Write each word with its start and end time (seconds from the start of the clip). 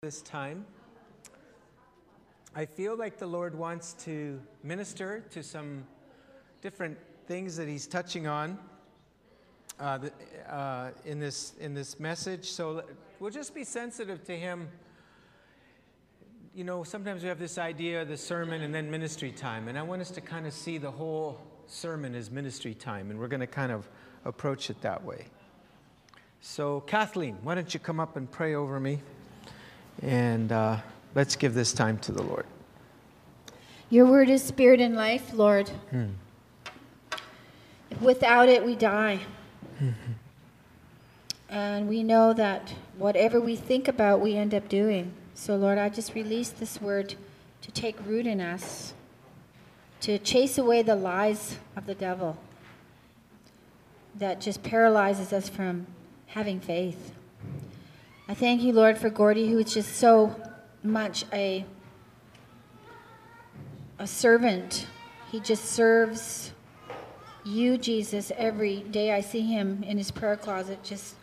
this 0.00 0.22
time. 0.22 0.64
I 2.54 2.66
feel 2.66 2.96
like 2.96 3.18
the 3.18 3.26
Lord 3.26 3.52
wants 3.52 3.94
to 4.04 4.40
minister 4.62 5.24
to 5.32 5.42
some 5.42 5.84
different 6.62 6.96
things 7.26 7.56
that 7.56 7.66
He's 7.66 7.88
touching 7.88 8.28
on 8.28 8.60
uh, 9.80 9.98
uh, 10.48 10.90
in, 11.04 11.18
this, 11.18 11.54
in 11.58 11.74
this 11.74 11.98
message. 11.98 12.48
So 12.48 12.84
we'll 13.18 13.32
just 13.32 13.56
be 13.56 13.64
sensitive 13.64 14.22
to 14.26 14.38
Him. 14.38 14.68
You 16.54 16.62
know, 16.62 16.84
sometimes 16.84 17.24
we 17.24 17.28
have 17.28 17.40
this 17.40 17.58
idea 17.58 18.02
of 18.02 18.06
the 18.06 18.16
sermon 18.16 18.62
and 18.62 18.72
then 18.72 18.88
ministry 18.88 19.32
time, 19.32 19.66
and 19.66 19.76
I 19.76 19.82
want 19.82 20.00
us 20.00 20.12
to 20.12 20.20
kind 20.20 20.46
of 20.46 20.52
see 20.52 20.78
the 20.78 20.92
whole 20.92 21.40
sermon 21.66 22.14
as 22.14 22.30
ministry 22.30 22.74
time, 22.74 23.10
and 23.10 23.18
we're 23.18 23.26
going 23.26 23.40
to 23.40 23.48
kind 23.48 23.72
of 23.72 23.88
approach 24.24 24.70
it 24.70 24.80
that 24.82 25.02
way. 25.02 25.26
So, 26.40 26.82
Kathleen, 26.82 27.38
why 27.42 27.56
don't 27.56 27.74
you 27.74 27.80
come 27.80 27.98
up 27.98 28.16
and 28.16 28.30
pray 28.30 28.54
over 28.54 28.78
me? 28.78 29.00
And 30.02 30.52
uh, 30.52 30.78
let's 31.14 31.36
give 31.36 31.54
this 31.54 31.72
time 31.72 31.98
to 31.98 32.12
the 32.12 32.22
Lord. 32.22 32.46
Your 33.90 34.06
word 34.06 34.28
is 34.28 34.42
spirit 34.42 34.80
and 34.80 34.94
life, 34.94 35.32
Lord. 35.32 35.68
Hmm. 35.90 36.08
Without 38.00 38.48
it, 38.48 38.64
we 38.64 38.76
die. 38.76 39.20
And 41.48 41.88
we 41.88 42.02
know 42.02 42.34
that 42.34 42.74
whatever 42.98 43.40
we 43.40 43.56
think 43.56 43.88
about, 43.88 44.20
we 44.20 44.34
end 44.36 44.54
up 44.54 44.68
doing. 44.68 45.12
So, 45.34 45.56
Lord, 45.56 45.78
I 45.78 45.88
just 45.88 46.14
release 46.14 46.50
this 46.50 46.80
word 46.80 47.14
to 47.62 47.70
take 47.70 47.96
root 48.04 48.26
in 48.26 48.40
us, 48.40 48.92
to 50.00 50.18
chase 50.18 50.58
away 50.58 50.82
the 50.82 50.94
lies 50.94 51.56
of 51.74 51.86
the 51.86 51.94
devil 51.94 52.36
that 54.14 54.40
just 54.40 54.62
paralyzes 54.62 55.32
us 55.32 55.48
from 55.48 55.86
having 56.26 56.60
faith. 56.60 57.12
I 58.30 58.34
thank 58.34 58.60
you, 58.60 58.74
Lord, 58.74 58.98
for 58.98 59.08
Gordy, 59.08 59.48
who 59.48 59.56
is 59.56 59.72
just 59.72 59.96
so 59.96 60.36
much 60.82 61.24
a, 61.32 61.64
a 63.98 64.06
servant. 64.06 64.86
He 65.32 65.40
just 65.40 65.64
serves 65.64 66.52
you, 67.42 67.78
Jesus, 67.78 68.30
every 68.36 68.80
day 68.80 69.12
I 69.14 69.22
see 69.22 69.40
him 69.40 69.82
in 69.82 69.96
his 69.96 70.10
prayer 70.10 70.36
closet, 70.36 70.84
just 70.84 71.14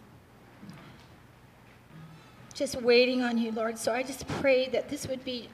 just 2.56 2.82
waiting 2.82 3.22
on 3.22 3.38
you, 3.38 3.52
Lord. 3.52 3.78
So 3.78 3.94
I 3.94 4.02
just 4.02 4.28
pray 4.28 4.68
that 4.70 4.90
this 4.90 5.08
would 5.08 5.24
be 5.24 5.50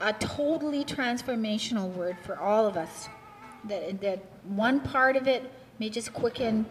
a 0.00 0.12
totally 0.14 0.84
transformational 0.84 1.94
word 1.94 2.16
for 2.24 2.36
all 2.36 2.66
of 2.66 2.76
us. 2.76 3.08
That, 3.68 4.00
that 4.00 4.24
one 4.42 4.80
part 4.80 5.14
of 5.16 5.28
it 5.28 5.52
may 5.78 5.88
just 5.88 6.12
quicken 6.12 6.66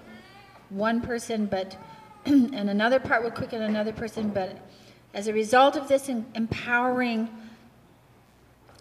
one 0.70 1.00
person, 1.00 1.45
but 1.45 1.78
and 2.25 2.70
another 2.70 3.00
part 3.00 3.23
will 3.23 3.31
quicken 3.31 3.62
another 3.62 3.92
person. 3.92 4.30
But 4.30 4.58
as 5.14 5.28
a 5.28 5.34
result 5.34 5.75
of 5.75 5.88
this 5.88 6.09
empowering 6.09 7.30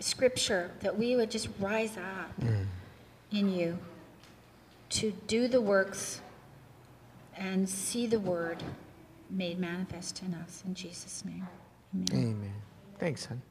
scripture, 0.01 0.71
that 0.81 0.97
we 0.97 1.17
would 1.17 1.31
just 1.31 1.49
rise 1.59 1.97
up 1.97 2.41
mm. 2.41 2.67
in 3.33 3.53
you 3.53 3.79
to 4.91 5.13
do 5.27 5.49
the 5.49 5.61
works 5.61 6.21
and 7.37 7.69
see 7.69 8.07
the 8.07 8.19
word 8.19 8.63
made 9.31 9.59
manifest 9.59 10.23
in 10.23 10.35
us. 10.35 10.63
In 10.67 10.75
Jesus' 10.75 11.25
name. 11.25 11.47
Amen. 11.95 12.07
Amen. 12.13 12.55
Thanks, 12.99 13.29
son. 13.29 13.43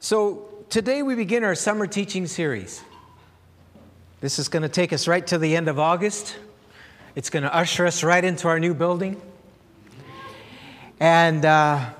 So 0.00 0.48
today 0.68 1.02
we 1.02 1.14
begin 1.14 1.44
our 1.44 1.54
summer 1.54 1.86
teaching 1.86 2.26
series. 2.26 2.82
This 4.20 4.38
is 4.38 4.48
going 4.48 4.62
to 4.62 4.68
take 4.68 4.92
us 4.92 5.06
right 5.06 5.26
to 5.28 5.38
the 5.38 5.54
end 5.56 5.68
of 5.68 5.78
August. 5.78 6.36
It's 7.16 7.28
going 7.28 7.42
to 7.42 7.52
usher 7.52 7.86
us 7.86 8.04
right 8.04 8.24
into 8.24 8.46
our 8.46 8.60
new 8.60 8.72
building. 8.72 9.20
And 11.00 11.44
uh, 11.44 11.90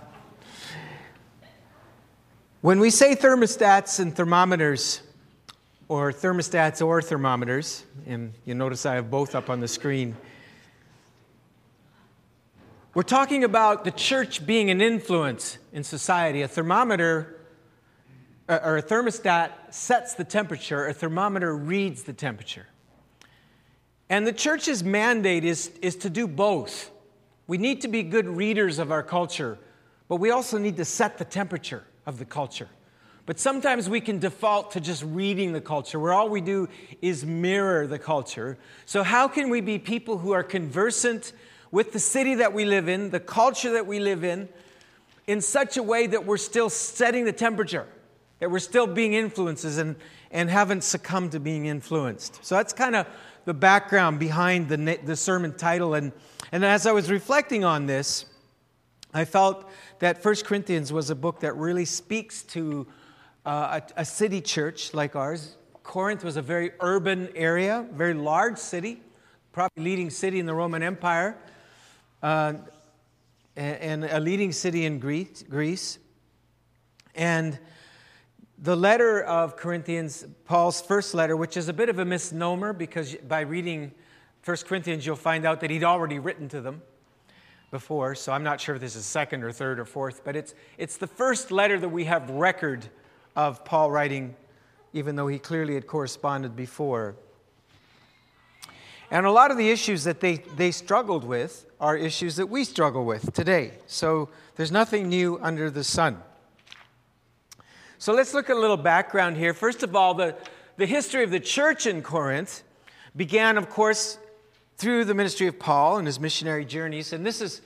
when 2.61 2.78
we 2.78 2.91
say 2.91 3.17
thermostats 3.17 3.98
and 3.98 4.14
thermometers, 4.14 5.02
or 5.89 6.12
thermostats 6.12 6.86
or 6.86 7.02
thermometers, 7.02 7.84
and 8.07 8.33
you 8.45 8.55
notice 8.55 8.86
I 8.86 8.95
have 8.95 9.11
both 9.11 9.34
up 9.34 9.51
on 9.51 9.58
the 9.58 9.67
screen, 9.67 10.17
we're 12.95 13.02
talking 13.02 13.42
about 13.42 13.84
the 13.84 13.90
church 13.90 14.46
being 14.46 14.70
an 14.70 14.80
influence 14.80 15.58
in 15.73 15.83
society. 15.83 16.42
A 16.42 16.48
thermometer 16.48 17.36
uh, 18.48 18.61
or 18.63 18.77
a 18.77 18.83
thermostat 18.83 19.74
sets 19.74 20.14
the 20.14 20.24
temperature, 20.24 20.86
a 20.86 20.92
thermometer 20.92 21.57
reads 21.57 22.05
the 22.05 22.13
temperature. 22.13 22.67
And 24.10 24.26
the 24.26 24.32
church's 24.32 24.82
mandate 24.82 25.44
is, 25.44 25.70
is 25.80 25.94
to 25.96 26.10
do 26.10 26.26
both. 26.26 26.90
We 27.46 27.58
need 27.58 27.80
to 27.82 27.88
be 27.88 28.02
good 28.02 28.26
readers 28.26 28.80
of 28.80 28.90
our 28.90 29.04
culture, 29.04 29.56
but 30.08 30.16
we 30.16 30.30
also 30.30 30.58
need 30.58 30.76
to 30.78 30.84
set 30.84 31.16
the 31.16 31.24
temperature 31.24 31.84
of 32.06 32.18
the 32.18 32.24
culture. 32.24 32.68
But 33.24 33.38
sometimes 33.38 33.88
we 33.88 34.00
can 34.00 34.18
default 34.18 34.72
to 34.72 34.80
just 34.80 35.04
reading 35.04 35.52
the 35.52 35.60
culture, 35.60 36.00
where 36.00 36.12
all 36.12 36.28
we 36.28 36.40
do 36.40 36.68
is 37.00 37.24
mirror 37.24 37.86
the 37.86 37.98
culture. 38.00 38.58
So, 38.86 39.04
how 39.04 39.28
can 39.28 39.48
we 39.48 39.60
be 39.60 39.78
people 39.78 40.18
who 40.18 40.32
are 40.32 40.42
conversant 40.42 41.32
with 41.70 41.92
the 41.92 42.00
city 42.00 42.34
that 42.36 42.52
we 42.52 42.64
live 42.64 42.88
in, 42.88 43.10
the 43.10 43.20
culture 43.20 43.70
that 43.72 43.86
we 43.86 44.00
live 44.00 44.24
in, 44.24 44.48
in 45.28 45.40
such 45.40 45.77
a 45.77 45.82
way 45.84 46.08
that 46.08 46.27
we're 46.27 46.38
still 46.38 46.68
setting 46.68 47.24
the 47.24 47.32
temperature, 47.32 47.86
that 48.40 48.50
we're 48.50 48.58
still 48.58 48.88
being 48.88 49.14
influences 49.14 49.78
and, 49.78 49.94
and 50.32 50.50
haven't 50.50 50.82
succumbed 50.82 51.30
to 51.30 51.38
being 51.38 51.66
influenced? 51.66 52.44
So, 52.44 52.56
that's 52.56 52.72
kind 52.72 52.96
of 52.96 53.06
the 53.50 53.55
background 53.55 54.20
behind 54.20 54.68
the, 54.68 55.00
the 55.02 55.16
sermon 55.16 55.52
title. 55.52 55.94
And, 55.94 56.12
and 56.52 56.64
as 56.64 56.86
I 56.86 56.92
was 56.92 57.11
reflecting 57.11 57.64
on 57.64 57.86
this, 57.86 58.24
I 59.12 59.24
felt 59.24 59.68
that 59.98 60.24
1 60.24 60.36
Corinthians 60.44 60.92
was 60.92 61.11
a 61.11 61.16
book 61.16 61.40
that 61.40 61.56
really 61.56 61.84
speaks 61.84 62.44
to 62.44 62.86
uh, 63.44 63.80
a, 63.96 64.02
a 64.02 64.05
city 64.05 64.40
church 64.40 64.94
like 64.94 65.16
ours. 65.16 65.56
Corinth 65.83 66.22
was 66.22 66.36
a 66.36 66.42
very 66.42 66.70
urban 66.78 67.28
area, 67.34 67.84
very 67.92 68.14
large 68.14 68.56
city, 68.56 69.02
probably 69.50 69.83
leading 69.83 70.10
city 70.10 70.39
in 70.39 70.46
the 70.46 70.55
Roman 70.55 70.84
Empire, 70.84 71.36
uh, 72.22 72.52
and, 73.56 74.05
and 74.05 74.05
a 74.05 74.20
leading 74.20 74.52
city 74.52 74.84
in 74.84 75.00
Greece. 75.00 75.98
And 77.16 77.58
the 78.62 78.76
letter 78.76 79.22
of 79.22 79.56
Corinthians, 79.56 80.26
Paul's 80.44 80.82
first 80.82 81.14
letter, 81.14 81.34
which 81.34 81.56
is 81.56 81.68
a 81.68 81.72
bit 81.72 81.88
of 81.88 81.98
a 81.98 82.04
misnomer 82.04 82.74
because 82.74 83.14
by 83.26 83.40
reading 83.40 83.90
1 84.44 84.56
Corinthians, 84.66 85.06
you'll 85.06 85.16
find 85.16 85.46
out 85.46 85.60
that 85.60 85.70
he'd 85.70 85.84
already 85.84 86.18
written 86.18 86.46
to 86.50 86.60
them 86.60 86.82
before. 87.70 88.14
So 88.14 88.32
I'm 88.32 88.42
not 88.42 88.60
sure 88.60 88.74
if 88.74 88.80
this 88.82 88.96
is 88.96 89.06
second 89.06 89.44
or 89.44 89.52
third 89.52 89.80
or 89.80 89.86
fourth, 89.86 90.22
but 90.24 90.36
it's, 90.36 90.54
it's 90.76 90.98
the 90.98 91.06
first 91.06 91.50
letter 91.50 91.78
that 91.78 91.88
we 91.88 92.04
have 92.04 92.28
record 92.28 92.86
of 93.34 93.64
Paul 93.64 93.90
writing, 93.90 94.36
even 94.92 95.16
though 95.16 95.28
he 95.28 95.38
clearly 95.38 95.72
had 95.72 95.86
corresponded 95.86 96.54
before. 96.54 97.16
And 99.10 99.24
a 99.24 99.30
lot 99.30 99.50
of 99.50 99.56
the 99.56 99.70
issues 99.70 100.04
that 100.04 100.20
they, 100.20 100.36
they 100.56 100.70
struggled 100.70 101.24
with 101.24 101.64
are 101.80 101.96
issues 101.96 102.36
that 102.36 102.48
we 102.48 102.64
struggle 102.64 103.06
with 103.06 103.32
today. 103.32 103.72
So 103.86 104.28
there's 104.56 104.70
nothing 104.70 105.08
new 105.08 105.38
under 105.40 105.70
the 105.70 105.82
sun. 105.82 106.22
So 108.00 108.14
let's 108.14 108.33
look 108.33 108.48
at 108.48 108.56
a 108.56 108.58
little 108.58 108.78
background 108.78 109.36
here. 109.36 109.52
First 109.52 109.83
of 109.83 109.94
all, 109.94 110.14
the, 110.14 110.34
the 110.78 110.86
history 110.86 111.22
of 111.22 111.30
the 111.30 111.38
church 111.38 111.84
in 111.84 112.00
Corinth 112.00 112.62
began, 113.14 113.58
of 113.58 113.68
course, 113.68 114.16
through 114.78 115.05
the 115.05 115.12
ministry 115.12 115.48
of 115.48 115.58
Paul 115.58 115.98
and 115.98 116.06
his 116.06 116.18
missionary 116.18 116.64
journeys. 116.64 117.12
And 117.12 117.27
this 117.27 117.42
is 117.42 117.60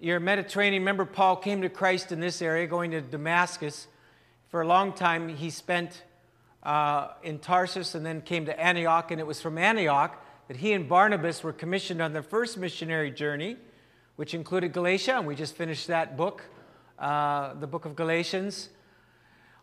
your 0.00 0.18
Mediterranean. 0.18 0.82
Remember, 0.82 1.04
Paul 1.04 1.36
came 1.36 1.62
to 1.62 1.68
Christ 1.68 2.10
in 2.10 2.18
this 2.18 2.42
area, 2.42 2.66
going 2.66 2.90
to 2.90 3.00
Damascus. 3.00 3.86
For 4.48 4.60
a 4.60 4.66
long 4.66 4.92
time, 4.92 5.28
he 5.28 5.50
spent 5.50 6.02
uh, 6.64 7.10
in 7.22 7.38
Tarsus 7.38 7.94
and 7.94 8.04
then 8.04 8.22
came 8.22 8.46
to 8.46 8.60
Antioch. 8.60 9.12
And 9.12 9.20
it 9.20 9.26
was 9.28 9.40
from 9.40 9.56
Antioch 9.56 10.20
that 10.48 10.56
he 10.56 10.72
and 10.72 10.88
Barnabas 10.88 11.44
were 11.44 11.52
commissioned 11.52 12.02
on 12.02 12.12
their 12.12 12.24
first 12.24 12.58
missionary 12.58 13.12
journey, 13.12 13.56
which 14.16 14.34
included 14.34 14.72
Galatia. 14.72 15.18
And 15.18 15.28
we 15.28 15.36
just 15.36 15.54
finished 15.54 15.86
that 15.86 16.16
book, 16.16 16.42
uh, 16.98 17.54
the 17.54 17.68
book 17.68 17.84
of 17.84 17.94
Galatians. 17.94 18.70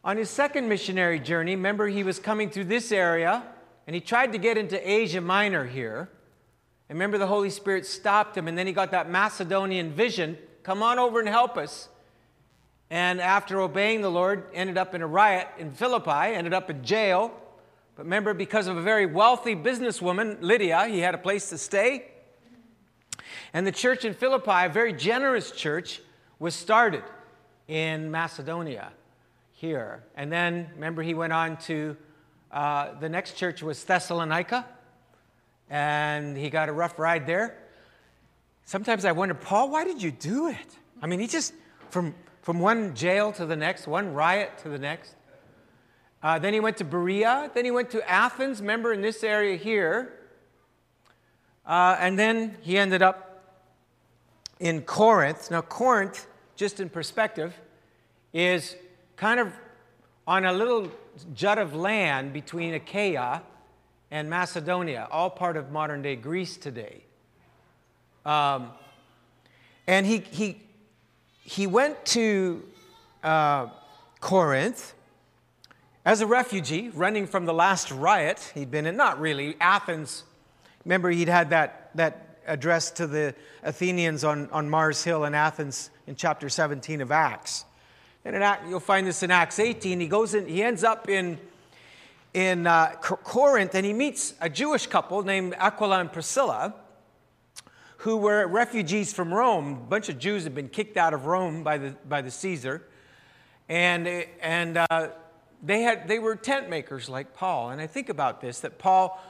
On 0.05 0.17
his 0.17 0.29
second 0.29 0.67
missionary 0.67 1.17
journey, 1.17 1.55
remember 1.55 1.87
he 1.87 2.03
was 2.03 2.19
coming 2.19 2.49
through 2.49 2.65
this 2.65 2.91
area 2.91 3.41
and 3.87 3.93
he 3.93 4.01
tried 4.01 4.33
to 4.33 4.37
get 4.37 4.57
into 4.57 4.89
Asia 4.89 5.21
Minor 5.21 5.65
here. 5.65 6.09
And 6.89 6.97
remember 6.97 7.17
the 7.17 7.27
Holy 7.27 7.49
Spirit 7.49 7.85
stopped 7.85 8.35
him 8.35 8.49
and 8.49 8.57
then 8.57 8.67
he 8.67 8.73
got 8.73 8.91
that 8.91 9.09
Macedonian 9.09 9.93
vision 9.93 10.37
come 10.63 10.83
on 10.83 10.99
over 10.99 11.21
and 11.21 11.29
help 11.29 11.55
us. 11.55 11.87
And 12.89 13.21
after 13.21 13.61
obeying 13.61 14.01
the 14.01 14.11
Lord, 14.11 14.45
ended 14.53 14.77
up 14.77 14.93
in 14.93 15.01
a 15.01 15.07
riot 15.07 15.47
in 15.57 15.71
Philippi, 15.71 16.35
ended 16.35 16.53
up 16.53 16.69
in 16.69 16.83
jail. 16.83 17.31
But 17.95 18.03
remember, 18.03 18.33
because 18.33 18.67
of 18.67 18.75
a 18.75 18.81
very 18.81 19.05
wealthy 19.05 19.55
businesswoman, 19.55 20.37
Lydia, 20.41 20.85
he 20.87 20.99
had 20.99 21.15
a 21.15 21.17
place 21.17 21.49
to 21.49 21.57
stay. 21.57 22.11
And 23.53 23.65
the 23.65 23.71
church 23.71 24.03
in 24.03 24.13
Philippi, 24.13 24.65
a 24.65 24.69
very 24.69 24.91
generous 24.91 25.51
church, 25.51 26.01
was 26.39 26.55
started 26.55 27.03
in 27.67 28.11
Macedonia 28.11 28.91
here. 29.63 30.03
And 30.17 30.29
then, 30.29 30.67
remember, 30.75 31.01
he 31.01 31.13
went 31.13 31.31
on 31.31 31.55
to 31.67 31.95
uh, 32.51 32.99
the 32.99 33.07
next 33.07 33.37
church 33.37 33.63
was 33.63 33.81
Thessalonica, 33.81 34.65
and 35.69 36.35
he 36.35 36.49
got 36.49 36.67
a 36.67 36.73
rough 36.73 36.99
ride 36.99 37.25
there. 37.25 37.57
Sometimes 38.65 39.05
I 39.05 39.13
wonder, 39.13 39.33
Paul, 39.33 39.71
why 39.71 39.85
did 39.85 40.03
you 40.03 40.11
do 40.11 40.49
it? 40.49 40.77
I 41.01 41.07
mean, 41.07 41.21
he 41.21 41.27
just, 41.27 41.53
from, 41.91 42.13
from 42.41 42.59
one 42.59 42.93
jail 42.93 43.31
to 43.31 43.45
the 43.45 43.55
next, 43.55 43.87
one 43.87 44.13
riot 44.13 44.51
to 44.63 44.67
the 44.67 44.77
next. 44.77 45.15
Uh, 46.21 46.39
then 46.39 46.53
he 46.53 46.59
went 46.59 46.75
to 46.77 46.83
Berea. 46.83 47.49
Then 47.53 47.63
he 47.63 47.71
went 47.71 47.89
to 47.91 48.11
Athens, 48.11 48.59
remember 48.59 48.91
in 48.91 48.99
this 48.99 49.23
area 49.23 49.55
here. 49.55 50.11
Uh, 51.65 51.95
and 52.01 52.19
then 52.19 52.57
he 52.59 52.77
ended 52.77 53.01
up 53.01 53.45
in 54.59 54.81
Corinth. 54.81 55.49
Now, 55.49 55.61
Corinth, 55.61 56.27
just 56.57 56.81
in 56.81 56.89
perspective, 56.89 57.53
is 58.33 58.75
kind 59.15 59.39
of 59.39 59.53
on 60.27 60.45
a 60.45 60.53
little 60.53 60.89
jut 61.33 61.57
of 61.57 61.75
land 61.75 62.33
between 62.33 62.73
Achaia 62.73 63.41
and 64.11 64.29
Macedonia, 64.29 65.07
all 65.11 65.29
part 65.29 65.57
of 65.57 65.71
modern 65.71 66.01
day 66.01 66.15
Greece 66.15 66.57
today. 66.57 67.03
Um, 68.25 68.71
and 69.87 70.05
he, 70.05 70.19
he, 70.19 70.61
he 71.43 71.67
went 71.67 72.05
to 72.05 72.63
uh, 73.23 73.67
Corinth 74.19 74.93
as 76.05 76.21
a 76.21 76.27
refugee, 76.27 76.89
running 76.93 77.27
from 77.27 77.45
the 77.45 77.53
last 77.53 77.91
riot 77.91 78.51
he'd 78.53 78.71
been 78.71 78.85
in. 78.85 78.95
Not 78.95 79.19
really, 79.19 79.55
Athens. 79.59 80.23
Remember, 80.85 81.09
he'd 81.09 81.29
had 81.29 81.49
that, 81.51 81.91
that 81.95 82.39
address 82.45 82.91
to 82.91 83.07
the 83.07 83.35
Athenians 83.63 84.23
on, 84.23 84.49
on 84.51 84.69
Mars 84.69 85.03
Hill 85.03 85.25
in 85.25 85.33
Athens 85.33 85.89
in 86.07 86.15
chapter 86.15 86.49
17 86.49 87.01
of 87.01 87.11
Acts. 87.11 87.65
And 88.25 88.35
in, 88.35 88.69
you'll 88.69 88.79
find 88.79 89.05
this 89.05 89.23
in 89.23 89.31
Acts 89.31 89.59
18. 89.59 89.99
He 89.99 90.07
goes 90.07 90.33
in, 90.33 90.47
he 90.47 90.63
ends 90.63 90.83
up 90.83 91.09
in, 91.09 91.37
in 92.33 92.67
uh, 92.67 92.93
Corinth 93.01 93.75
and 93.75 93.85
he 93.85 93.93
meets 93.93 94.33
a 94.39 94.49
Jewish 94.49 94.87
couple 94.87 95.23
named 95.23 95.55
Aquila 95.57 95.99
and 95.99 96.11
Priscilla 96.11 96.73
who 98.03 98.17
were 98.17 98.45
refugees 98.47 99.13
from 99.13 99.33
Rome. 99.33 99.73
A 99.73 99.89
bunch 99.89 100.09
of 100.09 100.19
Jews 100.19 100.43
had 100.43 100.53
been 100.53 100.67
kicked 100.67 100.97
out 100.97 101.13
of 101.13 101.25
Rome 101.25 101.63
by 101.63 101.77
the, 101.77 101.95
by 102.09 102.21
the 102.21 102.31
Caesar. 102.31 102.83
And, 103.69 104.25
and 104.41 104.77
uh, 104.77 105.07
they, 105.63 105.83
had, 105.83 106.09
they 106.09 106.19
were 106.19 106.35
tent 106.35 106.69
makers 106.69 107.07
like 107.07 107.33
Paul. 107.33 107.69
And 107.69 107.79
I 107.79 107.87
think 107.87 108.09
about 108.09 108.41
this 108.41 108.59
that 108.59 108.77
Paul, 108.77 109.21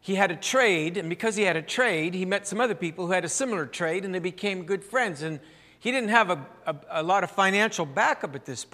he 0.00 0.16
had 0.16 0.32
a 0.32 0.36
trade, 0.36 0.96
and 0.96 1.08
because 1.08 1.36
he 1.36 1.44
had 1.44 1.54
a 1.54 1.62
trade, 1.62 2.14
he 2.14 2.24
met 2.24 2.48
some 2.48 2.60
other 2.60 2.74
people 2.74 3.06
who 3.06 3.12
had 3.12 3.24
a 3.24 3.28
similar 3.28 3.64
trade, 3.64 4.04
and 4.04 4.12
they 4.12 4.18
became 4.18 4.64
good 4.64 4.82
friends. 4.82 5.22
And 5.22 5.38
he 5.86 5.92
didn't 5.92 6.10
have 6.10 6.30
a, 6.30 6.46
a, 6.66 6.76
a 6.90 7.02
lot 7.04 7.22
of 7.22 7.30
financial 7.30 7.86
backup 7.86 8.34
at 8.34 8.44
this. 8.44 8.66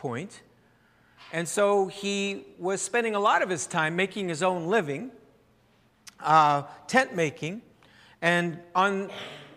And 1.31 1.47
so 1.47 1.89
he 1.89 2.47
was 2.59 2.81
spending 2.81 3.15
a 3.15 3.21
lot 3.21 3.43
of 3.43 3.51
his 3.51 3.67
time 3.67 3.97
making 3.97 4.31
his 4.31 4.43
own 4.43 4.69
living, 4.69 5.11
uh, 6.21 6.63
tent 6.87 7.15
making. 7.15 7.61
And 8.23 8.61
on 8.75 9.11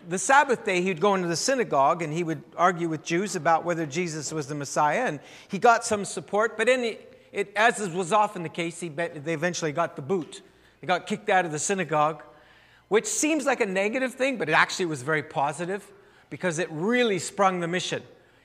the 0.06 0.18
Sabbath 0.18 0.66
day, 0.66 0.82
he'd 0.82 1.00
go 1.00 1.14
into 1.14 1.28
the 1.28 1.36
synagogue 1.36 2.02
and 2.02 2.12
he 2.12 2.24
would 2.24 2.42
argue 2.58 2.90
with 2.90 3.02
Jews 3.02 3.36
about 3.36 3.64
whether 3.64 3.86
Jesus 3.86 4.34
was 4.34 4.48
the 4.48 4.54
Messiah. 4.54 5.06
And 5.06 5.18
he 5.48 5.58
got 5.58 5.82
some 5.82 6.04
support, 6.04 6.58
but 6.58 6.68
in 6.68 6.98
it, 7.32 7.54
as 7.56 7.88
was 7.88 8.12
often 8.12 8.42
the 8.42 8.50
case, 8.50 8.80
he, 8.80 8.90
they 8.90 9.32
eventually 9.32 9.72
got 9.72 9.96
the 9.96 10.02
boot. 10.02 10.42
They 10.82 10.86
got 10.86 11.06
kicked 11.06 11.30
out 11.30 11.46
of 11.46 11.52
the 11.52 11.58
synagogue, 11.58 12.22
which 12.88 13.06
seems 13.06 13.46
like 13.46 13.62
a 13.62 13.66
negative 13.66 14.12
thing, 14.12 14.36
but 14.36 14.50
it 14.50 14.52
actually 14.52 14.84
was 14.84 15.00
very 15.00 15.22
positive 15.22 15.90
because 16.30 16.58
it 16.58 16.70
really 16.70 17.18
sprung 17.18 17.60
the 17.60 17.68
mission 17.68 18.02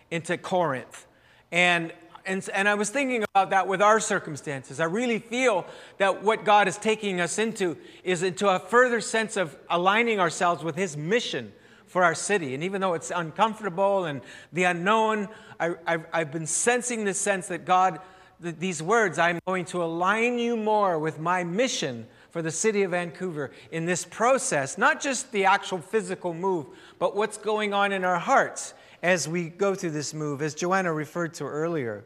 into 0.10 0.38
Corinth. 0.38 1.08
And 1.52 1.94
and, 2.26 2.48
and 2.54 2.68
I 2.70 2.76
was 2.76 2.90
thinking 2.90 3.24
about 3.34 3.50
that 3.50 3.68
with 3.68 3.82
our 3.82 4.00
circumstances. 4.00 4.80
I 4.80 4.86
really 4.86 5.20
feel 5.20 5.66
that 5.98 6.24
what 6.24 6.46
God 6.46 6.68
is 6.68 6.78
taking 6.78 7.20
us 7.20 7.40
into 7.40 7.78
is 8.04 8.24
into 8.24 8.48
a 8.48 8.60
further 8.60 9.02
sense 9.02 9.38
of 9.38 9.58
aligning 9.70 10.20
ourselves 10.20 10.64
with 10.64 10.76
His 10.76 10.96
mission 10.96 11.52
for 11.88 12.04
our 12.04 12.16
city. 12.16 12.54
And 12.54 12.64
even 12.64 12.82
though 12.82 12.94
it's 12.94 13.12
uncomfortable 13.12 14.06
and 14.06 14.22
the 14.54 14.64
unknown, 14.64 15.28
I, 15.60 15.76
I've, 15.86 16.06
I've 16.14 16.32
been 16.32 16.48
sensing 16.48 17.04
this 17.04 17.18
sense 17.18 17.48
that 17.48 17.66
God, 17.66 18.00
that 18.40 18.60
these 18.60 18.82
words, 18.82 19.20
I'm 19.20 19.40
going 19.46 19.66
to 19.66 19.84
align 19.84 20.40
you 20.40 20.56
more 20.56 21.00
with 21.00 21.20
my 21.20 21.44
mission 21.44 22.08
for 22.32 22.42
the 22.42 22.52
city 22.52 22.84
of 22.84 22.92
Vancouver 22.92 23.52
in 23.72 23.86
this 23.86 24.06
process, 24.06 24.78
not 24.78 25.02
just 25.02 25.32
the 25.32 25.46
actual 25.46 25.78
physical 25.78 26.34
move, 26.34 26.66
but 26.98 27.16
what's 27.16 27.38
going 27.38 27.74
on 27.74 27.92
in 27.92 28.04
our 28.04 28.20
hearts 28.20 28.74
as 29.04 29.28
we 29.28 29.50
go 29.50 29.76
through 29.76 29.92
this 29.92 30.14
move, 30.14 30.42
as 30.42 30.56
Joanna 30.56 30.94
referred 30.94 31.34
to 31.36 31.44
earlier. 31.44 32.06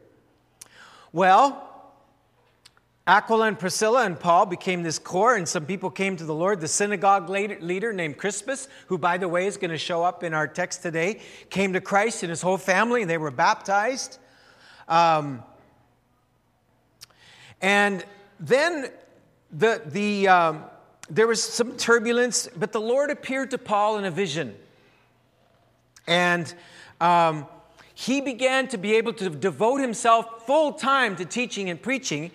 Well, 1.12 1.62
Aquila 3.06 3.46
and 3.46 3.58
Priscilla 3.58 4.04
and 4.04 4.18
Paul 4.18 4.46
became 4.46 4.82
this 4.82 4.98
core, 4.98 5.36
and 5.36 5.48
some 5.48 5.64
people 5.64 5.90
came 5.90 6.16
to 6.16 6.24
the 6.24 6.34
Lord. 6.34 6.60
The 6.60 6.66
synagogue 6.66 7.28
leader 7.28 7.92
named 7.92 8.18
Crispus, 8.18 8.66
who, 8.88 8.98
by 8.98 9.16
the 9.16 9.28
way, 9.28 9.46
is 9.46 9.56
going 9.56 9.70
to 9.70 9.78
show 9.78 10.02
up 10.02 10.24
in 10.24 10.34
our 10.34 10.48
text 10.48 10.82
today, 10.82 11.20
came 11.48 11.74
to 11.74 11.80
Christ 11.80 12.24
and 12.24 12.30
his 12.30 12.42
whole 12.42 12.58
family, 12.58 13.02
and 13.02 13.10
they 13.10 13.18
were 13.18 13.30
baptized. 13.30 14.18
Um, 14.88 15.44
and 17.60 18.04
then 18.40 18.90
the, 19.52 19.80
the, 19.86 20.28
um, 20.28 20.64
there 21.08 21.26
was 21.26 21.42
some 21.42 21.76
turbulence, 21.76 22.48
but 22.56 22.72
the 22.72 22.80
Lord 22.80 23.10
appeared 23.10 23.50
to 23.52 23.58
Paul 23.58 23.98
in 23.98 24.04
a 24.04 24.10
vision. 24.10 24.54
And 26.06 26.52
um, 27.00 27.46
he 27.94 28.20
began 28.20 28.68
to 28.68 28.78
be 28.78 28.96
able 28.96 29.12
to 29.14 29.30
devote 29.30 29.78
himself 29.78 30.46
full 30.46 30.72
time 30.72 31.16
to 31.16 31.24
teaching 31.24 31.70
and 31.70 31.80
preaching. 31.80 32.30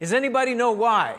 Does 0.00 0.12
anybody 0.12 0.54
know 0.54 0.72
why? 0.72 1.16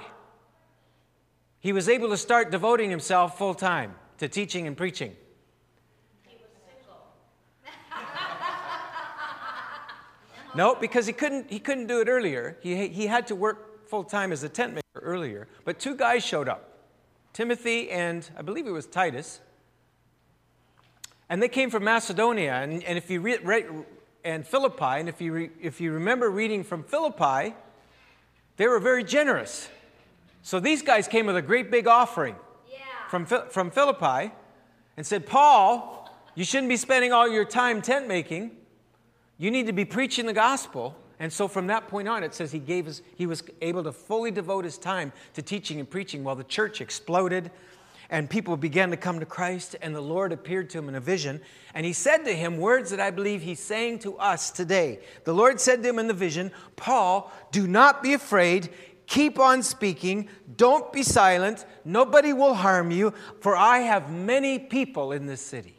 He 1.59 1.73
was 1.73 1.89
able 1.89 2.09
to 2.09 2.17
start 2.17 2.51
devoting 2.51 2.89
himself 2.89 3.37
full 3.37 3.53
time 3.53 3.95
to 4.17 4.27
teaching 4.27 4.67
and 4.67 4.77
preaching. 4.77 5.15
no, 10.55 10.75
because 10.75 11.05
he 11.05 11.13
couldn't, 11.13 11.51
he 11.51 11.59
couldn't 11.59 11.87
do 11.87 12.01
it 12.01 12.07
earlier. 12.07 12.57
He, 12.61 12.87
he 12.87 13.07
had 13.07 13.27
to 13.27 13.35
work 13.35 13.68
full 13.89 14.03
time 14.03 14.31
as 14.31 14.43
a 14.43 14.49
tent 14.49 14.73
maker 14.73 15.01
earlier. 15.01 15.47
But 15.65 15.79
two 15.79 15.95
guys 15.95 16.23
showed 16.23 16.47
up 16.47 16.77
Timothy 17.33 17.89
and 17.89 18.29
I 18.37 18.41
believe 18.41 18.67
it 18.67 18.71
was 18.71 18.85
Titus. 18.85 19.41
And 21.29 21.41
they 21.41 21.49
came 21.49 21.69
from 21.69 21.83
Macedonia. 21.83 22.53
And, 22.53 22.83
and 22.83 22.97
if 22.97 23.09
you 23.09 23.21
read, 23.21 23.45
read 23.45 23.65
and 24.23 24.45
Philippi, 24.45 24.99
and 24.99 25.09
if 25.09 25.21
you, 25.21 25.33
re, 25.33 25.49
if 25.61 25.79
you 25.79 25.91
remember 25.93 26.29
reading 26.29 26.63
from 26.63 26.83
Philippi, 26.83 27.55
they 28.57 28.67
were 28.67 28.79
very 28.79 29.03
generous. 29.03 29.69
So 30.41 30.59
these 30.59 30.81
guys 30.81 31.07
came 31.07 31.25
with 31.25 31.37
a 31.37 31.41
great 31.41 31.71
big 31.71 31.87
offering 31.87 32.35
yeah. 32.69 32.79
from, 33.09 33.25
from 33.25 33.71
Philippi 33.71 34.31
and 34.97 35.05
said, 35.05 35.25
Paul, 35.25 36.09
you 36.35 36.43
shouldn't 36.43 36.69
be 36.69 36.77
spending 36.77 37.13
all 37.13 37.27
your 37.27 37.45
time 37.45 37.81
tent 37.81 38.07
making. 38.07 38.51
You 39.37 39.51
need 39.51 39.67
to 39.67 39.73
be 39.73 39.85
preaching 39.85 40.25
the 40.25 40.33
gospel. 40.33 40.95
And 41.19 41.31
so 41.31 41.47
from 41.47 41.67
that 41.67 41.87
point 41.89 42.07
on, 42.07 42.23
it 42.23 42.33
says 42.33 42.51
he, 42.51 42.59
gave 42.59 42.87
us, 42.87 43.01
he 43.15 43.25
was 43.25 43.43
able 43.61 43.83
to 43.83 43.91
fully 43.91 44.31
devote 44.31 44.63
his 44.63 44.77
time 44.77 45.11
to 45.33 45.41
teaching 45.41 45.79
and 45.79 45.89
preaching 45.89 46.23
while 46.23 46.35
the 46.35 46.45
church 46.45 46.79
exploded 46.79 47.51
and 48.09 48.29
people 48.29 48.57
began 48.57 48.89
to 48.89 48.97
come 48.97 49.19
to 49.19 49.25
Christ, 49.25 49.75
and 49.81 49.93
the 49.93 50.01
Lord 50.01 50.31
appeared 50.31 50.69
to 50.71 50.79
him 50.79 50.89
in 50.89 50.95
a 50.95 50.99
vision. 50.99 51.41
And 51.75 51.85
he 51.85 51.93
said 51.93 52.23
to 52.25 52.33
him 52.33 52.57
words 52.57 52.89
that 52.89 52.99
I 52.99 53.11
believe 53.11 53.41
he's 53.41 53.59
saying 53.59 53.99
to 53.99 54.17
us 54.17 54.49
today. 54.49 54.99
The 55.25 55.33
Lord 55.33 55.59
said 55.59 55.83
to 55.83 55.89
him 55.89 55.99
in 55.99 56.07
the 56.07 56.13
vision, 56.13 56.51
Paul, 56.75 57.31
do 57.51 57.67
not 57.67 58.01
be 58.01 58.13
afraid. 58.13 58.69
Keep 59.05 59.39
on 59.39 59.61
speaking. 59.61 60.27
Don't 60.57 60.91
be 60.91 61.03
silent. 61.03 61.65
Nobody 61.85 62.33
will 62.33 62.55
harm 62.55 62.89
you, 62.89 63.13
for 63.41 63.55
I 63.55 63.79
have 63.79 64.11
many 64.11 64.57
people 64.57 65.11
in 65.11 65.27
this 65.27 65.41
city. 65.41 65.75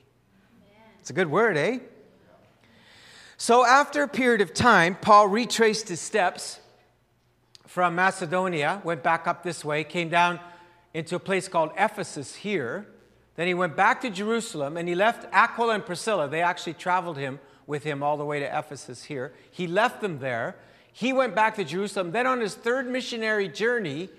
It's 1.01 1.11
a 1.11 1.15
good 1.15 1.31
word, 1.31 1.57
eh? 1.57 1.81
So, 3.43 3.65
after 3.65 4.03
a 4.03 4.07
period 4.07 4.43
of 4.43 4.53
time, 4.53 4.99
Paul 5.01 5.27
retraced 5.27 5.89
his 5.89 5.99
steps 5.99 6.61
from 7.67 7.95
Macedonia, 7.95 8.83
went 8.85 9.03
back 9.03 9.27
up 9.27 9.43
this 9.43 9.65
way, 9.65 9.83
came 9.83 10.11
down 10.11 10.39
into 10.93 11.17
a 11.17 11.19
place 11.19 11.49
called 11.49 11.71
Ephesus 11.75 12.35
here. 12.35 12.87
Then 13.37 13.47
he 13.47 13.55
went 13.55 13.77
back 13.77 14.03
to 14.03 14.11
Jerusalem 14.11 14.77
and 14.77 14.87
he 14.87 14.95
left 14.95 15.27
Aquila 15.33 15.77
and 15.77 15.87
Priscilla. 15.87 16.29
They 16.29 16.43
actually 16.43 16.75
traveled 16.75 17.17
him 17.17 17.41
with 17.67 17.83
him 17.83 18.03
all 18.03 18.19
the 18.19 18.27
way 18.27 18.41
to 18.41 18.59
Ephesus 18.59 19.05
here. 19.05 19.33
He 19.51 19.67
left 19.67 20.03
them 20.03 20.19
there. 20.19 20.57
He 20.93 21.15
went 21.15 21.35
back 21.35 21.57
to 21.57 21.65
Jerusalem. 21.65 22.13
Then 22.13 22.27
on 22.27 22.43
his 22.43 22.55
third 22.55 22.91
missionary 22.91 23.49
journey, 23.49 24.11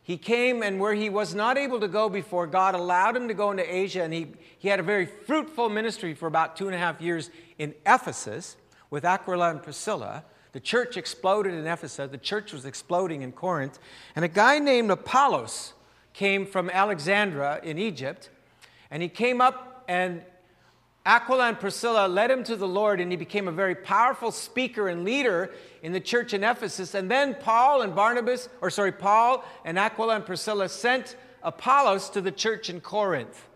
he 0.00 0.16
came 0.16 0.62
and 0.62 0.78
where 0.78 0.94
he 0.94 1.10
was 1.10 1.34
not 1.34 1.58
able 1.58 1.80
to 1.80 1.88
go 1.88 2.08
before, 2.08 2.46
God 2.46 2.76
allowed 2.76 3.16
him 3.16 3.26
to 3.26 3.34
go 3.34 3.50
into 3.50 3.74
Asia. 3.74 4.04
And 4.04 4.14
he, 4.14 4.28
he 4.60 4.68
had 4.68 4.78
a 4.78 4.84
very 4.84 5.06
fruitful 5.06 5.68
ministry 5.70 6.14
for 6.14 6.28
about 6.28 6.54
two 6.54 6.66
and 6.66 6.74
a 6.76 6.78
half 6.78 7.00
years 7.00 7.30
in 7.58 7.74
Ephesus 7.84 8.56
with 8.90 9.04
Aquila 9.04 9.50
and 9.50 9.62
Priscilla. 9.62 10.24
The 10.52 10.60
church 10.60 10.96
exploded 10.96 11.54
in 11.54 11.66
Ephesus. 11.66 12.10
The 12.10 12.18
church 12.18 12.52
was 12.52 12.64
exploding 12.64 13.22
in 13.22 13.32
Corinth. 13.32 13.78
And 14.16 14.24
a 14.24 14.28
guy 14.28 14.58
named 14.58 14.90
Apollos, 14.90 15.74
came 16.12 16.44
from 16.44 16.68
Alexandria 16.70 17.60
in 17.62 17.78
Egypt, 17.78 18.30
and 18.90 19.02
he 19.02 19.08
came 19.08 19.40
up 19.40 19.84
and 19.88 20.22
Aquila 21.06 21.48
and 21.48 21.58
Priscilla 21.58 22.06
led 22.06 22.30
him 22.30 22.44
to 22.44 22.56
the 22.56 22.68
Lord, 22.68 23.00
and 23.00 23.10
he 23.10 23.16
became 23.16 23.48
a 23.48 23.52
very 23.52 23.74
powerful 23.74 24.30
speaker 24.30 24.88
and 24.88 25.02
leader 25.02 25.50
in 25.82 25.92
the 25.92 26.00
church 26.00 26.34
in 26.34 26.44
Ephesus. 26.44 26.94
And 26.94 27.10
then 27.10 27.34
Paul 27.40 27.80
and 27.80 27.94
Barnabas, 27.94 28.50
or 28.60 28.68
sorry, 28.68 28.92
Paul 28.92 29.42
and 29.64 29.78
Aquila 29.78 30.16
and 30.16 30.26
Priscilla 30.26 30.68
sent 30.68 31.16
Apollos 31.42 32.10
to 32.10 32.20
the 32.20 32.30
church 32.30 32.68
in 32.68 32.82
Corinth. 32.82 33.48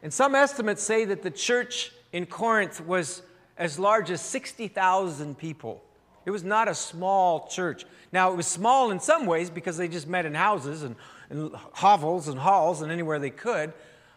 And 0.00 0.14
some 0.14 0.36
estimates 0.36 0.82
say 0.82 1.04
that 1.06 1.22
the 1.22 1.30
church 1.30 1.90
in 2.12 2.24
Corinth 2.24 2.80
was 2.80 3.22
as 3.56 3.78
large 3.78 4.10
as 4.10 4.20
60,000 4.20 5.38
people. 5.38 5.82
It 6.24 6.30
was 6.30 6.42
not 6.42 6.68
a 6.68 6.74
small 6.74 7.46
church. 7.48 7.84
Now, 8.12 8.32
it 8.32 8.36
was 8.36 8.46
small 8.46 8.90
in 8.90 9.00
some 9.00 9.26
ways 9.26 9.50
because 9.50 9.76
they 9.76 9.88
just 9.88 10.08
met 10.08 10.26
in 10.26 10.34
houses 10.34 10.82
and, 10.82 10.96
and 11.30 11.54
hovels 11.72 12.28
and 12.28 12.38
halls 12.38 12.82
and 12.82 12.90
anywhere 12.90 13.18
they 13.18 13.30
could, 13.30 13.72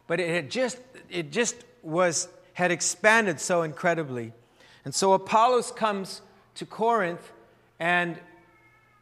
but 0.08 0.20
it 0.20 0.30
had 0.30 0.50
just, 0.50 0.80
it 1.10 1.32
just 1.32 1.56
was, 1.84 2.30
had 2.54 2.72
expanded 2.72 3.40
so 3.40 3.64
incredibly. 3.64 4.34
And 4.86 4.96
so 4.96 5.14
Apollos 5.14 5.72
comes 5.72 6.22
to 6.56 6.66
Corinth, 6.66 7.32
and, 7.80 8.18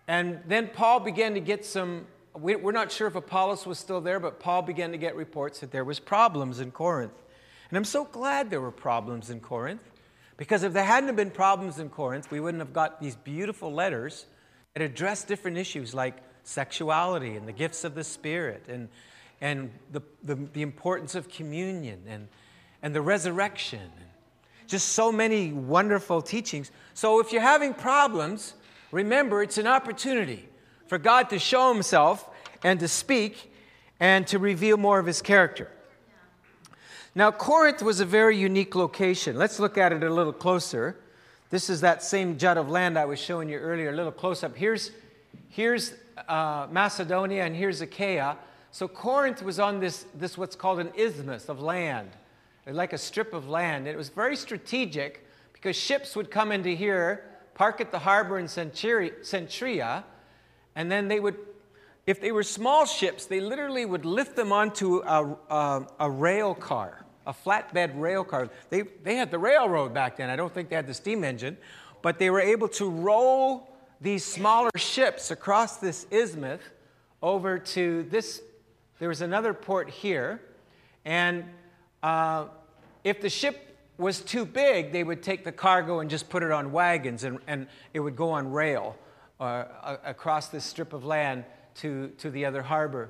and 0.07 0.41
then 0.47 0.69
Paul 0.73 0.99
began 0.99 1.35
to 1.35 1.39
get 1.39 1.63
some, 1.63 2.07
we, 2.33 2.55
we're 2.55 2.71
not 2.71 2.91
sure 2.91 3.07
if 3.07 3.15
Apollos 3.15 3.67
was 3.67 3.77
still 3.77 4.01
there, 4.01 4.19
but 4.19 4.39
Paul 4.39 4.63
began 4.63 4.91
to 4.91 4.97
get 4.97 5.15
reports 5.15 5.59
that 5.59 5.71
there 5.71 5.85
was 5.85 5.99
problems 5.99 6.59
in 6.59 6.71
Corinth. 6.71 7.13
And 7.69 7.77
I'm 7.77 7.85
so 7.85 8.05
glad 8.05 8.49
there 8.49 8.61
were 8.61 8.71
problems 8.71 9.29
in 9.29 9.39
Corinth 9.39 9.83
because 10.37 10.63
if 10.63 10.73
there 10.73 10.83
hadn't 10.83 11.15
been 11.15 11.31
problems 11.31 11.79
in 11.79 11.89
Corinth, 11.89 12.29
we 12.29 12.39
wouldn't 12.39 12.61
have 12.61 12.73
got 12.73 12.99
these 13.01 13.15
beautiful 13.15 13.73
letters 13.73 14.25
that 14.73 14.83
address 14.83 15.23
different 15.23 15.57
issues 15.57 15.93
like 15.93 16.17
sexuality 16.43 17.35
and 17.35 17.47
the 17.47 17.53
gifts 17.53 17.83
of 17.83 17.95
the 17.95 18.03
Spirit 18.03 18.65
and, 18.67 18.89
and 19.41 19.71
the, 19.91 20.01
the, 20.23 20.35
the 20.53 20.61
importance 20.61 21.15
of 21.15 21.29
communion 21.29 22.01
and, 22.07 22.27
and 22.81 22.93
the 22.93 23.01
resurrection. 23.01 23.79
And 23.79 24.05
just 24.67 24.89
so 24.89 25.11
many 25.11 25.53
wonderful 25.53 26.21
teachings. 26.21 26.71
So 26.93 27.19
if 27.19 27.31
you're 27.31 27.41
having 27.41 27.73
problems, 27.73 28.55
remember 28.91 29.41
it's 29.41 29.57
an 29.57 29.67
opportunity 29.67 30.47
for 30.87 30.97
God 30.97 31.29
to 31.29 31.39
show 31.39 31.73
Himself 31.73 32.29
and 32.63 32.79
to 32.79 32.87
speak 32.87 33.51
and 33.99 34.27
to 34.27 34.39
reveal 34.39 34.77
more 34.77 34.99
of 34.99 35.05
His 35.05 35.21
character. 35.21 35.71
Now, 37.17 37.31
Corinth 37.31 37.81
was 37.81 38.01
a 38.01 38.05
very 38.05 38.35
unique 38.35 38.75
location. 38.75 39.37
Let's 39.37 39.57
look 39.57 39.77
at 39.77 39.93
it 39.93 40.03
a 40.03 40.13
little 40.13 40.33
closer. 40.33 40.97
This 41.49 41.69
is 41.69 41.79
that 41.79 42.03
same 42.03 42.37
jut 42.37 42.57
of 42.57 42.67
land 42.67 42.99
I 42.99 43.05
was 43.05 43.19
showing 43.19 43.47
you 43.47 43.57
earlier, 43.57 43.89
a 43.89 43.95
little 43.95 44.11
close 44.11 44.43
up. 44.43 44.53
Here's, 44.53 44.91
here's 45.47 45.93
uh, 46.27 46.67
Macedonia 46.69 47.45
and 47.45 47.55
here's 47.55 47.79
Achaia. 47.79 48.37
So 48.71 48.89
Corinth 48.89 49.41
was 49.41 49.61
on 49.61 49.79
this, 49.79 50.05
this 50.13 50.37
what's 50.37 50.57
called 50.57 50.81
an 50.81 50.91
isthmus 50.97 51.47
of 51.47 51.61
land, 51.61 52.09
like 52.67 52.91
a 52.91 52.97
strip 52.97 53.33
of 53.33 53.47
land. 53.47 53.87
It 53.87 53.95
was 53.95 54.09
very 54.09 54.35
strategic 54.35 55.25
because 55.53 55.77
ships 55.77 56.17
would 56.17 56.29
come 56.29 56.51
into 56.51 56.71
here, 56.71 57.23
park 57.53 57.79
at 57.79 57.93
the 57.93 57.99
harbor 57.99 58.37
in 58.39 58.47
Cenchrea, 58.47 60.03
and 60.75 60.91
then 60.91 61.07
they 61.07 61.21
would, 61.21 61.37
if 62.05 62.19
they 62.19 62.33
were 62.33 62.43
small 62.43 62.85
ships, 62.85 63.25
they 63.25 63.39
literally 63.39 63.85
would 63.85 64.03
lift 64.03 64.35
them 64.35 64.51
onto 64.51 64.97
a, 64.97 65.37
a, 65.49 65.87
a 66.01 66.11
rail 66.11 66.53
car 66.53 67.04
a 67.25 67.33
flatbed 67.33 67.99
rail 67.99 68.23
car. 68.23 68.49
They, 68.69 68.83
they 69.03 69.15
had 69.15 69.31
the 69.31 69.39
railroad 69.39 69.93
back 69.93 70.17
then. 70.17 70.29
I 70.29 70.35
don't 70.35 70.53
think 70.53 70.69
they 70.69 70.75
had 70.75 70.87
the 70.87 70.93
steam 70.93 71.23
engine, 71.23 71.57
but 72.01 72.19
they 72.19 72.29
were 72.29 72.41
able 72.41 72.67
to 72.69 72.89
roll 72.89 73.69
these 74.01 74.23
smaller 74.23 74.69
ships 74.75 75.31
across 75.31 75.77
this 75.77 76.05
isthmus 76.11 76.61
over 77.21 77.57
to 77.57 78.03
this. 78.03 78.41
There 78.99 79.09
was 79.09 79.21
another 79.21 79.53
port 79.53 79.89
here, 79.89 80.41
and 81.03 81.45
uh, 82.03 82.45
if 83.03 83.21
the 83.21 83.29
ship 83.29 83.77
was 83.97 84.21
too 84.21 84.45
big, 84.45 84.91
they 84.91 85.03
would 85.03 85.23
take 85.23 85.43
the 85.43 85.51
cargo 85.51 85.99
and 85.99 86.09
just 86.09 86.29
put 86.29 86.43
it 86.43 86.51
on 86.51 86.71
wagons, 86.71 87.23
and, 87.23 87.39
and 87.47 87.67
it 87.93 87.99
would 87.99 88.15
go 88.15 88.31
on 88.31 88.51
rail 88.51 88.95
uh, 89.39 89.97
across 90.03 90.49
this 90.49 90.63
strip 90.63 90.93
of 90.93 91.05
land 91.05 91.45
to, 91.75 92.09
to 92.17 92.29
the 92.29 92.45
other 92.45 92.61
harbor. 92.61 93.09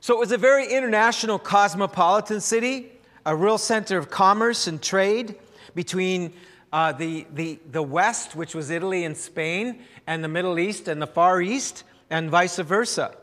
So 0.00 0.14
it 0.14 0.18
was 0.18 0.32
a 0.32 0.38
very 0.38 0.72
international 0.72 1.38
cosmopolitan 1.38 2.40
city 2.40 2.92
a 3.26 3.36
real 3.36 3.58
center 3.58 3.98
of 3.98 4.10
commerce 4.10 4.66
and 4.66 4.80
trade 4.82 5.36
between 5.74 6.32
uh, 6.72 6.92
the, 6.92 7.26
the, 7.34 7.58
the 7.70 7.82
West, 7.82 8.36
which 8.36 8.54
was 8.54 8.70
Italy 8.70 9.04
and 9.04 9.16
Spain, 9.16 9.80
and 10.06 10.22
the 10.22 10.28
Middle 10.28 10.58
East 10.58 10.88
and 10.88 11.00
the 11.00 11.06
Far 11.06 11.42
East, 11.42 11.84
and 12.10 12.30
vice 12.30 12.58
versa. 12.58 13.14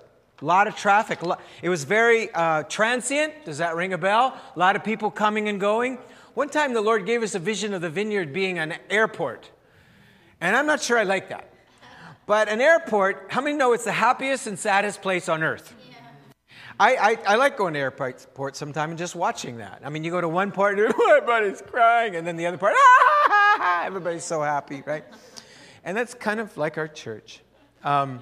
A 0.42 0.46
lot 0.46 0.68
of 0.68 0.76
traffic. 0.76 1.20
It 1.62 1.70
was 1.70 1.84
very 1.84 2.32
uh, 2.32 2.64
transient. 2.64 3.34
Does 3.46 3.58
that 3.58 3.76
ring 3.76 3.94
a 3.94 3.98
bell? 3.98 4.38
A 4.56 4.60
lot 4.60 4.76
of 4.76 4.84
people 4.84 5.10
coming 5.10 5.50
and 5.50 5.60
going. 5.60 5.98
One 6.36 6.50
time 6.50 6.74
the 6.74 6.82
Lord 6.82 7.08
gave 7.08 7.24
us 7.24 7.34
a 7.34 7.40
vision 7.40 7.74
of 7.74 7.82
the 7.82 7.90
vineyard 7.90 8.34
being 8.34 8.60
an 8.60 8.76
airport. 8.90 9.50
And 10.40 10.56
I'm 10.56 10.68
not 10.68 10.82
sure 10.82 11.00
I 11.00 11.04
like 11.04 11.30
that. 11.30 11.50
But 12.28 12.50
an 12.50 12.62
airport, 12.62 13.28
how 13.30 13.42
many 13.42 13.56
know 13.56 13.74
it's 13.74 13.86
the 13.86 13.92
happiest 13.92 14.46
and 14.46 14.60
saddest 14.60 15.02
place 15.02 15.28
on 15.28 15.42
earth? 15.42 15.74
I, 16.80 16.96
I, 16.96 17.18
I, 17.26 17.36
like 17.38 17.58
going 17.58 17.74
to 17.74 17.80
airports 17.80 18.28
sometimes 18.60 18.92
and 18.92 19.00
just 19.00 19.16
watching 19.16 19.58
that. 19.58 19.82
I 19.84 19.90
mean, 19.90 20.04
you 20.04 20.12
go 20.12 20.22
to 20.22 20.30
one 20.30 20.52
part 20.52 20.78
and 20.78 20.94
everybody's 21.10 21.62
crying, 21.62 22.16
and 22.16 22.26
then 22.26 22.38
the 22.38 22.46
other 22.46 22.58
part, 22.58 22.74
ah, 22.78 23.84
everybody's 23.86 24.24
so 24.24 24.42
happy, 24.42 24.84
right? 24.86 25.04
And 25.84 25.98
that's 25.98 26.14
kind 26.14 26.40
of 26.40 26.56
like 26.56 26.78
our 26.78 26.88
church. 26.88 27.42
Um, 27.84 28.22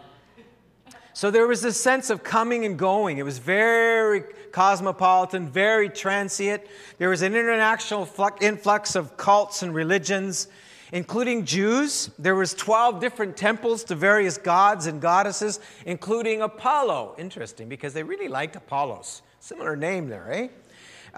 so 1.13 1.31
there 1.31 1.47
was 1.47 1.61
this 1.61 1.81
sense 1.81 2.09
of 2.09 2.23
coming 2.23 2.65
and 2.65 2.77
going. 2.77 3.17
It 3.17 3.23
was 3.23 3.39
very 3.39 4.23
cosmopolitan, 4.51 5.49
very 5.49 5.89
transient. 5.89 6.63
There 6.97 7.09
was 7.09 7.21
an 7.21 7.35
international 7.35 8.07
influx 8.41 8.95
of 8.95 9.17
cults 9.17 9.63
and 9.63 9.73
religions 9.73 10.47
including 10.91 11.45
Jews. 11.45 12.09
There 12.19 12.35
was 12.35 12.53
12 12.53 12.99
different 12.99 13.37
temples 13.37 13.83
to 13.85 13.95
various 13.95 14.37
gods 14.37 14.87
and 14.87 15.01
goddesses, 15.01 15.59
including 15.85 16.41
Apollo. 16.41 17.15
Interesting, 17.17 17.69
because 17.69 17.93
they 17.93 18.03
really 18.03 18.27
liked 18.27 18.55
Apollos. 18.55 19.21
Similar 19.39 19.75
name 19.75 20.07
there, 20.07 20.31
eh? 20.31 20.47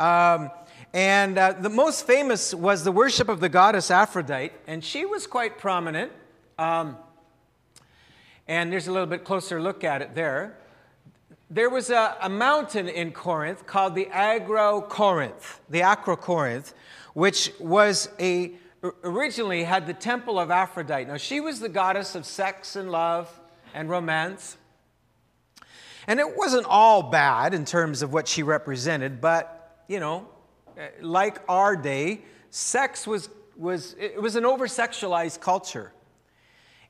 Um, 0.01 0.51
and 0.93 1.37
uh, 1.37 1.53
the 1.53 1.69
most 1.69 2.05
famous 2.05 2.53
was 2.53 2.83
the 2.83 2.91
worship 2.91 3.29
of 3.29 3.39
the 3.39 3.49
goddess 3.49 3.91
Aphrodite, 3.91 4.53
and 4.67 4.83
she 4.83 5.05
was 5.05 5.27
quite 5.27 5.57
prominent. 5.57 6.11
Um, 6.57 6.97
and 8.47 8.71
there's 8.71 8.87
a 8.87 8.91
little 8.91 9.07
bit 9.07 9.23
closer 9.23 9.61
look 9.61 9.83
at 9.83 10.01
it 10.01 10.15
there. 10.15 10.57
There 11.49 11.69
was 11.69 11.89
a, 11.89 12.15
a 12.21 12.29
mountain 12.29 12.87
in 12.87 13.11
Corinth 13.11 13.65
called 13.65 13.95
the 13.95 14.07
Agro 14.07 14.81
Corinth, 14.81 15.61
the 15.69 15.81
Acro 15.81 16.15
Corinth, 16.15 16.73
which 17.13 17.51
was 17.59 18.09
a 18.19 18.53
originally 19.03 19.63
had 19.63 19.87
the 19.87 19.93
temple 19.93 20.39
of 20.39 20.51
Aphrodite. 20.51 21.05
Now, 21.05 21.17
she 21.17 21.39
was 21.39 21.59
the 21.59 21.69
goddess 21.69 22.15
of 22.15 22.25
sex 22.25 22.75
and 22.75 22.91
love 22.91 23.27
and 23.73 23.89
romance. 23.89 24.57
And 26.07 26.19
it 26.19 26.37
wasn't 26.37 26.65
all 26.67 27.03
bad 27.03 27.53
in 27.53 27.65
terms 27.65 28.01
of 28.01 28.13
what 28.13 28.27
she 28.27 28.43
represented, 28.43 29.19
but, 29.19 29.83
you 29.87 29.99
know, 29.99 30.27
like 31.01 31.39
our 31.49 31.75
day, 31.75 32.21
sex 32.49 33.05
was, 33.05 33.29
was 33.57 33.95
it 33.99 34.21
was 34.21 34.35
an 34.35 34.45
over 34.45 34.67
sexualized 34.67 35.41
culture. 35.41 35.91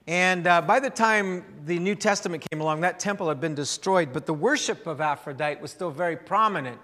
And 0.05 0.47
uh, 0.47 0.61
by 0.61 0.79
the 0.79 0.89
time 0.89 1.43
the 1.65 1.79
New 1.79 1.95
Testament 1.95 2.45
came 2.49 2.61
along, 2.61 2.81
that 2.81 2.99
temple 2.99 3.27
had 3.27 3.41
been 3.41 3.55
destroyed, 3.55 4.13
but 4.13 4.25
the 4.25 4.33
worship 4.33 4.87
of 4.87 5.01
Aphrodite 5.01 5.61
was 5.61 5.71
still 5.71 5.91
very 5.91 6.15
prominent 6.15 6.79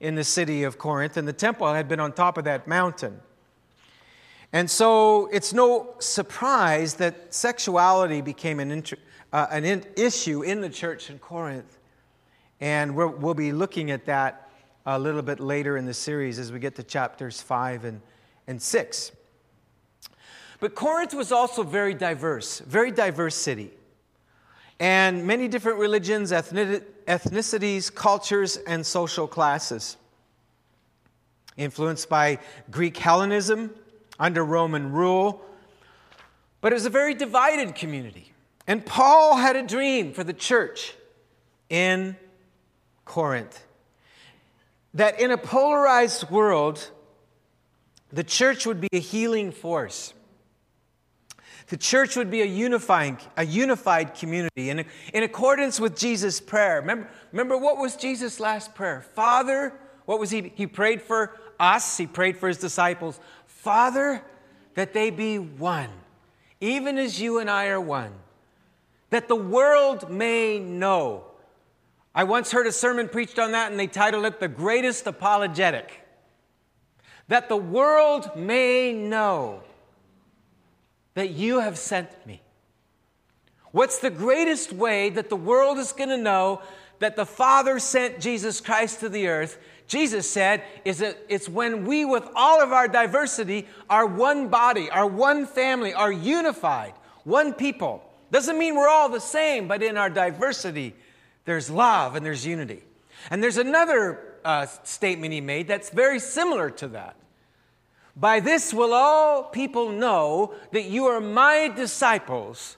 in 0.00 0.14
the 0.14 0.24
city 0.24 0.64
of 0.64 0.76
Corinth, 0.76 1.16
and 1.16 1.26
the 1.26 1.32
temple 1.32 1.72
had 1.72 1.88
been 1.88 2.00
on 2.00 2.12
top 2.12 2.36
of 2.36 2.44
that 2.44 2.66
mountain. 2.68 3.20
And 4.56 4.70
so 4.70 5.26
it's 5.26 5.52
no 5.52 5.96
surprise 5.98 6.94
that 6.94 7.34
sexuality 7.34 8.22
became 8.22 8.58
an, 8.58 8.70
inter, 8.70 8.96
uh, 9.30 9.48
an 9.50 9.66
in, 9.66 9.84
issue 9.96 10.40
in 10.40 10.62
the 10.62 10.70
church 10.70 11.10
in 11.10 11.18
Corinth. 11.18 11.76
And 12.58 12.96
we 12.96 13.04
will 13.04 13.34
be 13.34 13.52
looking 13.52 13.90
at 13.90 14.06
that 14.06 14.50
a 14.86 14.98
little 14.98 15.20
bit 15.20 15.40
later 15.40 15.76
in 15.76 15.84
the 15.84 15.92
series 15.92 16.38
as 16.38 16.52
we 16.52 16.58
get 16.58 16.74
to 16.76 16.82
chapters 16.82 17.38
5 17.42 17.84
and, 17.84 18.00
and 18.46 18.62
6. 18.62 19.12
But 20.58 20.74
Corinth 20.74 21.12
was 21.12 21.32
also 21.32 21.62
very 21.62 21.92
diverse, 21.92 22.60
very 22.60 22.90
diverse 22.90 23.34
city. 23.34 23.72
And 24.80 25.26
many 25.26 25.48
different 25.48 25.80
religions, 25.80 26.32
ethnicities, 26.32 27.94
cultures, 27.94 28.56
and 28.56 28.86
social 28.86 29.28
classes. 29.28 29.98
Influenced 31.58 32.08
by 32.08 32.38
Greek 32.70 32.96
Hellenism, 32.96 33.74
under 34.18 34.44
Roman 34.44 34.92
rule. 34.92 35.42
But 36.60 36.72
it 36.72 36.74
was 36.74 36.86
a 36.86 36.90
very 36.90 37.14
divided 37.14 37.74
community. 37.74 38.32
And 38.66 38.84
Paul 38.84 39.36
had 39.36 39.56
a 39.56 39.62
dream 39.62 40.12
for 40.12 40.24
the 40.24 40.32
church 40.32 40.94
in 41.68 42.16
Corinth 43.04 43.64
that 44.94 45.20
in 45.20 45.30
a 45.30 45.38
polarized 45.38 46.30
world, 46.30 46.90
the 48.12 48.24
church 48.24 48.66
would 48.66 48.80
be 48.80 48.88
a 48.92 48.98
healing 48.98 49.52
force. 49.52 50.14
The 51.68 51.76
church 51.76 52.16
would 52.16 52.30
be 52.30 52.42
a 52.42 52.46
unifying, 52.46 53.18
a 53.36 53.44
unified 53.44 54.14
community 54.14 54.70
in, 54.70 54.84
in 55.12 55.22
accordance 55.22 55.78
with 55.78 55.96
Jesus' 55.96 56.40
prayer. 56.40 56.80
Remember, 56.80 57.08
remember 57.32 57.58
what 57.58 57.76
was 57.76 57.96
Jesus' 57.96 58.40
last 58.40 58.74
prayer? 58.74 59.04
Father, 59.14 59.78
what 60.06 60.18
was 60.18 60.30
he? 60.30 60.52
He 60.54 60.66
prayed 60.66 61.02
for 61.02 61.38
us, 61.58 61.96
he 61.96 62.06
prayed 62.06 62.36
for 62.38 62.48
his 62.48 62.58
disciples. 62.58 63.20
Father, 63.66 64.22
that 64.76 64.92
they 64.92 65.10
be 65.10 65.40
one, 65.40 65.90
even 66.60 66.98
as 66.98 67.20
you 67.20 67.40
and 67.40 67.50
I 67.50 67.66
are 67.66 67.80
one, 67.80 68.12
that 69.10 69.26
the 69.26 69.34
world 69.34 70.08
may 70.08 70.60
know. 70.60 71.24
I 72.14 72.22
once 72.22 72.52
heard 72.52 72.68
a 72.68 72.72
sermon 72.72 73.08
preached 73.08 73.40
on 73.40 73.50
that, 73.50 73.72
and 73.72 73.80
they 73.80 73.88
titled 73.88 74.24
it 74.24 74.38
The 74.38 74.46
Greatest 74.46 75.08
Apologetic. 75.08 76.00
that 77.26 77.48
the 77.48 77.56
world 77.56 78.36
may 78.36 78.92
know 78.92 79.62
that 81.14 81.30
you 81.30 81.58
have 81.58 81.76
sent 81.76 82.08
me. 82.24 82.40
What's 83.72 83.98
the 83.98 84.10
greatest 84.10 84.72
way 84.72 85.10
that 85.10 85.28
the 85.28 85.34
world 85.34 85.78
is 85.78 85.90
going 85.90 86.10
to 86.10 86.16
know 86.16 86.62
that 87.00 87.16
the 87.16 87.26
Father 87.26 87.80
sent 87.80 88.20
Jesus 88.20 88.60
Christ 88.60 89.00
to 89.00 89.08
the 89.08 89.26
earth? 89.26 89.58
Jesus 89.86 90.28
said, 90.28 90.62
is 90.84 90.98
that 90.98 91.18
it's 91.28 91.48
when 91.48 91.84
we, 91.84 92.04
with 92.04 92.28
all 92.34 92.60
of 92.60 92.72
our 92.72 92.88
diversity, 92.88 93.66
are 93.88 94.06
one 94.06 94.48
body, 94.48 94.90
are 94.90 95.06
one 95.06 95.46
family, 95.46 95.94
are 95.94 96.10
unified, 96.10 96.94
one 97.24 97.52
people. 97.52 98.02
Doesn't 98.32 98.58
mean 98.58 98.74
we're 98.74 98.88
all 98.88 99.08
the 99.08 99.20
same, 99.20 99.68
but 99.68 99.82
in 99.82 99.96
our 99.96 100.10
diversity, 100.10 100.94
there's 101.44 101.70
love 101.70 102.16
and 102.16 102.26
there's 102.26 102.44
unity. 102.44 102.82
And 103.30 103.42
there's 103.42 103.58
another 103.58 104.34
uh, 104.44 104.66
statement 104.82 105.32
he 105.32 105.40
made 105.40 105.68
that's 105.68 105.90
very 105.90 106.18
similar 106.18 106.70
to 106.70 106.88
that. 106.88 107.16
By 108.16 108.40
this 108.40 108.72
will 108.72 108.94
all 108.94 109.44
people 109.44 109.90
know 109.90 110.54
that 110.72 110.84
you 110.84 111.04
are 111.06 111.20
my 111.20 111.68
disciples 111.68 112.76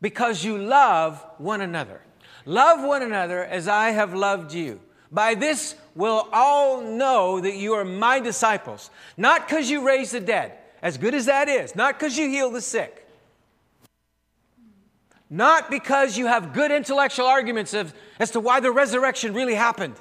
because 0.00 0.44
you 0.44 0.58
love 0.58 1.24
one 1.38 1.60
another. 1.60 2.00
Love 2.46 2.82
one 2.82 3.02
another 3.02 3.44
as 3.44 3.68
I 3.68 3.90
have 3.90 4.14
loved 4.14 4.54
you. 4.54 4.80
By 5.10 5.34
this 5.34 5.74
will 5.94 6.28
all 6.32 6.82
know 6.82 7.40
that 7.40 7.54
you 7.54 7.74
are 7.74 7.84
my 7.84 8.20
disciples. 8.20 8.90
Not 9.16 9.48
because 9.48 9.70
you 9.70 9.86
raise 9.86 10.10
the 10.10 10.20
dead, 10.20 10.52
as 10.82 10.98
good 10.98 11.14
as 11.14 11.26
that 11.26 11.48
is, 11.48 11.74
not 11.74 11.98
because 11.98 12.16
you 12.16 12.28
heal 12.28 12.50
the 12.50 12.60
sick, 12.60 13.06
not 15.30 15.70
because 15.70 16.16
you 16.16 16.26
have 16.26 16.52
good 16.52 16.70
intellectual 16.70 17.26
arguments 17.26 17.74
of, 17.74 17.94
as 18.18 18.30
to 18.32 18.40
why 18.40 18.60
the 18.60 18.70
resurrection 18.70 19.34
really 19.34 19.54
happened. 19.54 19.94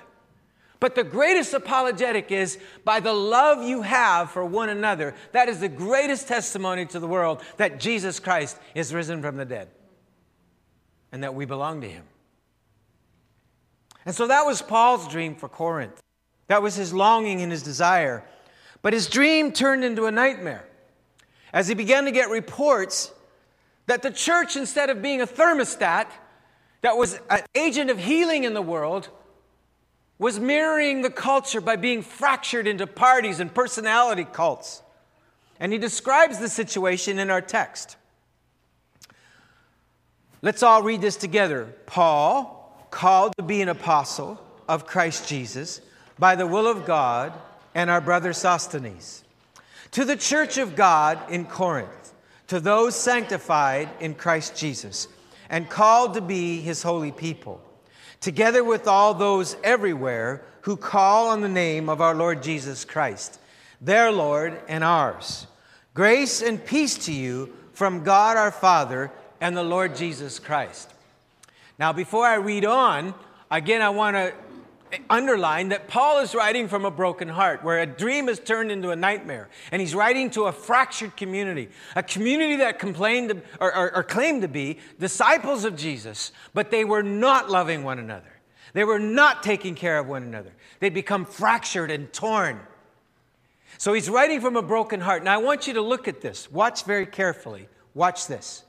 But 0.79 0.93
the 0.93 1.03
greatest 1.03 1.53
apologetic 1.53 2.31
is 2.31 2.59
by 2.85 2.99
the 2.99 3.13
love 3.13 3.63
you 3.63 3.81
have 3.81 4.29
for 4.29 4.45
one 4.45 4.69
another. 4.69 5.15
That 5.31 5.49
is 5.49 5.59
the 5.59 5.69
greatest 5.69 6.27
testimony 6.27 6.85
to 6.87 6.99
the 6.99 7.07
world 7.07 7.41
that 7.57 7.79
Jesus 7.79 8.19
Christ 8.19 8.59
is 8.75 8.93
risen 8.93 9.21
from 9.21 9.37
the 9.37 9.45
dead 9.45 9.69
and 11.11 11.23
that 11.23 11.33
we 11.33 11.45
belong 11.45 11.81
to 11.81 11.89
him. 11.89 12.03
And 14.07 14.15
so 14.15 14.25
that 14.27 14.45
was 14.45 14.61
Paul's 14.61 15.05
dream 15.09 15.35
for 15.35 15.49
Corinth. 15.49 16.01
That 16.47 16.61
was 16.61 16.75
his 16.75 16.93
longing 16.93 17.41
and 17.41 17.51
his 17.51 17.61
desire. 17.61 18.23
But 18.81 18.93
his 18.93 19.07
dream 19.07 19.51
turned 19.51 19.83
into 19.83 20.05
a 20.05 20.11
nightmare 20.11 20.65
as 21.51 21.67
he 21.67 21.75
began 21.75 22.05
to 22.05 22.11
get 22.11 22.29
reports 22.29 23.11
that 23.87 24.03
the 24.03 24.09
church, 24.09 24.55
instead 24.55 24.89
of 24.89 25.01
being 25.01 25.19
a 25.19 25.27
thermostat 25.27 26.07
that 26.83 26.95
was 26.95 27.19
an 27.29 27.41
agent 27.53 27.89
of 27.89 27.99
healing 27.99 28.45
in 28.45 28.53
the 28.53 28.61
world, 28.61 29.09
was 30.17 30.39
mirroring 30.39 31.01
the 31.01 31.09
culture 31.09 31.59
by 31.59 31.75
being 31.75 32.01
fractured 32.01 32.65
into 32.65 32.87
parties 32.87 33.41
and 33.41 33.53
personality 33.53 34.23
cults. 34.23 34.83
And 35.59 35.73
he 35.73 35.77
describes 35.77 36.39
the 36.39 36.47
situation 36.47 37.19
in 37.19 37.29
our 37.29 37.41
text. 37.41 37.97
Let's 40.41 40.63
all 40.63 40.81
read 40.81 41.01
this 41.01 41.17
together. 41.17 41.75
Paul, 41.87 42.56
called 42.98 43.32
to 43.38 43.44
be 43.44 43.62
an 43.62 43.70
apostle 43.70 44.42
of 44.68 44.88
Christ 44.88 45.27
Jesus 45.27 45.82
by 46.18 46.36
the 46.36 46.48
will 46.48 46.66
of 46.66 46.84
God, 46.84 47.32
and 47.75 47.92
our 47.92 48.01
brother 48.01 48.34
Sosthenes. 48.34 49.24
To 49.92 50.04
the 50.04 50.16
church 50.16 50.58
of 50.58 50.75
God 50.75 51.20
in 51.30 51.46
Corinth, 51.46 52.12
to 52.48 52.60
those 52.60 52.96
sanctified 52.96 53.88
in 54.00 54.16
Christ 54.16 54.58
Jesus, 54.58 55.08
and 55.48 55.70
called 55.70 56.16
to 56.16 56.22
be 56.22 56.60
his 56.60 56.82
holy 56.82 57.12
people 57.12 57.62
together 58.20 58.63
with 58.63 58.88
all 58.88 59.13
those 59.13 59.56
everywhere 59.63 60.44
who 60.62 60.75
call 60.75 61.27
on 61.27 61.42
the 61.42 61.48
name 61.48 61.89
of 61.89 62.01
our 62.01 62.16
Lord 62.16 62.42
Jesus 62.42 62.84
Christ, 62.84 63.39
their 63.80 64.12
Lord 64.12 64.60
and 64.68 64.84
ours. 64.84 65.46
Grace 65.94 66.42
and 66.42 66.66
peace 66.66 66.98
to 67.06 67.13
you 67.13 67.54
from 67.74 68.04
God 68.04 68.38
our 68.38 68.50
Father 68.50 69.12
and 69.39 69.56
the 69.56 69.62
Lord 69.62 69.96
Jesus 69.96 70.40
Christ. 70.40 70.92
Now, 71.79 71.94
before 71.94 72.25
I 72.25 72.35
read 72.35 72.66
on, 72.66 73.13
again, 73.51 73.81
I 73.81 73.90
want 73.90 74.16
to 74.16 74.33
underline 75.09 75.70
that 75.70 75.87
Paul 75.87 76.20
is 76.20 76.33
writing 76.33 76.68
from 76.68 76.85
a 76.85 76.92
broken 76.92 77.27
heart, 77.27 77.63
where 77.63 77.79
a 77.79 77.85
dream 77.85 78.27
has 78.27 78.40
turned 78.40 78.72
into 78.72 78.90
a 78.90 78.96
nightmare. 78.96 79.50
And 79.72 79.81
he's 79.81 79.94
writing 79.94 80.29
to 80.31 80.44
a 80.44 80.51
fractured 80.51 81.18
community, 81.18 81.70
a 81.96 82.03
community 82.03 82.57
that 82.57 82.79
complained 82.79 83.42
or, 83.59 83.75
or, 83.75 83.96
or 83.98 84.03
claimed 84.03 84.42
to 84.44 84.48
be 84.48 84.77
disciples 85.00 85.66
of 85.66 85.75
Jesus, 85.75 86.31
but 86.53 86.72
they 86.72 86.85
were 86.85 87.03
not 87.03 87.50
loving 87.50 87.83
one 87.83 88.00
another. 88.00 88.31
They 88.74 88.83
were 88.83 89.00
not 89.00 89.44
taking 89.44 89.75
care 89.75 89.98
of 89.98 90.07
one 90.07 90.24
another. 90.24 90.51
They'd 90.79 90.94
become 90.94 91.25
fractured 91.25 91.92
and 91.92 92.11
torn. 92.13 92.59
So 93.77 93.94
he's 93.94 94.09
writing 94.09 94.42
from 94.42 94.55
a 94.55 94.61
broken 94.61 95.01
heart. 95.01 95.24
Now 95.24 95.33
I 95.33 95.37
want 95.37 95.68
you 95.68 95.74
to 95.74 95.81
look 95.81 96.07
at 96.07 96.22
this. 96.22 96.51
Watch 96.51 96.83
very 96.83 97.05
carefully. 97.05 97.68
Watch 97.94 98.27
this 98.27 98.63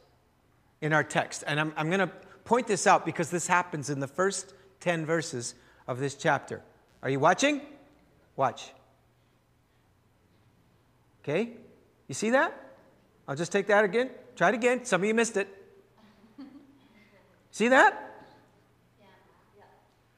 in 0.80 0.92
our 0.92 1.04
text. 1.04 1.44
And 1.46 1.58
I'm, 1.58 1.72
I'm 1.76 1.88
going 1.88 2.00
to 2.00 2.10
point 2.48 2.66
this 2.66 2.86
out 2.86 3.04
because 3.04 3.28
this 3.28 3.46
happens 3.46 3.90
in 3.90 4.00
the 4.00 4.06
first 4.06 4.54
10 4.80 5.04
verses 5.04 5.54
of 5.86 5.98
this 5.98 6.14
chapter. 6.14 6.62
Are 7.02 7.10
you 7.10 7.20
watching? 7.20 7.60
Watch. 8.36 8.72
Okay? 11.22 11.50
You 12.06 12.14
see 12.14 12.30
that? 12.30 12.58
I'll 13.28 13.36
just 13.36 13.52
take 13.52 13.66
that 13.66 13.84
again. 13.84 14.08
Try 14.34 14.48
it 14.48 14.54
again. 14.54 14.86
Some 14.86 15.02
of 15.02 15.06
you 15.06 15.12
missed 15.12 15.36
it. 15.36 15.46
See 17.50 17.68
that? 17.68 18.24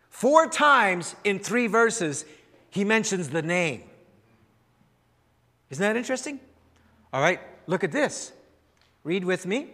Four 0.09 0.47
times 0.47 1.17
in 1.25 1.41
three 1.41 1.67
verses, 1.67 2.25
he 2.71 2.85
mentions 2.85 3.31
the 3.31 3.43
name. 3.43 3.83
Isn't 5.71 5.83
that 5.83 5.97
interesting? 5.97 6.39
All 7.13 7.23
right, 7.23 7.41
look 7.67 7.83
at 7.83 7.91
this. 7.91 8.31
Read 9.03 9.25
with 9.25 9.47
me. 9.47 9.71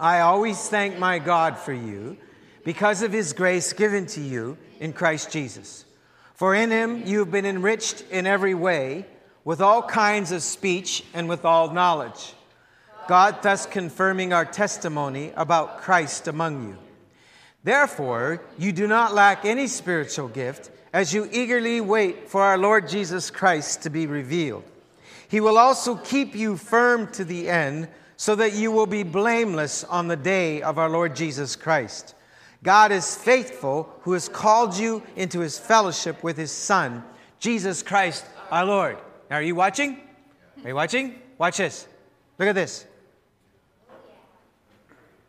I 0.00 0.20
always 0.20 0.66
thank 0.66 0.98
my 0.98 1.18
God 1.18 1.58
for 1.58 1.74
you 1.74 2.16
because 2.64 3.02
of 3.02 3.12
his 3.12 3.34
grace 3.34 3.74
given 3.74 4.06
to 4.06 4.20
you 4.22 4.56
in 4.78 4.94
Christ 4.94 5.30
Jesus. 5.30 5.84
For 6.34 6.54
in 6.54 6.70
him 6.70 7.06
you 7.06 7.18
have 7.18 7.30
been 7.30 7.44
enriched 7.44 8.02
in 8.10 8.26
every 8.26 8.54
way 8.54 9.04
with 9.44 9.60
all 9.60 9.82
kinds 9.82 10.32
of 10.32 10.42
speech 10.42 11.04
and 11.12 11.28
with 11.28 11.44
all 11.44 11.74
knowledge. 11.74 12.32
God 13.08 13.42
thus 13.42 13.66
confirming 13.66 14.32
our 14.32 14.46
testimony 14.46 15.34
about 15.36 15.82
Christ 15.82 16.28
among 16.28 16.66
you. 16.66 16.78
Therefore, 17.62 18.42
you 18.56 18.72
do 18.72 18.86
not 18.86 19.12
lack 19.12 19.44
any 19.44 19.66
spiritual 19.66 20.28
gift 20.28 20.70
as 20.94 21.12
you 21.12 21.28
eagerly 21.30 21.82
wait 21.82 22.26
for 22.26 22.40
our 22.40 22.56
Lord 22.56 22.88
Jesus 22.88 23.30
Christ 23.30 23.82
to 23.82 23.90
be 23.90 24.06
revealed. 24.06 24.64
He 25.28 25.40
will 25.40 25.58
also 25.58 25.94
keep 25.94 26.34
you 26.34 26.56
firm 26.56 27.12
to 27.12 27.22
the 27.22 27.50
end 27.50 27.88
so 28.20 28.34
that 28.34 28.52
you 28.52 28.70
will 28.70 28.84
be 28.84 29.02
blameless 29.02 29.82
on 29.84 30.06
the 30.06 30.14
day 30.14 30.60
of 30.60 30.76
our 30.76 30.90
Lord 30.90 31.16
Jesus 31.16 31.56
Christ. 31.56 32.14
God 32.62 32.92
is 32.92 33.16
faithful 33.16 33.90
who 34.02 34.12
has 34.12 34.28
called 34.28 34.76
you 34.76 35.02
into 35.16 35.40
his 35.40 35.58
fellowship 35.58 36.22
with 36.22 36.36
his 36.36 36.52
Son, 36.52 37.02
Jesus 37.38 37.82
Christ 37.82 38.26
our 38.50 38.66
Lord. 38.66 38.98
Now, 39.30 39.36
are 39.36 39.42
you 39.42 39.54
watching? 39.54 40.00
Are 40.62 40.68
you 40.68 40.74
watching? 40.74 41.18
Watch 41.38 41.56
this. 41.56 41.88
Look 42.38 42.46
at 42.46 42.54
this. 42.54 42.84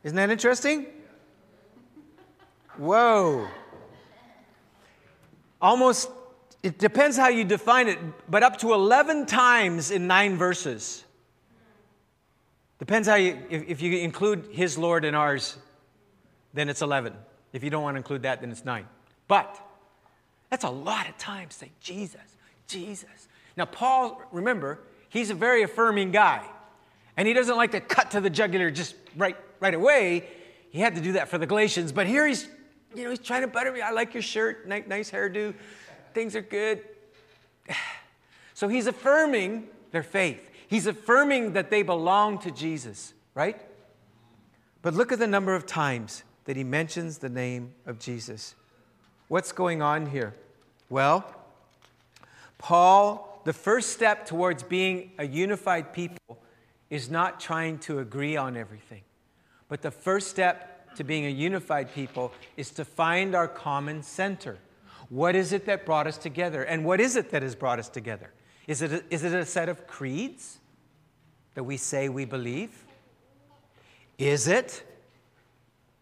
Isn't 0.04 0.18
that 0.18 0.30
interesting? 0.30 0.86
Whoa. 2.76 3.48
Almost, 5.62 6.10
it 6.62 6.78
depends 6.78 7.16
how 7.16 7.30
you 7.30 7.46
define 7.46 7.88
it, 7.88 8.00
but 8.30 8.44
up 8.44 8.58
to 8.58 8.74
11 8.74 9.28
times 9.28 9.92
in 9.92 10.08
nine 10.08 10.36
verses. 10.36 11.06
Depends 12.82 13.08
how 13.08 13.16
you, 13.16 13.38
if, 13.50 13.64
if 13.70 13.82
you 13.82 14.00
include 14.00 14.50
his 14.52 14.78
Lord 14.78 15.06
and 15.06 15.16
ours 15.16 15.56
then 16.54 16.68
it's 16.68 16.82
11. 16.82 17.14
If 17.54 17.64
you 17.64 17.70
don't 17.70 17.84
want 17.84 17.96
to 17.96 17.98
include 18.00 18.24
that, 18.24 18.42
then 18.42 18.52
it's 18.52 18.66
9. 18.66 18.86
But 19.28 19.58
that's 20.50 20.64
a 20.64 20.70
lot 20.70 21.08
of 21.08 21.18
times 21.18 21.56
say 21.56 21.72
Jesus, 21.80 22.20
Jesus. 22.68 23.28
Now, 23.56 23.66
Paul, 23.66 24.22
remember, 24.32 24.80
he's 25.10 25.30
a 25.30 25.36
very 25.36 25.64
affirming 25.64 26.12
guy. 26.12 26.46
And 27.18 27.28
he 27.28 27.34
doesn't 27.34 27.56
like 27.56 27.72
to 27.72 27.82
cut 27.82 28.12
to 28.12 28.22
the 28.22 28.30
jugular 28.30 28.72
just 28.72 28.96
right, 29.16 29.38
right 29.60 29.74
away. 29.74 30.28
He 30.72 30.80
had 30.80 30.96
to 30.96 31.02
do 31.02 31.14
that 31.14 31.30
for 31.30 31.38
the 31.38 31.46
Galatians. 31.46 31.92
But 31.92 32.08
here 32.08 32.26
he's, 32.26 32.48
you 32.96 33.04
know, 33.04 33.10
he's 33.10 33.20
trying 33.20 33.42
to 33.42 33.48
butter 33.48 33.72
me. 33.72 33.82
I 33.82 33.92
like 33.92 34.14
your 34.14 34.24
shirt, 34.24 34.68
nice, 34.68 34.84
nice 34.88 35.12
hairdo. 35.12 35.54
Things 36.14 36.36
are 36.36 36.42
good. 36.42 36.82
So 38.54 38.68
he's 38.68 38.86
affirming 38.86 39.70
their 39.90 40.04
faith. 40.04 40.51
He's 40.72 40.88
affirming 40.88 41.52
that 41.52 41.70
they 41.70 41.82
belong 41.82 42.40
to 42.40 42.50
Jesus, 42.50 43.14
right? 43.36 43.62
But 44.82 44.94
look 44.94 45.12
at 45.12 45.20
the 45.20 45.28
number 45.28 45.54
of 45.54 45.66
times 45.66 46.24
that 46.46 46.56
he 46.56 46.64
mentions 46.64 47.18
the 47.18 47.28
name 47.28 47.74
of 47.86 48.00
Jesus. 48.00 48.56
What's 49.28 49.52
going 49.52 49.82
on 49.82 50.06
here? 50.06 50.34
Well, 50.90 51.26
Paul, 52.58 53.42
the 53.44 53.52
first 53.52 53.90
step 53.90 54.26
towards 54.26 54.64
being 54.64 55.12
a 55.20 55.28
unified 55.28 55.92
people 55.92 56.42
is 56.90 57.12
not 57.12 57.42
trying 57.42 57.78
to 57.80 58.00
agree 58.00 58.38
on 58.38 58.56
everything. 58.56 59.02
But 59.68 59.82
the 59.82 59.92
first 59.92 60.30
step 60.30 60.96
to 60.96 61.04
being 61.04 61.26
a 61.26 61.30
unified 61.30 61.94
people 61.94 62.32
is 62.56 62.72
to 62.72 62.86
find 62.86 63.36
our 63.36 63.50
common 63.50 64.04
center. 64.04 64.58
What 65.10 65.36
is 65.36 65.52
it 65.52 65.66
that 65.66 65.86
brought 65.86 66.08
us 66.08 66.18
together? 66.18 66.64
And 66.64 66.86
what 66.86 67.02
is 67.02 67.18
it 67.18 67.32
that 67.32 67.44
has 67.44 67.56
brought 67.56 67.78
us 67.78 67.90
together? 67.90 68.32
Is 68.68 68.82
it 68.82 68.94
a, 68.94 69.04
is 69.10 69.26
it 69.26 69.34
a 69.34 69.46
set 69.46 69.68
of 69.68 69.86
creeds 69.86 70.60
that 71.56 71.64
we 71.64 71.78
say 71.78 72.10
we 72.10 72.26
believe? 72.26 72.72
Is 74.18 74.48
it 74.48 74.84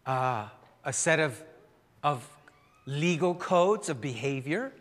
uh, 0.06 0.48
a 0.84 0.92
set 0.92 1.20
of, 1.20 1.42
of 2.02 2.26
legal 2.86 3.34
codes 3.34 3.88
of 3.88 4.00
behavior 4.00 4.72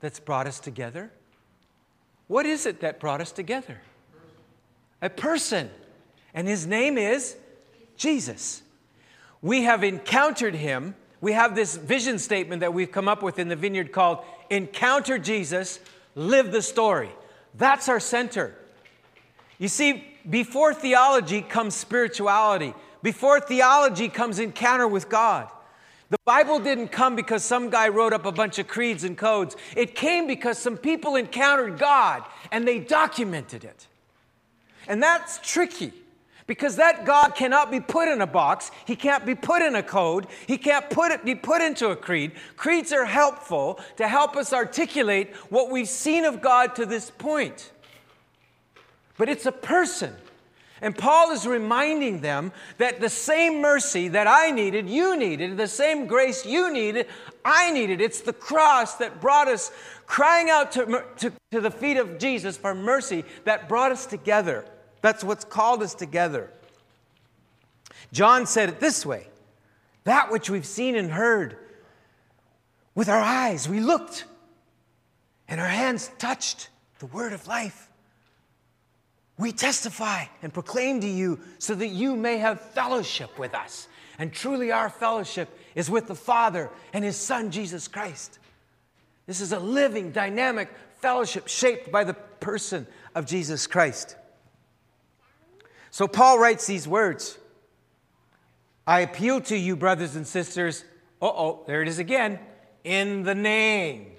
that's 0.00 0.20
brought 0.20 0.46
us 0.46 0.60
together? 0.60 1.10
What 2.26 2.46
is 2.46 2.66
it 2.66 2.80
that 2.80 3.00
brought 3.00 3.20
us 3.20 3.32
together? 3.32 3.80
A 5.02 5.10
person. 5.10 5.70
And 6.32 6.46
his 6.46 6.66
name 6.66 6.96
is 6.96 7.36
Jesus. 7.96 8.62
We 9.42 9.64
have 9.64 9.82
encountered 9.82 10.54
him. 10.54 10.94
We 11.20 11.32
have 11.32 11.54
this 11.54 11.76
vision 11.76 12.18
statement 12.18 12.60
that 12.60 12.72
we've 12.72 12.92
come 12.92 13.08
up 13.08 13.22
with 13.22 13.38
in 13.38 13.48
the 13.48 13.56
vineyard 13.56 13.92
called 13.92 14.24
Encounter 14.48 15.18
Jesus, 15.18 15.80
Live 16.14 16.52
the 16.52 16.62
Story. 16.62 17.10
That's 17.54 17.88
our 17.88 18.00
center. 18.00 18.54
You 19.60 19.68
see, 19.68 20.02
before 20.28 20.72
theology 20.72 21.42
comes 21.42 21.74
spirituality, 21.74 22.72
before 23.02 23.40
theology 23.40 24.08
comes 24.08 24.38
encounter 24.38 24.88
with 24.88 25.10
God. 25.10 25.48
The 26.08 26.16
Bible 26.24 26.58
didn't 26.58 26.88
come 26.88 27.14
because 27.14 27.44
some 27.44 27.68
guy 27.68 27.88
wrote 27.88 28.14
up 28.14 28.24
a 28.24 28.32
bunch 28.32 28.58
of 28.58 28.66
creeds 28.66 29.04
and 29.04 29.16
codes. 29.16 29.56
It 29.76 29.94
came 29.94 30.26
because 30.26 30.58
some 30.58 30.78
people 30.78 31.14
encountered 31.14 31.78
God 31.78 32.24
and 32.50 32.66
they 32.66 32.80
documented 32.80 33.62
it. 33.62 33.86
And 34.88 35.02
that's 35.02 35.38
tricky 35.38 35.92
because 36.46 36.76
that 36.76 37.04
God 37.04 37.34
cannot 37.36 37.70
be 37.70 37.80
put 37.80 38.08
in 38.08 38.22
a 38.22 38.26
box. 38.26 38.70
He 38.86 38.96
can't 38.96 39.26
be 39.26 39.34
put 39.34 39.60
in 39.60 39.76
a 39.76 39.82
code. 39.82 40.26
He 40.46 40.56
can't 40.56 40.88
put 40.88 41.12
it, 41.12 41.22
be 41.22 41.34
put 41.34 41.60
into 41.60 41.90
a 41.90 41.96
creed. 41.96 42.32
Creeds 42.56 42.92
are 42.92 43.04
helpful 43.04 43.78
to 43.98 44.08
help 44.08 44.36
us 44.36 44.54
articulate 44.54 45.36
what 45.50 45.70
we've 45.70 45.86
seen 45.86 46.24
of 46.24 46.40
God 46.40 46.74
to 46.76 46.86
this 46.86 47.10
point. 47.10 47.70
But 49.20 49.28
it's 49.28 49.44
a 49.44 49.52
person. 49.52 50.16
And 50.80 50.96
Paul 50.96 51.32
is 51.32 51.46
reminding 51.46 52.22
them 52.22 52.52
that 52.78 53.02
the 53.02 53.10
same 53.10 53.60
mercy 53.60 54.08
that 54.08 54.26
I 54.26 54.50
needed, 54.50 54.88
you 54.88 55.14
needed, 55.14 55.58
the 55.58 55.66
same 55.66 56.06
grace 56.06 56.46
you 56.46 56.72
needed, 56.72 57.06
I 57.44 57.70
needed. 57.70 58.00
It's 58.00 58.22
the 58.22 58.32
cross 58.32 58.94
that 58.94 59.20
brought 59.20 59.46
us 59.46 59.72
crying 60.06 60.48
out 60.48 60.72
to, 60.72 61.04
to, 61.18 61.32
to, 61.50 61.60
the 61.60 61.70
feet 61.70 61.98
of 61.98 62.18
Jesus 62.18 62.56
for 62.56 62.74
mercy 62.74 63.26
that 63.44 63.68
brought 63.68 63.92
us 63.92 64.06
together. 64.06 64.64
That's 65.02 65.22
what's 65.22 65.44
called 65.44 65.82
us 65.82 65.92
together. 65.92 66.50
John 68.14 68.46
said 68.46 68.70
it 68.70 68.80
this 68.80 69.04
way 69.04 69.26
that 70.04 70.32
which 70.32 70.48
we've 70.48 70.64
seen 70.64 70.96
and 70.96 71.10
heard 71.10 71.58
with 72.94 73.10
our 73.10 73.20
eyes, 73.20 73.68
we 73.68 73.80
looked, 73.80 74.24
and 75.46 75.60
our 75.60 75.68
hands 75.68 76.10
touched 76.16 76.70
the 77.00 77.06
word 77.06 77.34
of 77.34 77.46
life. 77.46 77.89
We 79.40 79.52
testify 79.52 80.26
and 80.42 80.52
proclaim 80.52 81.00
to 81.00 81.08
you 81.08 81.40
so 81.58 81.74
that 81.74 81.88
you 81.88 82.14
may 82.14 82.36
have 82.36 82.60
fellowship 82.60 83.38
with 83.38 83.54
us. 83.54 83.88
And 84.18 84.30
truly, 84.30 84.70
our 84.70 84.90
fellowship 84.90 85.48
is 85.74 85.90
with 85.90 86.08
the 86.08 86.14
Father 86.14 86.68
and 86.92 87.02
His 87.02 87.16
Son, 87.16 87.50
Jesus 87.50 87.88
Christ. 87.88 88.38
This 89.26 89.40
is 89.40 89.52
a 89.52 89.58
living, 89.58 90.12
dynamic 90.12 90.68
fellowship 90.98 91.48
shaped 91.48 91.90
by 91.90 92.04
the 92.04 92.12
person 92.12 92.86
of 93.14 93.24
Jesus 93.24 93.66
Christ. 93.66 94.14
So, 95.90 96.06
Paul 96.06 96.38
writes 96.38 96.66
these 96.66 96.86
words 96.86 97.38
I 98.86 99.00
appeal 99.00 99.40
to 99.42 99.56
you, 99.56 99.74
brothers 99.74 100.16
and 100.16 100.26
sisters. 100.26 100.84
Uh 101.22 101.28
oh, 101.28 101.64
there 101.66 101.80
it 101.80 101.88
is 101.88 101.98
again. 101.98 102.38
In 102.84 103.22
the 103.22 103.34
name. 103.34 104.12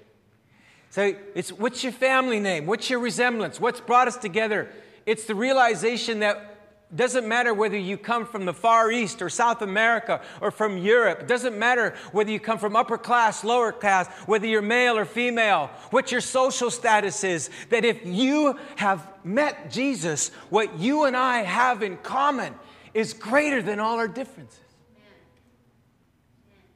So, 0.90 1.14
it's 1.36 1.52
what's 1.52 1.84
your 1.84 1.92
family 1.92 2.40
name? 2.40 2.66
What's 2.66 2.90
your 2.90 2.98
resemblance? 2.98 3.60
What's 3.60 3.80
brought 3.80 4.08
us 4.08 4.16
together? 4.16 4.68
It's 5.06 5.24
the 5.24 5.34
realization 5.34 6.20
that 6.20 6.52
doesn't 6.94 7.26
matter 7.26 7.54
whether 7.54 7.78
you 7.78 7.96
come 7.96 8.26
from 8.26 8.44
the 8.44 8.52
Far 8.52 8.90
East 8.90 9.22
or 9.22 9.30
South 9.30 9.62
America 9.62 10.20
or 10.40 10.50
from 10.50 10.76
Europe. 10.76 11.20
It 11.20 11.28
doesn't 11.28 11.58
matter 11.58 11.94
whether 12.12 12.30
you 12.30 12.38
come 12.38 12.58
from 12.58 12.76
upper 12.76 12.98
class, 12.98 13.44
lower 13.44 13.72
class, 13.72 14.08
whether 14.26 14.46
you're 14.46 14.60
male 14.60 14.98
or 14.98 15.06
female, 15.06 15.70
what 15.90 16.12
your 16.12 16.20
social 16.20 16.70
status 16.70 17.24
is. 17.24 17.48
That 17.70 17.84
if 17.84 18.04
you 18.04 18.58
have 18.76 19.06
met 19.24 19.70
Jesus, 19.70 20.28
what 20.50 20.78
you 20.78 21.04
and 21.04 21.16
I 21.16 21.38
have 21.42 21.82
in 21.82 21.96
common 21.98 22.54
is 22.92 23.14
greater 23.14 23.62
than 23.62 23.80
all 23.80 23.96
our 23.96 24.08
differences. 24.08 24.58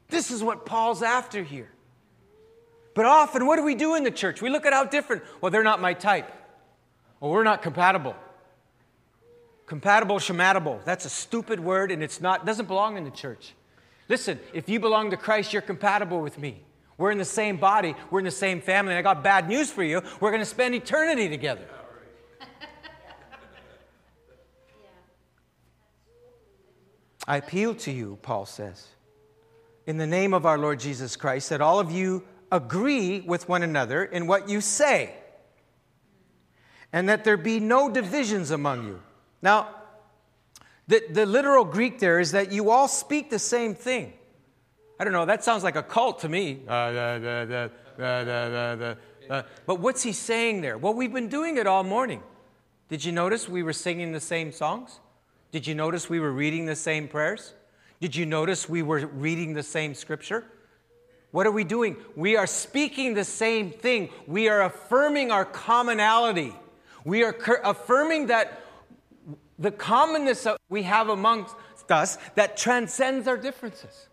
This 0.08 0.30
is 0.30 0.42
what 0.42 0.64
Paul's 0.64 1.02
after 1.02 1.42
here. 1.42 1.70
But 2.94 3.04
often, 3.04 3.46
what 3.46 3.56
do 3.56 3.62
we 3.62 3.74
do 3.74 3.96
in 3.96 4.04
the 4.04 4.10
church? 4.10 4.40
We 4.40 4.48
look 4.48 4.64
at 4.64 4.72
how 4.72 4.84
different. 4.84 5.24
Well, 5.42 5.50
they're 5.50 5.62
not 5.62 5.80
my 5.80 5.92
type. 5.92 6.32
Well, 7.20 7.30
we're 7.30 7.44
not 7.44 7.62
compatible. 7.62 8.14
Compatible, 9.66 10.18
shamatable. 10.18 10.84
That's 10.84 11.04
a 11.04 11.10
stupid 11.10 11.58
word 11.60 11.90
and 11.90 12.02
it's 12.02 12.20
not 12.20 12.46
doesn't 12.46 12.66
belong 12.66 12.96
in 12.96 13.04
the 13.04 13.10
church. 13.10 13.54
Listen, 14.08 14.38
if 14.52 14.68
you 14.68 14.78
belong 14.78 15.10
to 15.10 15.16
Christ, 15.16 15.52
you're 15.52 15.62
compatible 15.62 16.20
with 16.20 16.38
me. 16.38 16.62
We're 16.98 17.10
in 17.10 17.18
the 17.18 17.24
same 17.24 17.56
body, 17.56 17.94
we're 18.10 18.20
in 18.20 18.24
the 18.24 18.30
same 18.30 18.60
family, 18.60 18.92
and 18.92 18.98
I 18.98 19.02
got 19.02 19.22
bad 19.22 19.48
news 19.48 19.70
for 19.70 19.82
you. 19.82 20.00
We're 20.20 20.30
going 20.30 20.40
to 20.40 20.46
spend 20.46 20.74
eternity 20.74 21.28
together. 21.28 21.66
I 27.28 27.36
appeal 27.36 27.74
to 27.74 27.90
you, 27.90 28.18
Paul 28.22 28.46
says, 28.46 28.86
in 29.86 29.98
the 29.98 30.06
name 30.06 30.32
of 30.32 30.46
our 30.46 30.56
Lord 30.56 30.80
Jesus 30.80 31.16
Christ, 31.16 31.50
that 31.50 31.60
all 31.60 31.78
of 31.80 31.90
you 31.90 32.22
agree 32.50 33.20
with 33.20 33.46
one 33.48 33.62
another 33.62 34.04
in 34.04 34.26
what 34.26 34.48
you 34.48 34.62
say 34.62 35.12
and 36.92 37.08
that 37.08 37.24
there 37.24 37.36
be 37.36 37.60
no 37.60 37.90
divisions 37.90 38.50
among 38.50 38.86
you. 38.86 39.02
Now, 39.42 39.68
the, 40.88 41.02
the 41.10 41.26
literal 41.26 41.64
Greek 41.64 41.98
there 41.98 42.20
is 42.20 42.32
that 42.32 42.52
you 42.52 42.70
all 42.70 42.88
speak 42.88 43.30
the 43.30 43.38
same 43.38 43.74
thing. 43.74 44.12
I 44.98 45.04
don't 45.04 45.12
know, 45.12 45.26
that 45.26 45.44
sounds 45.44 45.62
like 45.62 45.76
a 45.76 45.82
cult 45.82 46.20
to 46.20 46.28
me. 46.28 46.60
But 49.28 49.80
what's 49.80 50.02
he 50.02 50.12
saying 50.12 50.60
there? 50.60 50.78
Well, 50.78 50.94
we've 50.94 51.12
been 51.12 51.28
doing 51.28 51.56
it 51.58 51.66
all 51.66 51.82
morning. 51.82 52.22
Did 52.88 53.04
you 53.04 53.12
notice 53.12 53.48
we 53.48 53.62
were 53.62 53.72
singing 53.72 54.12
the 54.12 54.20
same 54.20 54.52
songs? 54.52 55.00
Did 55.50 55.66
you 55.66 55.74
notice 55.74 56.08
we 56.08 56.20
were 56.20 56.32
reading 56.32 56.66
the 56.66 56.76
same 56.76 57.08
prayers? 57.08 57.52
Did 58.00 58.14
you 58.14 58.26
notice 58.26 58.68
we 58.68 58.82
were 58.82 59.06
reading 59.06 59.54
the 59.54 59.62
same 59.62 59.94
scripture? 59.94 60.44
What 61.32 61.46
are 61.46 61.50
we 61.50 61.64
doing? 61.64 61.96
We 62.14 62.36
are 62.36 62.46
speaking 62.46 63.14
the 63.14 63.24
same 63.24 63.70
thing. 63.70 64.10
We 64.26 64.48
are 64.48 64.62
affirming 64.62 65.30
our 65.30 65.44
commonality. 65.44 66.54
We 67.06 67.22
are 67.22 67.36
affirming 67.62 68.26
that 68.26 68.62
the 69.60 69.70
commonness 69.70 70.44
we 70.68 70.82
have 70.82 71.08
amongst 71.08 71.54
us 71.88 72.18
that 72.34 72.56
transcends 72.56 73.28
our 73.28 73.36
differences. 73.36 74.08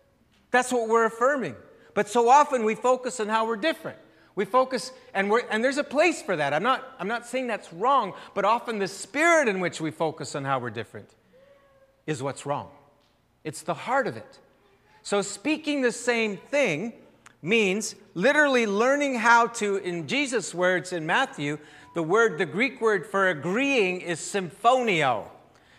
That's 0.52 0.72
what 0.72 0.88
we're 0.88 1.04
affirming. 1.04 1.56
But 1.94 2.08
so 2.08 2.28
often 2.28 2.64
we 2.64 2.76
focus 2.76 3.18
on 3.18 3.28
how 3.28 3.48
we're 3.48 3.56
different. 3.56 3.98
We 4.36 4.44
focus, 4.44 4.92
and, 5.12 5.28
we're, 5.28 5.42
and 5.50 5.62
there's 5.62 5.76
a 5.76 5.84
place 5.84 6.22
for 6.22 6.36
that. 6.36 6.54
I'm 6.54 6.62
not, 6.62 6.84
I'm 7.00 7.08
not 7.08 7.26
saying 7.26 7.48
that's 7.48 7.72
wrong, 7.72 8.14
but 8.32 8.44
often 8.44 8.78
the 8.78 8.86
spirit 8.86 9.48
in 9.48 9.58
which 9.58 9.80
we 9.80 9.90
focus 9.90 10.36
on 10.36 10.44
how 10.44 10.60
we're 10.60 10.70
different 10.70 11.10
is 12.06 12.22
what's 12.22 12.46
wrong. 12.46 12.68
It's 13.42 13.62
the 13.62 13.74
heart 13.74 14.06
of 14.06 14.16
it. 14.16 14.38
So, 15.02 15.20
speaking 15.20 15.82
the 15.82 15.92
same 15.92 16.36
thing 16.36 16.92
means 17.42 17.96
literally 18.14 18.66
learning 18.66 19.16
how 19.16 19.48
to, 19.48 19.76
in 19.76 20.06
Jesus' 20.06 20.54
words 20.54 20.92
in 20.92 21.06
Matthew, 21.06 21.58
the 21.94 22.02
word, 22.02 22.38
the 22.38 22.46
Greek 22.46 22.80
word 22.80 23.06
for 23.06 23.28
agreeing 23.28 24.00
is 24.00 24.20
symphonio. 24.20 25.28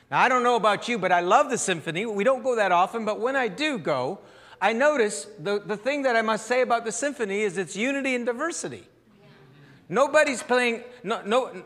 Now, 0.10 0.20
I 0.20 0.30
don't 0.30 0.44
know 0.44 0.56
about 0.56 0.88
you, 0.88 0.98
but 0.98 1.12
I 1.12 1.20
love 1.20 1.50
the 1.50 1.58
symphony. 1.58 2.06
We 2.06 2.24
don't 2.24 2.44
go 2.44 2.56
that 2.56 2.72
often, 2.72 3.06
but 3.06 3.20
when 3.20 3.36
I 3.36 3.48
do 3.48 3.78
go, 3.78 4.20
I 4.62 4.74
notice 4.74 5.28
the, 5.40 5.60
the 5.60 5.78
thing 5.78 6.04
that 6.04 6.16
I 6.16 6.22
must 6.22 6.48
say 6.48 6.62
about 6.62 6.86
the 6.86 6.92
symphony 6.92 7.42
is 7.42 7.58
its 7.58 7.76
unity 7.76 8.16
and 8.16 8.26
diversity. 8.26 8.88
Nobody's 9.90 10.42
playing, 10.42 10.84
no, 11.04 11.22
no, 11.26 11.64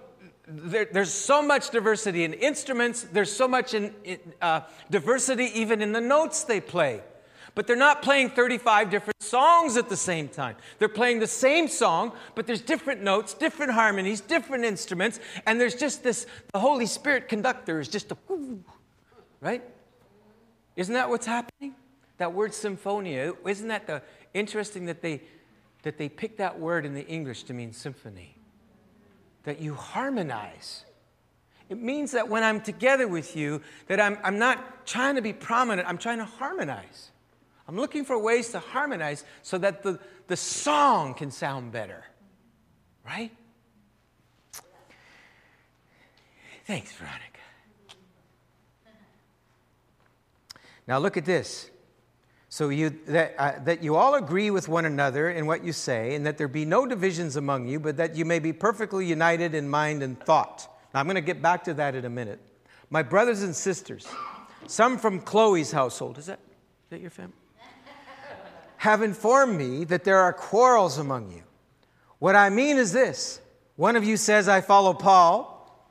there, 0.48 0.86
there's 0.86 1.14
so 1.14 1.42
much 1.42 1.70
diversity 1.70 2.24
in 2.24 2.34
instruments, 2.34 3.04
there's 3.04 3.32
so 3.32 3.48
much 3.48 3.74
in, 3.74 3.94
in 4.04 4.20
uh, 4.42 4.62
diversity 4.90 5.46
even 5.60 5.82
in 5.82 5.92
the 5.92 6.02
notes 6.02 6.44
they 6.44 6.60
play. 6.60 7.02
But 7.60 7.67
they're 7.67 7.76
not 7.76 8.02
playing 8.02 8.30
35 8.30 8.89
different 8.89 9.22
songs 9.22 9.76
at 9.76 9.89
the 9.89 9.98
same 9.98 10.30
time. 10.30 10.56
They're 10.78 10.88
playing 10.88 11.19
the 11.19 11.28
same 11.28 11.67
song, 11.67 12.13
but 12.34 12.48
there's 12.48 12.62
different 12.62 13.04
notes, 13.04 13.34
different 13.34 13.74
harmonies, 13.74 14.22
different 14.22 14.63
instruments, 14.63 15.19
and 15.45 15.60
there's 15.60 15.76
just 15.76 16.02
this 16.02 16.26
the 16.54 16.60
Holy 16.60 16.86
Spirit 16.86 17.28
conductor 17.28 17.82
is 17.82 17.89
just 17.89 18.13
a 18.13 18.17
right? 19.41 19.62
Isn't 20.78 20.93
that 20.93 21.10
what's 21.10 21.26
happening? 21.26 21.76
That 22.17 22.34
word 22.34 22.54
symphonia, 22.54 23.34
isn't 23.45 23.67
that 23.67 23.88
the 23.88 24.04
interesting 24.34 24.86
that 24.86 25.02
they 25.02 25.22
that 25.84 25.98
they 25.98 26.08
pick 26.08 26.38
that 26.38 26.58
word 26.58 26.86
in 26.86 26.93
the 26.93 27.06
English 27.08 27.43
to 27.43 27.54
mean 27.54 27.74
symphony? 27.74 28.38
That 29.43 29.60
you 29.60 29.74
harmonize. 29.74 30.86
It 31.67 31.78
means 31.78 32.13
that 32.13 32.30
when 32.30 32.41
I'm 32.41 32.62
together 32.62 33.10
with 33.10 33.36
you, 33.36 33.62
that 33.88 34.00
I'm, 34.00 34.17
I'm 34.24 34.39
not 34.39 34.88
trying 34.88 35.15
to 35.15 35.22
be 35.22 35.34
prominent, 35.34 35.89
I'm 35.89 35.98
trying 35.98 36.19
to 36.19 36.24
harmonize. 36.24 37.12
I'm 37.69 37.75
looking 37.75 38.03
for 38.03 38.17
ways 38.17 38.49
to 38.53 38.60
harmonize 38.60 39.23
so 39.43 39.60
that 39.60 39.84
the, 39.84 39.99
the 40.25 40.36
song 40.36 41.13
can 41.13 41.29
sound 41.29 41.71
better. 41.71 42.03
Right? 43.05 43.29
Thanks, 46.65 46.91
Veronica. 46.93 47.21
Now 50.88 50.97
look 50.97 51.15
at 51.15 51.25
this. 51.25 51.69
So 52.49 52.69
you, 52.69 52.89
that, 53.05 53.36
uh, 53.38 53.60
that 53.65 53.84
you 53.84 53.95
all 53.95 54.15
agree 54.15 54.49
with 54.49 54.67
one 54.67 54.86
another 54.86 55.29
in 55.29 55.45
what 55.45 55.63
you 55.63 55.71
say, 55.71 56.15
and 56.15 56.25
that 56.25 56.39
there 56.39 56.47
be 56.47 56.65
no 56.65 56.88
divisions 56.88 57.36
among 57.36 57.67
you, 57.67 57.79
but 57.79 57.97
that 57.97 58.15
you 58.15 58.25
may 58.25 58.39
be 58.39 58.51
perfectly 58.51 59.05
united 59.05 59.53
in 59.53 59.69
mind 59.69 60.01
and 60.01 60.19
thought. 60.19 60.67
Now 60.91 61.01
I'm 61.01 61.05
going 61.05 61.17
to 61.17 61.21
get 61.21 61.39
back 61.39 61.65
to 61.65 61.75
that 61.75 61.93
in 61.93 62.03
a 62.03 62.10
minute. 62.10 62.39
My 62.89 63.03
brothers 63.03 63.43
and 63.43 63.55
sisters, 63.55 64.08
some 64.65 64.97
from 64.97 65.19
Chloe's 65.19 65.71
household, 65.71 66.17
is 66.17 66.25
that, 66.25 66.39
is 66.39 66.89
that 66.89 67.01
your 67.01 67.12
family? 67.12 67.34
Have 68.80 69.02
informed 69.02 69.58
me 69.58 69.84
that 69.84 70.06
there 70.06 70.20
are 70.20 70.32
quarrels 70.32 70.98
among 70.98 71.30
you. 71.32 71.44
What 72.18 72.34
I 72.38 72.50
mean 72.50 72.78
is 72.78 72.94
this. 72.94 73.42
One 73.76 73.98
of 73.98 74.06
you 74.06 74.15
says, 74.15 74.48
I 74.48 74.62
follow 74.62 74.94
Paul, 74.94 75.86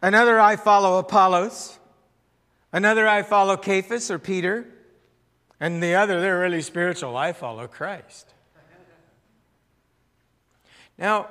another, 0.00 0.40
I 0.40 0.56
follow 0.56 0.98
Apollos, 0.98 1.78
another, 2.72 3.06
I 3.06 3.22
follow 3.22 3.60
Cephas 3.60 4.10
or 4.10 4.18
Peter, 4.18 4.66
and 5.60 5.82
the 5.82 5.96
other, 5.96 6.18
they're 6.22 6.40
really 6.40 6.62
spiritual, 6.62 7.14
I 7.14 7.34
follow 7.34 7.66
Christ. 7.66 8.32
Now, 10.96 11.28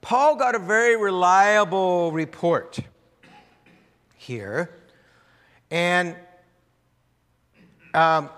Paul 0.00 0.36
got 0.36 0.54
a 0.54 0.58
very 0.58 0.96
reliable 0.96 2.12
report 2.12 2.78
here, 4.16 4.74
and 5.70 6.16
um, 7.92 8.30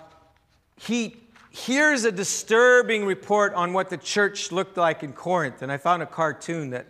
he 0.77 1.17
hears 1.51 2.05
a 2.05 2.13
disturbing 2.13 3.07
report 3.07 3.55
on 3.55 3.73
what 3.73 3.89
the 3.89 3.97
church 3.97 4.53
looked 4.53 4.77
like 4.77 5.03
in 5.03 5.13
Corinth, 5.13 5.63
and 5.63 5.73
I 5.73 5.79
found 5.79 6.03
a 6.03 6.07
cartoon 6.07 6.71
that 6.71 6.87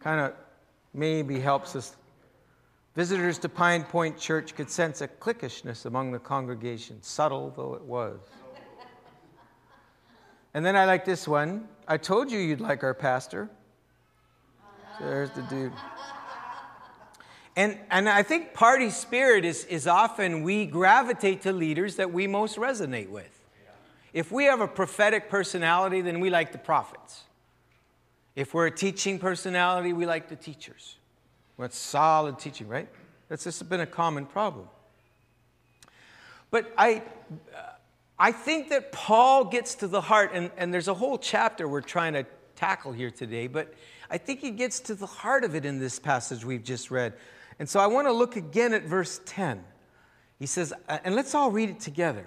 kind 0.00 0.20
of 0.20 0.34
maybe 0.92 1.40
helps 1.40 1.74
us. 1.74 1.96
Visitors 2.94 3.38
to 3.38 3.48
Pine 3.48 3.84
Point 3.84 4.18
Church 4.18 4.54
could 4.54 4.70
sense 4.70 5.00
a 5.00 5.08
cliquishness 5.08 5.86
among 5.86 6.12
the 6.12 6.18
congregation, 6.18 6.98
subtle 7.02 7.52
though 7.56 7.74
it 7.74 7.82
was. 7.82 8.20
And 10.54 10.66
then 10.66 10.76
I 10.76 10.84
like 10.84 11.06
this 11.06 11.26
one. 11.26 11.66
I 11.88 11.96
told 11.96 12.30
you 12.30 12.38
you'd 12.38 12.60
like 12.60 12.84
our 12.84 12.92
pastor. 12.92 13.48
There's 15.00 15.30
the 15.30 15.42
dude. 15.42 15.72
And, 17.54 17.78
and 17.90 18.08
I 18.08 18.22
think 18.22 18.54
party 18.54 18.88
spirit 18.90 19.44
is, 19.44 19.64
is 19.66 19.86
often 19.86 20.42
we 20.42 20.64
gravitate 20.64 21.42
to 21.42 21.52
leaders 21.52 21.96
that 21.96 22.12
we 22.12 22.26
most 22.26 22.56
resonate 22.56 23.10
with. 23.10 23.28
If 24.12 24.30
we 24.30 24.44
have 24.44 24.60
a 24.60 24.68
prophetic 24.68 25.28
personality, 25.28 26.00
then 26.00 26.20
we 26.20 26.30
like 26.30 26.52
the 26.52 26.58
prophets. 26.58 27.24
If 28.36 28.54
we're 28.54 28.66
a 28.66 28.70
teaching 28.70 29.18
personality, 29.18 29.92
we 29.92 30.06
like 30.06 30.28
the 30.28 30.36
teachers. 30.36 30.96
That's 31.58 31.78
solid 31.78 32.38
teaching, 32.38 32.68
right? 32.68 32.88
That's 33.28 33.44
just 33.44 33.68
been 33.68 33.80
a 33.80 33.86
common 33.86 34.26
problem. 34.26 34.68
But 36.50 36.72
I, 36.76 37.02
I 38.18 38.32
think 38.32 38.68
that 38.70 38.92
Paul 38.92 39.44
gets 39.44 39.74
to 39.76 39.88
the 39.88 40.00
heart, 40.00 40.32
and, 40.34 40.50
and 40.56 40.72
there's 40.72 40.88
a 40.88 40.94
whole 40.94 41.18
chapter 41.18 41.68
we're 41.68 41.80
trying 41.80 42.14
to 42.14 42.26
tackle 42.56 42.92
here 42.92 43.10
today, 43.10 43.46
but 43.46 43.72
I 44.10 44.18
think 44.18 44.40
he 44.40 44.50
gets 44.50 44.80
to 44.80 44.94
the 44.94 45.06
heart 45.06 45.44
of 45.44 45.54
it 45.54 45.64
in 45.64 45.78
this 45.78 45.98
passage 45.98 46.44
we've 46.44 46.64
just 46.64 46.90
read. 46.90 47.14
And 47.62 47.68
so 47.68 47.78
I 47.78 47.86
want 47.86 48.08
to 48.08 48.12
look 48.12 48.34
again 48.34 48.74
at 48.74 48.82
verse 48.82 49.20
10. 49.24 49.62
He 50.40 50.46
says, 50.46 50.74
uh, 50.88 50.98
and 51.04 51.14
let's 51.14 51.32
all 51.32 51.52
read 51.52 51.70
it 51.70 51.78
together. 51.78 52.26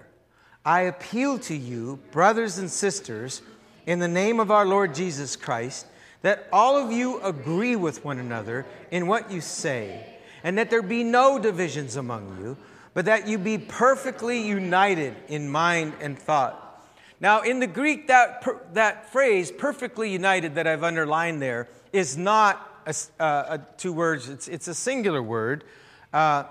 I 0.64 0.84
appeal 0.84 1.40
to 1.40 1.54
you, 1.54 2.00
brothers 2.12 2.58
and 2.58 2.72
sisters, 2.72 3.42
in 3.86 4.00
the 4.00 4.08
name 4.08 4.40
of 4.40 4.50
our 4.50 4.66
Lord 4.66 4.96
Jesus 4.96 5.36
Christ, 5.36 5.88
that 6.22 6.48
all 6.54 6.78
of 6.78 6.90
you 6.90 7.20
agree 7.22 7.76
with 7.76 8.06
one 8.06 8.18
another 8.18 8.66
in 8.92 9.08
what 9.08 9.30
you 9.30 9.42
say, 9.42 10.06
and 10.42 10.58
that 10.58 10.70
there 10.70 10.82
be 10.82 11.04
no 11.04 11.38
divisions 11.38 11.98
among 11.98 12.38
you, 12.40 12.56
but 12.94 13.04
that 13.04 13.28
you 13.28 13.38
be 13.38 13.58
perfectly 13.58 14.48
united 14.48 15.18
in 15.28 15.50
mind 15.50 15.96
and 16.00 16.18
thought. 16.18 16.82
Now, 17.20 17.42
in 17.42 17.60
the 17.60 17.68
Greek, 17.68 18.08
that, 18.08 18.74
that 18.74 19.12
phrase, 19.12 19.52
perfectly 19.52 20.10
united, 20.10 20.56
that 20.56 20.66
I've 20.66 20.86
underlined 20.86 21.42
there, 21.42 21.68
is 21.92 22.16
not 22.16 22.75
a, 22.86 23.24
uh, 23.24 23.58
two 23.78 23.94
words, 23.94 24.30
it's, 24.30 24.48
it's 24.48 24.68
a 24.68 24.76
singular 24.76 25.22
word. 25.22 25.64
Uh, 26.14 26.44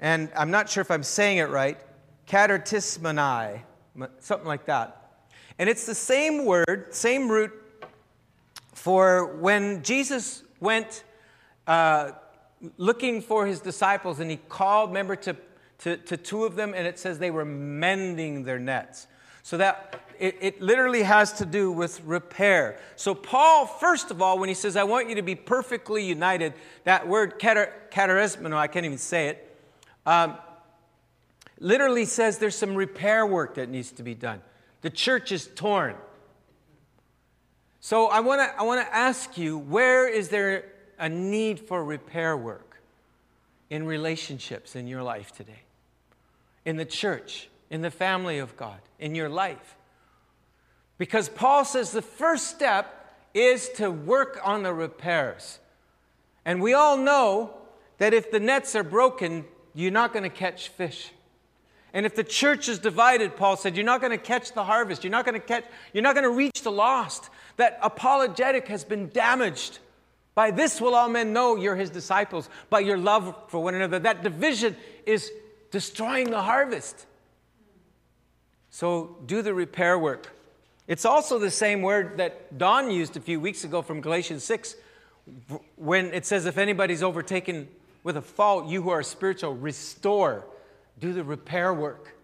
and 0.00 0.30
I'm 0.36 0.50
not 0.50 0.68
sure 0.68 0.80
if 0.80 0.90
I'm 0.90 1.02
saying 1.02 1.38
it 1.38 1.50
right, 1.50 1.78
katartismanai, 2.28 3.60
something 4.20 4.46
like 4.46 4.66
that. 4.66 4.94
And 5.58 5.68
it's 5.68 5.86
the 5.86 5.94
same 5.94 6.44
word, 6.44 6.86
same 6.90 7.28
root 7.28 7.52
for 8.74 9.36
when 9.36 9.82
Jesus 9.82 10.44
went 10.60 11.02
uh, 11.66 12.12
looking 12.76 13.20
for 13.20 13.46
his 13.46 13.60
disciples 13.60 14.20
and 14.20 14.30
he 14.30 14.36
called, 14.36 14.90
remember, 14.90 15.16
to, 15.16 15.36
to, 15.78 15.96
to 15.96 16.16
two 16.16 16.44
of 16.44 16.56
them, 16.56 16.74
and 16.74 16.86
it 16.86 16.98
says 16.98 17.18
they 17.18 17.30
were 17.30 17.44
mending 17.44 18.44
their 18.44 18.58
nets. 18.58 19.06
So 19.48 19.56
that 19.56 19.98
it, 20.18 20.36
it, 20.42 20.60
literally 20.60 21.02
has 21.04 21.32
to 21.38 21.46
do 21.46 21.72
with 21.72 22.04
repair. 22.04 22.78
So, 22.96 23.14
Paul, 23.14 23.64
first 23.64 24.10
of 24.10 24.20
all, 24.20 24.38
when 24.38 24.50
he 24.50 24.54
says, 24.54 24.76
I 24.76 24.84
want 24.84 25.08
you 25.08 25.14
to 25.14 25.22
be 25.22 25.34
perfectly 25.34 26.04
united, 26.04 26.52
that 26.84 27.08
word 27.08 27.38
katarismano, 27.40 28.56
I 28.56 28.66
can't 28.66 28.84
even 28.84 28.98
say 28.98 29.28
it, 29.28 29.58
um, 30.04 30.36
literally 31.60 32.04
says 32.04 32.36
there's 32.36 32.56
some 32.56 32.74
repair 32.74 33.26
work 33.26 33.54
that 33.54 33.70
needs 33.70 33.90
to 33.92 34.02
be 34.02 34.14
done. 34.14 34.42
The 34.82 34.90
church 34.90 35.32
is 35.32 35.48
torn. 35.54 35.94
So, 37.80 38.08
I 38.08 38.20
want 38.20 38.42
to 38.42 38.60
I 38.60 38.64
wanna 38.64 38.86
ask 38.92 39.38
you 39.38 39.56
where 39.56 40.06
is 40.06 40.28
there 40.28 40.66
a 40.98 41.08
need 41.08 41.58
for 41.58 41.82
repair 41.82 42.36
work 42.36 42.82
in 43.70 43.86
relationships 43.86 44.76
in 44.76 44.86
your 44.86 45.02
life 45.02 45.32
today? 45.32 45.62
In 46.66 46.76
the 46.76 46.84
church, 46.84 47.48
in 47.70 47.82
the 47.82 47.90
family 47.90 48.38
of 48.38 48.56
God, 48.56 48.80
in 48.98 49.14
your 49.14 49.28
life? 49.28 49.76
Because 50.98 51.28
Paul 51.28 51.64
says 51.64 51.92
the 51.92 52.02
first 52.02 52.48
step 52.48 52.94
is 53.34 53.68
to 53.76 53.90
work 53.90 54.40
on 54.42 54.62
the 54.62 54.72
repairs. 54.72 55.58
And 56.44 56.60
we 56.60 56.74
all 56.74 56.96
know 56.96 57.54
that 57.98 58.14
if 58.14 58.30
the 58.30 58.40
nets 58.40 58.74
are 58.74 58.82
broken, 58.82 59.44
you're 59.74 59.92
not 59.92 60.12
going 60.12 60.24
to 60.24 60.30
catch 60.30 60.68
fish. 60.68 61.12
And 61.92 62.04
if 62.04 62.14
the 62.14 62.24
church 62.24 62.68
is 62.68 62.78
divided, 62.78 63.36
Paul 63.36 63.56
said, 63.56 63.76
you're 63.76 63.84
not 63.84 64.00
going 64.00 64.10
to 64.10 64.18
catch 64.18 64.52
the 64.52 64.64
harvest. 64.64 65.04
You're 65.04 65.10
not 65.10 65.24
going 65.24 65.40
to 65.40 65.46
catch, 65.46 65.64
you're 65.92 66.02
not 66.02 66.14
going 66.14 66.24
to 66.24 66.30
reach 66.30 66.62
the 66.62 66.72
lost. 66.72 67.30
That 67.56 67.78
apologetic 67.82 68.68
has 68.68 68.84
been 68.84 69.08
damaged. 69.08 69.78
By 70.34 70.50
this 70.50 70.80
will 70.80 70.94
all 70.94 71.08
men 71.08 71.32
know 71.32 71.56
you're 71.56 71.76
his 71.76 71.90
disciples, 71.90 72.48
by 72.70 72.80
your 72.80 72.96
love 72.96 73.36
for 73.48 73.62
one 73.62 73.74
another. 73.74 73.98
That 73.98 74.22
division 74.22 74.76
is 75.06 75.32
destroying 75.70 76.30
the 76.30 76.42
harvest. 76.42 77.06
So 78.78 79.16
do 79.26 79.42
the 79.42 79.54
repair 79.54 79.98
work. 79.98 80.32
It's 80.86 81.04
also 81.04 81.40
the 81.40 81.50
same 81.50 81.82
word 81.82 82.18
that 82.18 82.56
Don 82.58 82.92
used 82.92 83.16
a 83.16 83.20
few 83.20 83.40
weeks 83.40 83.64
ago 83.64 83.82
from 83.82 84.00
Galatians 84.00 84.44
6 84.44 84.76
when 85.74 86.14
it 86.14 86.24
says, 86.24 86.46
If 86.46 86.58
anybody's 86.58 87.02
overtaken 87.02 87.66
with 88.04 88.16
a 88.16 88.22
fault, 88.22 88.68
you 88.68 88.80
who 88.80 88.90
are 88.90 89.02
spiritual, 89.02 89.56
restore, 89.56 90.46
do 91.00 91.12
the 91.12 91.24
repair 91.24 91.74
work. 91.74 92.14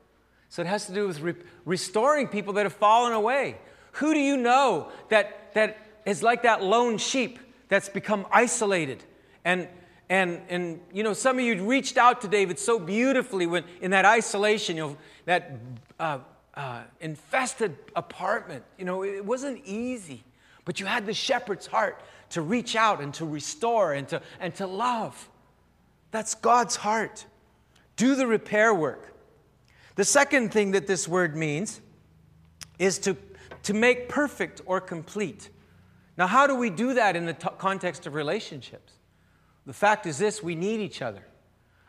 So 0.49 0.63
it 0.63 0.69
has 0.69 0.87
to 0.87 0.95
do 0.95 1.09
with 1.09 1.19
re- 1.19 1.35
restoring 1.65 2.29
people 2.29 2.53
that 2.53 2.67
have 2.67 2.73
fallen 2.73 3.15
away. 3.15 3.57
Who 3.95 4.15
do 4.15 4.21
you 4.21 4.37
know 4.37 4.93
that, 5.09 5.55
that 5.55 5.77
is 6.07 6.23
like 6.23 6.45
that 6.45 6.63
lone 6.63 6.99
sheep 6.99 7.41
that's 7.69 7.89
become 7.89 8.29
isolated? 8.31 9.03
And, 9.45 9.67
and, 10.09 10.41
and 10.49 10.81
you 10.93 11.03
know, 11.03 11.15
some 11.15 11.37
of 11.37 11.45
you 11.45 11.65
reached 11.65 11.99
out 11.99 12.21
to 12.21 12.29
David 12.29 12.61
so 12.61 12.79
beautifully 12.79 13.49
when 13.49 13.65
in 13.81 13.91
that 13.91 14.05
isolation, 14.05 14.77
you 14.77 14.83
know, 14.85 14.97
that 15.25 15.59
uh, 15.99 16.19
uh, 16.57 16.83
infested 17.01 17.77
apartment. 17.97 18.65
You 18.79 18.85
know, 18.85 19.03
it 19.03 19.25
wasn't 19.25 19.65
easy, 19.65 20.25
but 20.65 20.81
you 20.81 20.87
had 20.87 21.07
the 21.07 21.15
shepherd's 21.15 21.67
heart 21.67 22.01
to 22.31 22.43
reach 22.43 22.77
out 22.77 23.01
and 23.01 23.13
to 23.15 23.25
restore 23.25 23.93
and 23.93 24.09
to, 24.09 24.23
and 24.41 24.55
to 24.57 24.67
love. 24.67 25.29
That's 26.11 26.35
God's 26.35 26.77
heart. 26.77 27.27
Do 27.97 28.15
the 28.15 28.27
repair 28.27 28.75
work. 28.75 29.15
The 29.97 30.05
second 30.05 30.53
thing 30.53 30.73
that 30.73 30.87
this 30.87 31.07
word 31.07 31.37
means 31.37 31.81
is 32.79 32.99
to, 33.01 33.17
to 33.65 33.75
make 33.75 34.09
perfect 34.09 34.61
or 34.67 34.81
complete. 34.81 35.51
Now, 36.17 36.27
how 36.27 36.47
do 36.47 36.55
we 36.55 36.71
do 36.71 36.95
that 36.95 37.17
in 37.17 37.27
the 37.27 37.35
t- 37.35 37.49
context 37.59 38.07
of 38.07 38.15
relationships? 38.15 38.93
The 39.67 39.73
fact 39.73 40.07
is 40.07 40.19
this 40.19 40.43
we 40.43 40.55
need 40.55 40.81
each 40.81 41.03
other. 41.03 41.25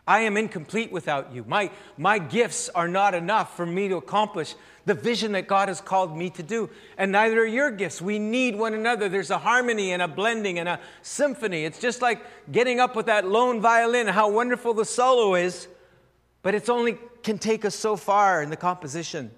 I 0.08 0.22
am 0.22 0.38
incomplete 0.38 0.92
without 0.92 1.34
you. 1.34 1.44
My, 1.48 1.72
my 1.98 2.20
gifts 2.20 2.70
are 2.70 2.88
not 2.88 3.16
enough 3.16 3.56
for 3.56 3.66
me 3.66 3.88
to 3.90 3.96
accomplish 3.98 4.54
the 4.86 4.94
vision 4.94 5.32
that 5.32 5.48
God 5.48 5.68
has 5.68 5.82
called 5.82 6.16
me 6.16 6.30
to 6.32 6.44
do. 6.44 6.70
And 6.98 7.12
neither 7.12 7.40
are 7.40 7.46
your 7.46 7.72
gifts. 7.72 8.02
We 8.02 8.20
need 8.20 8.56
one 8.56 8.76
another. 8.76 9.10
There's 9.10 9.32
a 9.32 9.40
harmony 9.40 9.94
and 9.94 10.02
a 10.02 10.08
blending 10.08 10.60
and 10.60 10.70
a 10.70 10.80
symphony. 11.02 11.66
It's 11.66 11.80
just 11.80 12.04
like 12.04 12.24
getting 12.52 12.80
up 12.80 12.96
with 12.96 13.08
that 13.08 13.28
lone 13.28 13.62
violin, 13.62 14.06
how 14.06 14.30
wonderful 14.30 14.76
the 14.76 14.86
solo 14.86 15.34
is, 15.34 15.68
but 16.44 16.54
it's 16.54 16.70
only 16.70 17.00
can 17.24 17.40
take 17.40 17.66
us 17.66 17.74
so 17.74 17.96
far 17.96 18.44
in 18.44 18.52
the 18.52 18.56
composition. 18.56 19.32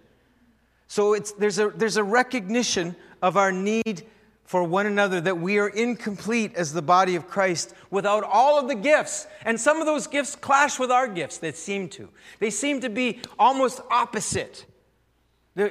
So 0.90 1.14
it's, 1.14 1.32
there's, 1.34 1.60
a, 1.60 1.70
there's 1.70 1.96
a 1.96 2.04
recognition 2.04 2.96
of 3.22 3.38
our 3.38 3.54
need 3.54 4.06
for 4.48 4.64
one 4.64 4.86
another, 4.86 5.20
that 5.20 5.38
we 5.38 5.60
are 5.60 5.68
incomplete 5.68 6.56
as 6.56 6.72
the 6.72 6.82
body 6.82 7.16
of 7.16 7.28
Christ 7.28 7.76
without 7.92 8.24
all 8.24 8.58
of 8.58 8.70
the 8.70 8.76
gifts. 8.76 9.28
And 9.44 9.60
some 9.60 9.82
of 9.82 9.86
those 9.86 10.08
gifts 10.08 10.38
clash 10.38 10.80
with 10.80 10.90
our 10.90 11.06
gifts, 11.06 11.38
that 11.40 11.58
seem 11.58 11.90
to. 11.90 12.08
They 12.40 12.50
seem 12.50 12.80
to 12.80 12.90
be 12.90 13.20
almost 13.38 13.82
opposite. 13.92 14.66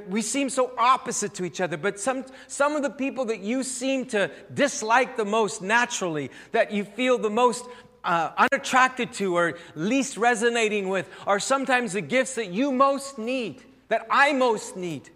We 0.09 0.21
seem 0.21 0.51
so 0.51 0.73
opposite 0.77 1.33
to 1.35 1.45
each 1.47 1.63
other, 1.63 1.79
but 1.79 1.99
some, 1.99 2.27
some 2.49 2.77
of 2.77 2.83
the 2.83 2.91
people 2.91 3.25
that 3.27 3.41
you 3.41 3.63
seem 3.63 4.05
to 4.07 4.31
dislike 4.53 5.17
the 5.17 5.25
most 5.25 5.63
naturally, 5.63 6.31
that 6.53 6.71
you 6.71 6.85
feel 6.85 7.17
the 7.17 7.31
most 7.31 7.65
uh, 8.05 8.33
unattracted 8.37 9.11
to 9.15 9.37
or 9.39 9.59
least 9.75 10.19
resonating 10.19 10.91
with, 10.91 11.09
are 11.27 11.41
sometimes 11.41 11.95
the 11.95 12.03
gifts 12.03 12.35
that 12.35 12.53
you 12.53 12.71
most 12.73 13.17
need, 13.17 13.63
that 13.89 14.07
I 14.11 14.35
most 14.35 14.77
need 14.77 15.09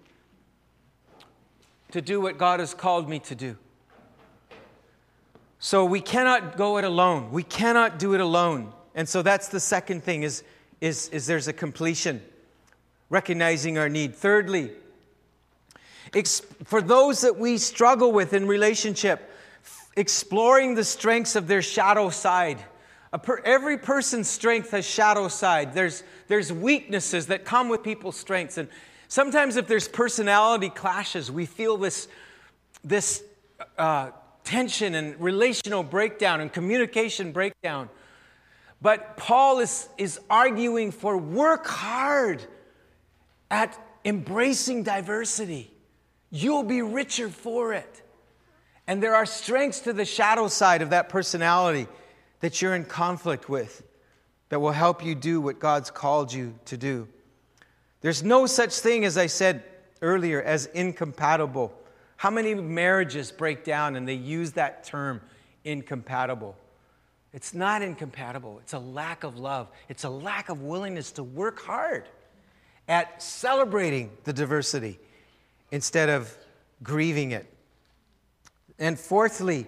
to 1.92 2.00
do 2.00 2.20
what 2.20 2.38
God 2.38 2.60
has 2.60 2.74
called 2.74 3.08
me 3.08 3.18
to 3.20 3.34
do. 3.34 3.56
So 5.58 5.84
we 5.84 6.00
cannot 6.00 6.56
go 6.56 6.78
it 6.78 6.84
alone. 6.84 7.30
We 7.32 7.42
cannot 7.42 7.98
do 7.98 8.14
it 8.14 8.20
alone. 8.20 8.72
And 8.94 9.08
so 9.08 9.22
that's 9.22 9.48
the 9.48 9.60
second 9.60 10.02
thing 10.02 10.22
is, 10.22 10.42
is, 10.80 11.08
is 11.10 11.26
there's 11.26 11.48
a 11.48 11.52
completion, 11.52 12.22
recognizing 13.10 13.76
our 13.76 13.88
need. 13.88 14.14
Thirdly, 14.14 14.70
for 16.64 16.80
those 16.80 17.20
that 17.20 17.38
we 17.38 17.58
struggle 17.58 18.10
with 18.10 18.32
in 18.32 18.46
relationship, 18.46 19.30
exploring 19.96 20.74
the 20.74 20.84
strengths 20.84 21.36
of 21.36 21.46
their 21.46 21.62
shadow 21.62 22.08
side. 22.10 22.58
Per, 23.22 23.40
every 23.44 23.76
person's 23.76 24.28
strength 24.28 24.70
has 24.70 24.86
shadow 24.86 25.28
side. 25.28 25.74
There's, 25.74 26.02
there's 26.28 26.52
weaknesses 26.52 27.26
that 27.26 27.44
come 27.44 27.68
with 27.68 27.82
people's 27.82 28.16
strengths. 28.16 28.56
And 28.56 28.68
Sometimes, 29.10 29.56
if 29.56 29.66
there's 29.66 29.88
personality 29.88 30.68
clashes, 30.68 31.32
we 31.32 31.44
feel 31.44 31.76
this, 31.76 32.06
this 32.84 33.24
uh, 33.76 34.12
tension 34.44 34.94
and 34.94 35.20
relational 35.20 35.82
breakdown 35.82 36.40
and 36.40 36.52
communication 36.52 37.32
breakdown. 37.32 37.88
But 38.80 39.16
Paul 39.16 39.58
is, 39.58 39.88
is 39.98 40.20
arguing 40.30 40.92
for 40.92 41.18
work 41.18 41.66
hard 41.66 42.40
at 43.50 43.76
embracing 44.04 44.84
diversity. 44.84 45.72
You'll 46.30 46.62
be 46.62 46.80
richer 46.80 47.28
for 47.28 47.72
it. 47.72 48.02
And 48.86 49.02
there 49.02 49.16
are 49.16 49.26
strengths 49.26 49.80
to 49.80 49.92
the 49.92 50.04
shadow 50.04 50.46
side 50.46 50.82
of 50.82 50.90
that 50.90 51.08
personality 51.08 51.88
that 52.38 52.62
you're 52.62 52.76
in 52.76 52.84
conflict 52.84 53.48
with 53.48 53.82
that 54.50 54.60
will 54.60 54.70
help 54.70 55.04
you 55.04 55.16
do 55.16 55.40
what 55.40 55.58
God's 55.58 55.90
called 55.90 56.32
you 56.32 56.54
to 56.66 56.76
do. 56.76 57.08
There's 58.00 58.22
no 58.22 58.46
such 58.46 58.78
thing, 58.78 59.04
as 59.04 59.18
I 59.18 59.26
said 59.26 59.62
earlier, 60.00 60.40
as 60.42 60.66
incompatible. 60.66 61.72
How 62.16 62.30
many 62.30 62.54
marriages 62.54 63.30
break 63.30 63.64
down 63.64 63.96
and 63.96 64.06
they 64.06 64.14
use 64.14 64.52
that 64.52 64.84
term, 64.84 65.20
incompatible? 65.64 66.56
It's 67.32 67.54
not 67.54 67.82
incompatible. 67.82 68.58
It's 68.60 68.72
a 68.72 68.78
lack 68.78 69.22
of 69.22 69.38
love. 69.38 69.68
It's 69.88 70.04
a 70.04 70.10
lack 70.10 70.48
of 70.48 70.62
willingness 70.62 71.12
to 71.12 71.22
work 71.22 71.60
hard 71.60 72.08
at 72.88 73.22
celebrating 73.22 74.10
the 74.24 74.32
diversity 74.32 74.98
instead 75.70 76.08
of 76.08 76.36
grieving 76.82 77.30
it. 77.30 77.46
And 78.78 78.98
fourthly, 78.98 79.66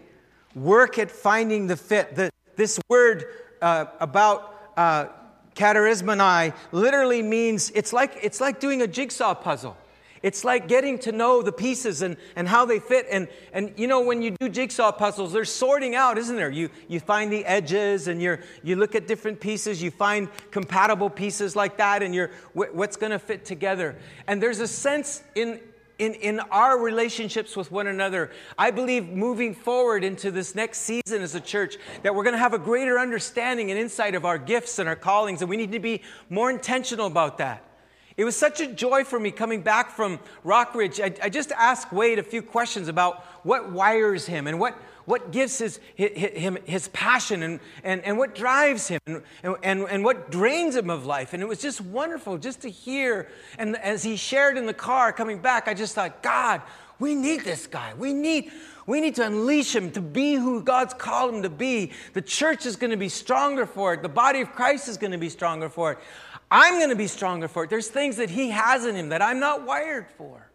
work 0.55 0.99
at 0.99 1.11
finding 1.11 1.67
the 1.67 1.77
fit. 1.77 2.17
The, 2.17 2.31
this 2.57 2.81
word 2.89 3.25
uh, 3.61 3.87
about 4.01 4.73
uh, 4.77 5.07
Katarismanai 5.55 6.55
literally 6.73 7.23
means 7.23 7.71
it's 7.75 7.93
like, 7.93 8.19
it's 8.23 8.41
like 8.41 8.61
doing 8.61 8.83
a 8.83 8.87
jigsaw 8.87 9.35
puzzle. 9.35 9.77
It's 10.23 10.45
like 10.45 10.69
getting 10.69 10.99
to 11.01 11.11
know 11.11 11.43
the 11.43 11.51
pieces 11.51 12.01
and, 12.01 12.17
and 12.37 12.49
how 12.49 12.65
they 12.65 12.79
fit. 12.79 13.07
And, 13.11 13.27
and 13.53 13.75
you 13.77 13.89
know, 13.89 14.03
when 14.03 14.23
you 14.23 14.31
do 14.31 14.49
jigsaw 14.49 14.93
puzzles, 14.93 15.33
there's 15.33 15.51
sorting 15.51 15.97
out, 15.97 16.17
isn't 16.17 16.37
there? 16.37 16.51
You, 16.51 16.71
you 16.87 17.01
find 17.01 17.33
the 17.33 17.45
edges 17.45 18.07
and 18.07 18.23
you're, 18.23 18.39
you 18.63 18.77
look 18.77 18.95
at 18.95 19.09
different 19.09 19.41
pieces, 19.41 19.83
you 19.83 19.91
find 19.91 20.29
compatible 20.53 21.11
pieces 21.11 21.57
like 21.57 21.77
that, 21.79 22.05
and 22.05 22.15
you're, 22.15 22.31
what's 22.53 22.97
going 22.97 23.11
to 23.11 23.19
fit 23.19 23.45
together. 23.45 23.97
And 24.29 24.41
there's 24.41 24.61
a 24.61 24.69
sense 24.69 25.25
in, 25.35 25.59
in, 26.03 26.15
in 26.15 26.41
our 26.51 26.79
relationships 26.79 27.57
with 27.57 27.71
one 27.71 27.87
another. 27.87 28.33
I 28.59 28.73
believe 28.73 29.09
moving 29.11 29.55
forward 29.55 30.03
into 30.03 30.33
this 30.33 30.57
next 30.57 30.79
season 30.79 31.23
as 31.23 31.37
a 31.37 31.41
church 31.41 31.77
that 32.03 32.13
we're 32.13 32.25
going 32.25 32.35
to 32.35 32.41
have 32.41 32.55
a 32.55 32.59
greater 32.59 32.99
understanding 32.99 33.71
and 33.71 33.79
insight 33.79 34.17
of 34.17 34.25
our 34.25 34.37
gifts 34.37 34.81
and 34.81 34.89
our 34.89 34.97
callings, 34.97 35.43
and 35.43 35.49
we 35.49 35.57
need 35.57 35.71
to 35.71 35.79
be 35.79 36.03
more 36.29 36.51
intentional 36.51 37.07
about 37.07 37.39
that. 37.39 37.63
It 38.17 38.25
was 38.25 38.35
such 38.35 38.61
a 38.61 38.67
joy 38.67 39.05
for 39.05 39.21
me 39.21 39.31
coming 39.31 39.63
back 39.63 39.91
from 39.91 40.19
Rockridge. 40.45 41.01
I, 41.01 41.25
I 41.25 41.29
just 41.29 41.53
asked 41.53 41.93
Wade 41.93 42.19
a 42.19 42.25
few 42.25 42.43
questions 42.43 42.89
about 42.89 43.23
what 43.45 43.71
wires 43.71 44.27
him 44.27 44.49
and 44.49 44.59
what, 44.59 44.77
what 45.05 45.33
gives 45.33 45.59
his, 45.59 45.81
him 45.97 46.59
his 46.65 46.89
passion 46.89 47.43
and, 47.43 47.61
and, 47.83 48.05
and 48.05 48.19
what 48.19 48.35
drives 48.35 48.89
him 48.89 49.01
and, 49.07 49.23
and, 49.63 49.83
and 49.83 50.05
what 50.05 50.31
drains 50.31 50.77
him 50.77 50.91
of 50.91 51.07
life. 51.07 51.33
And 51.33 51.43
it 51.43 51.47
was 51.47 51.61
just 51.61 51.81
wonderful 51.81 52.39
just 52.39 52.63
to 52.63 52.71
hear. 52.71 53.29
And 53.59 53.77
as 53.77 54.03
he 54.03 54.17
shared 54.17 54.57
in 54.57 54.67
the 54.67 54.75
car 54.75 55.13
coming 55.13 55.39
back, 55.39 55.69
I 55.69 55.75
just 55.75 55.95
thought, 55.95 56.23
God, 56.23 56.63
we 56.99 57.15
need 57.15 57.43
this 57.43 57.67
guy. 57.67 57.95
We 57.95 58.13
need, 58.13 58.53
we 58.87 59.01
need 59.01 59.17
to 59.17 59.27
unleash 59.27 59.75
him 59.75 59.91
to 59.93 60.01
be 60.01 60.35
who 60.35 60.63
God's 60.63 60.95
called 60.95 61.35
him 61.35 61.43
to 61.43 61.51
be. 61.51 61.93
The 62.13 62.23
church 62.23 62.65
is 62.65 62.77
going 62.77 62.93
to 62.93 62.97
be 62.97 63.09
stronger 63.09 63.67
for 63.67 63.95
it. 63.95 64.03
The 64.03 64.09
body 64.09 64.41
of 64.41 64.53
Christ 64.53 64.89
is 64.89 64.97
going 64.97 65.13
to 65.13 65.19
be 65.19 65.29
stronger 65.29 65.69
for 65.69 65.93
it. 65.93 65.99
I'm 66.51 66.75
going 66.75 66.91
to 66.91 66.97
be 66.97 67.07
stronger 67.07 67.49
for 67.49 67.65
it. 67.65 67.71
There's 67.71 67.89
things 67.89 68.17
that 68.17 68.31
he 68.31 68.51
has 68.51 68.85
in 68.85 68.95
him 68.95 69.09
that 69.09 69.23
I'm 69.23 69.41
not 69.41 69.67
wired 69.67 70.07
for. 70.17 70.52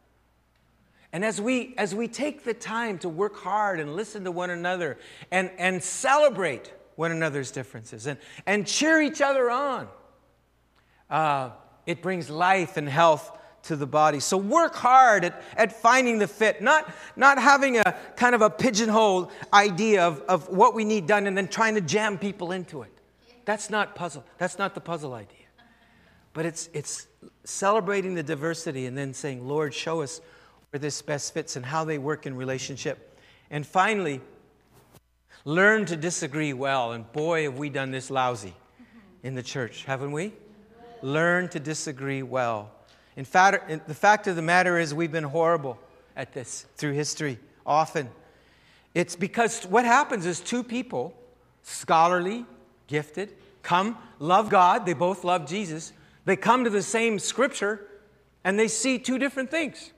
And 1.14 1.24
as 1.24 1.40
we, 1.40 1.74
as 1.78 1.96
we 1.96 2.08
take 2.08 2.44
the 2.44 2.54
time 2.54 3.00
to 3.00 3.10
work 3.10 3.38
hard 3.38 3.80
and 3.80 3.96
listen 3.96 4.24
to 4.26 4.32
one 4.32 4.50
another 4.50 4.98
and, 5.32 5.52
and 5.58 5.82
celebrate 5.82 6.72
one 6.96 7.12
another's 7.12 7.52
differences 7.52 8.08
and, 8.08 8.20
and 8.46 8.68
cheer 8.68 9.02
each 9.02 9.22
other 9.22 9.50
on, 9.50 9.88
uh, 11.10 11.52
it 11.86 12.02
brings 12.02 12.30
life 12.30 12.76
and 12.76 12.90
health 12.90 13.32
to 13.64 13.76
the 13.76 13.88
body. 13.88 14.20
So 14.20 14.38
work 14.38 14.76
hard 14.76 15.24
at, 15.26 15.42
at 15.56 15.74
finding 15.74 16.20
the 16.20 16.28
fit, 16.28 16.62
not, 16.62 16.90
not 17.16 17.40
having 17.40 17.78
a 17.78 17.96
kind 18.16 18.36
of 18.36 18.42
a 18.42 18.50
pigeonhole 18.50 19.32
idea 19.54 20.06
of, 20.06 20.22
of 20.22 20.50
what 20.50 20.74
we 20.74 20.84
need 20.84 21.08
done 21.08 21.28
and 21.28 21.38
then 21.38 21.48
trying 21.48 21.76
to 21.76 21.82
jam 21.82 22.18
people 22.18 22.52
into 22.52 22.82
it. 22.82 22.92
That's 23.46 23.70
not 23.70 23.96
puzzle. 23.96 24.26
That's 24.38 24.58
not 24.58 24.76
the 24.76 24.82
puzzle 24.82 25.14
idea. 25.14 25.38
But 26.34 26.46
it's, 26.46 26.70
it's 26.74 27.08
celebrating 27.46 28.14
the 28.14 28.24
diversity 28.24 28.86
and 28.86 28.98
then 28.98 29.14
saying, 29.14 29.48
Lord, 29.48 29.74
show 29.74 30.02
us 30.02 30.22
where 30.70 30.80
this 30.80 31.02
best 31.02 31.34
fits 31.34 31.56
and 31.56 31.66
how 31.66 31.84
they 31.84 31.98
work 31.98 32.26
in 32.26 32.36
relationship. 32.36 33.20
And 33.50 33.66
finally, 33.66 34.22
learn 35.46 35.86
to 35.86 35.96
disagree 35.96 36.54
well. 36.54 36.92
And 36.92 37.10
boy, 37.12 37.44
have 37.44 37.58
we 37.58 37.70
done 37.70 37.92
this 37.92 38.12
lousy 38.12 38.54
in 39.24 39.36
the 39.36 39.44
church, 39.44 39.86
haven't 39.86 40.12
we? 40.12 40.34
Learn 41.02 41.48
to 41.50 41.60
disagree 41.60 42.24
well. 42.24 42.72
In 43.16 43.26
fact, 43.26 43.88
the 43.88 43.94
fact 43.94 44.28
of 44.28 44.36
the 44.36 44.42
matter 44.42 44.78
is, 44.78 44.94
we've 44.94 45.12
been 45.12 45.24
horrible 45.24 45.80
at 46.16 46.34
this 46.34 46.66
through 46.76 46.94
history 46.94 47.40
often. 47.66 48.10
It's 48.94 49.16
because 49.16 49.64
what 49.66 49.86
happens 49.86 50.26
is 50.26 50.40
two 50.40 50.64
people, 50.64 51.14
scholarly, 51.64 52.46
gifted, 52.88 53.34
come, 53.64 53.98
love 54.20 54.50
God, 54.50 54.86
they 54.86 54.94
both 54.94 55.24
love 55.24 55.48
Jesus, 55.48 55.94
they 56.26 56.36
come 56.36 56.64
to 56.64 56.70
the 56.70 56.82
same 56.82 57.20
scripture, 57.20 57.88
and 58.44 58.58
they 58.60 58.68
see 58.68 58.98
two 59.00 59.18
different 59.18 59.52
things. 59.52 59.92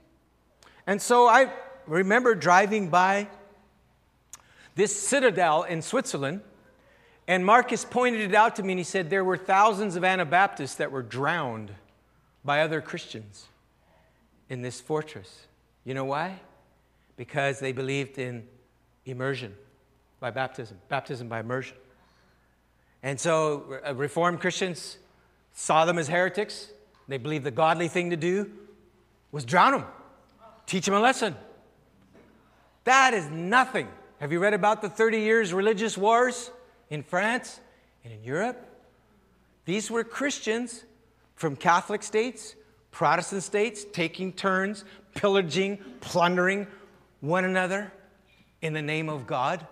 And 0.89 0.99
so 0.99 1.28
I 1.28 1.52
remember 1.86 2.34
driving 2.34 2.89
by 2.89 3.28
this 4.73 4.99
citadel 4.99 5.62
in 5.62 5.84
Switzerland, 5.84 6.41
and 7.28 7.45
Marcus 7.45 7.86
pointed 7.86 8.21
it 8.21 8.34
out 8.34 8.56
to 8.56 8.63
me 8.63 8.73
and 8.73 8.80
he 8.80 8.84
said 8.84 9.12
there 9.12 9.23
were 9.23 9.38
thousands 9.38 9.95
of 9.95 10.04
Anabaptists 10.04 10.78
that 10.78 10.91
were 10.91 11.04
drowned 11.04 11.69
by 12.43 12.62
other 12.62 12.82
Christians 12.82 13.45
in 14.49 14.63
this 14.63 14.82
fortress. 14.82 15.45
You 15.86 15.94
know 15.94 16.06
why? 16.06 16.40
Because 17.17 17.60
they 17.60 17.71
believed 17.71 18.17
in 18.17 18.48
immersion 19.06 19.54
by 20.19 20.31
baptism, 20.31 20.79
baptism 20.90 21.29
by 21.29 21.42
immersion. 21.42 21.77
And 23.04 23.19
so 23.19 23.79
uh, 23.87 23.94
Reformed 23.94 24.40
Christians 24.40 24.98
saw 25.54 25.85
them 25.85 26.00
as 26.00 26.08
heretics. 26.08 26.71
They 27.08 27.19
believed 27.19 27.44
the 27.44 27.52
godly 27.52 27.90
thing 27.90 28.10
to 28.10 28.17
do 28.17 28.50
was 29.31 29.46
drown 29.46 29.73
them. 29.73 29.85
Teach 30.70 30.86
them 30.86 30.94
a 30.94 31.00
lesson. 31.00 31.36
That 32.84 33.15
is 33.15 33.28
nothing. 33.28 33.88
Have 34.20 34.32
you 34.32 34.40
read 34.40 34.54
about 34.54 34.84
the 34.84 34.90
30 34.90 35.17
years 35.17 35.52
religious 35.52 35.98
wars 35.98 36.52
in 36.92 37.02
France 37.02 37.60
and 38.04 38.13
in 38.13 38.24
Europe? 38.24 38.63
These 39.65 39.90
were 39.90 40.04
Christians 40.04 40.84
from 41.34 41.56
Catholic 41.56 42.04
states, 42.04 42.54
Protestant 42.92 43.42
states, 43.42 43.84
taking 43.92 44.32
turns, 44.32 44.86
pillaging, 45.15 45.80
plundering 46.02 46.67
one 47.20 47.46
another 47.46 47.92
in 48.62 48.74
the 48.74 48.82
name 48.84 49.10
of 49.10 49.26
God. 49.26 49.65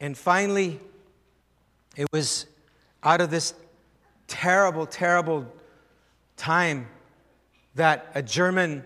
And 0.00 0.16
finally, 0.16 0.78
it 1.96 2.06
was 2.12 2.46
out 3.02 3.20
of 3.20 3.32
this 3.32 3.54
terrible, 4.28 4.86
terrible 4.86 5.52
time 6.36 6.86
that 7.74 8.08
a 8.14 8.22
German 8.22 8.84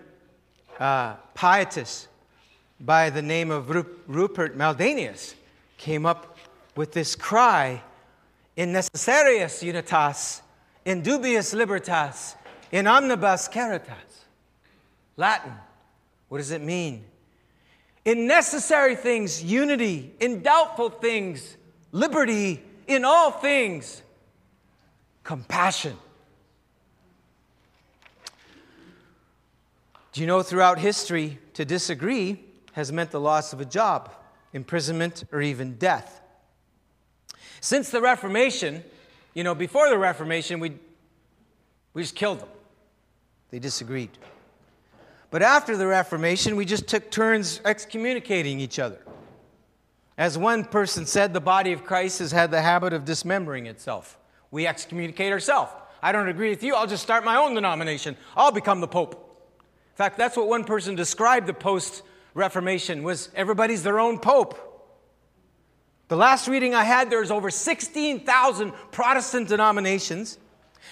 uh, 0.79 1.15
pietist 1.33 2.07
by 2.79 3.09
the 3.09 3.21
name 3.21 3.51
of 3.51 3.69
Rupert 4.07 4.57
Meldenius 4.57 5.33
came 5.77 6.05
up 6.05 6.37
with 6.75 6.91
this 6.91 7.15
cry 7.15 7.81
in 8.55 8.73
necessariis 8.73 9.63
unitas, 9.63 10.41
in 10.85 11.01
dubiis 11.01 11.53
libertas, 11.53 12.35
in 12.71 12.87
omnibus 12.87 13.47
caritas. 13.47 14.25
Latin. 15.15 15.53
What 16.29 16.39
does 16.39 16.51
it 16.51 16.61
mean? 16.61 17.05
In 18.05 18.27
necessary 18.27 18.95
things, 18.95 19.43
unity. 19.43 20.13
In 20.19 20.41
doubtful 20.41 20.89
things, 20.89 21.57
liberty. 21.91 22.63
In 22.87 23.03
all 23.03 23.31
things, 23.31 24.01
compassion. 25.23 25.97
Do 30.17 30.21
you 30.23 30.27
know 30.27 30.41
throughout 30.41 30.79
history, 30.79 31.37
to 31.53 31.63
disagree 31.63 32.43
has 32.71 32.91
meant 32.91 33.11
the 33.11 33.19
loss 33.19 33.53
of 33.53 33.61
a 33.61 33.65
job, 33.65 34.11
imprisonment, 34.51 35.23
or 35.31 35.43
even 35.43 35.75
death? 35.75 36.21
Since 37.61 37.91
the 37.91 38.01
Reformation, 38.01 38.83
you 39.35 39.43
know, 39.43 39.53
before 39.53 39.91
the 39.91 39.97
Reformation, 39.99 40.59
we, 40.59 40.73
we 41.93 42.01
just 42.01 42.15
killed 42.15 42.39
them. 42.39 42.49
They 43.51 43.59
disagreed. 43.59 44.09
But 45.29 45.43
after 45.43 45.77
the 45.77 45.85
Reformation, 45.85 46.55
we 46.55 46.65
just 46.65 46.87
took 46.87 47.11
turns 47.11 47.61
excommunicating 47.63 48.59
each 48.59 48.79
other. 48.79 48.97
As 50.17 50.35
one 50.35 50.65
person 50.65 51.05
said, 51.05 51.31
the 51.31 51.39
body 51.39 51.73
of 51.73 51.83
Christ 51.83 52.17
has 52.17 52.31
had 52.31 52.49
the 52.49 52.63
habit 52.63 52.91
of 52.91 53.05
dismembering 53.05 53.67
itself. 53.67 54.17
We 54.49 54.65
excommunicate 54.65 55.31
ourselves. 55.31 55.73
I 56.01 56.11
don't 56.11 56.27
agree 56.27 56.49
with 56.49 56.63
you, 56.63 56.73
I'll 56.73 56.87
just 56.87 57.03
start 57.03 57.23
my 57.23 57.35
own 57.35 57.53
denomination. 57.53 58.17
I'll 58.35 58.51
become 58.51 58.81
the 58.81 58.87
Pope. 58.87 59.25
In 59.97 60.03
fact, 60.03 60.19
that's 60.19 60.37
what 60.37 60.47
one 60.47 60.63
person 60.63 60.93
described 60.93 61.47
the 61.47 61.55
post 61.55 62.03
Reformation 62.35 63.01
was 63.01 63.31
everybody's 63.33 63.81
their 63.81 63.99
own 63.99 64.19
pope. 64.19 64.55
The 66.07 66.15
last 66.15 66.47
reading 66.47 66.75
I 66.75 66.83
had, 66.83 67.09
there's 67.09 67.31
over 67.31 67.49
16,000 67.49 68.73
Protestant 68.91 69.47
denominations. 69.47 70.37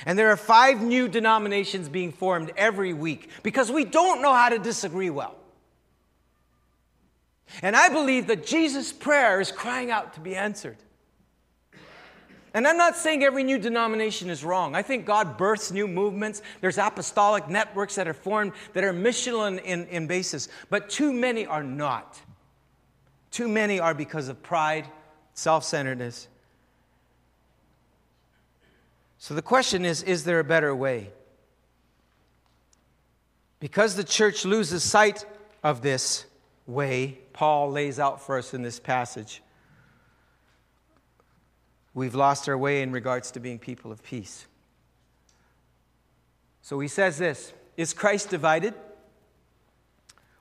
And 0.07 0.17
there 0.17 0.31
are 0.31 0.37
five 0.37 0.81
new 0.81 1.07
denominations 1.07 1.87
being 1.87 2.13
formed 2.13 2.51
every 2.57 2.93
week 2.93 3.29
because 3.43 3.71
we 3.71 3.85
don't 3.85 4.23
know 4.23 4.33
how 4.33 4.49
to 4.49 4.57
disagree 4.57 5.11
well. 5.11 5.35
And 7.61 7.75
I 7.75 7.89
believe 7.89 8.25
that 8.25 8.43
Jesus' 8.43 8.91
prayer 8.91 9.39
is 9.39 9.51
crying 9.51 9.91
out 9.91 10.15
to 10.15 10.19
be 10.19 10.35
answered. 10.35 10.77
And 12.55 12.67
I'm 12.67 12.77
not 12.77 12.95
saying 12.95 13.23
every 13.23 13.43
new 13.43 13.59
denomination 13.59 14.31
is 14.31 14.43
wrong. 14.43 14.73
I 14.73 14.81
think 14.81 15.05
God 15.05 15.37
births 15.37 15.71
new 15.71 15.87
movements. 15.87 16.41
There's 16.61 16.79
apostolic 16.79 17.47
networks 17.47 17.95
that 17.95 18.07
are 18.07 18.13
formed 18.13 18.53
that 18.73 18.83
are 18.83 18.93
missional 18.93 19.47
in, 19.61 19.85
in, 19.85 20.07
basis, 20.07 20.47
but 20.71 20.89
too 20.89 21.13
many 21.13 21.45
are 21.45 21.63
not. 21.63 22.19
Too 23.29 23.47
many 23.47 23.79
are 23.79 23.93
because 23.93 24.29
of 24.29 24.41
pride, 24.41 24.87
self 25.33 25.63
centeredness, 25.63 26.29
so 29.25 29.33
the 29.33 29.41
question 29.41 29.85
is 29.85 30.03
is 30.03 30.23
there 30.23 30.39
a 30.39 30.43
better 30.43 30.75
way? 30.75 31.09
Because 33.59 33.95
the 33.95 34.03
church 34.03 34.45
loses 34.45 34.83
sight 34.83 35.25
of 35.63 35.81
this 35.81 36.25
way, 36.67 37.17
Paul 37.33 37.71
lays 37.71 37.99
out 37.99 38.21
for 38.21 38.37
us 38.37 38.53
in 38.53 38.61
this 38.61 38.79
passage. 38.79 39.41
We've 41.95 42.13
lost 42.13 42.47
our 42.49 42.57
way 42.57 42.81
in 42.81 42.91
regards 42.91 43.31
to 43.31 43.39
being 43.39 43.57
people 43.57 43.91
of 43.91 44.03
peace. 44.03 44.45
So 46.61 46.79
he 46.79 46.89
says 46.89 47.17
this 47.17 47.53
Is 47.77 47.93
Christ 47.93 48.29
divided? 48.29 48.75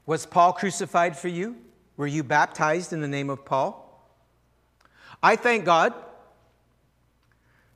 Was 0.05 0.27
Paul 0.27 0.53
crucified 0.53 1.17
for 1.17 1.29
you? 1.29 1.57
Were 1.97 2.09
you 2.09 2.23
baptized 2.25 2.93
in 2.93 3.01
the 3.01 3.09
name 3.09 3.31
of 3.31 3.45
Paul? 3.47 3.81
I 5.23 5.37
thank 5.37 5.65
God 5.65 5.95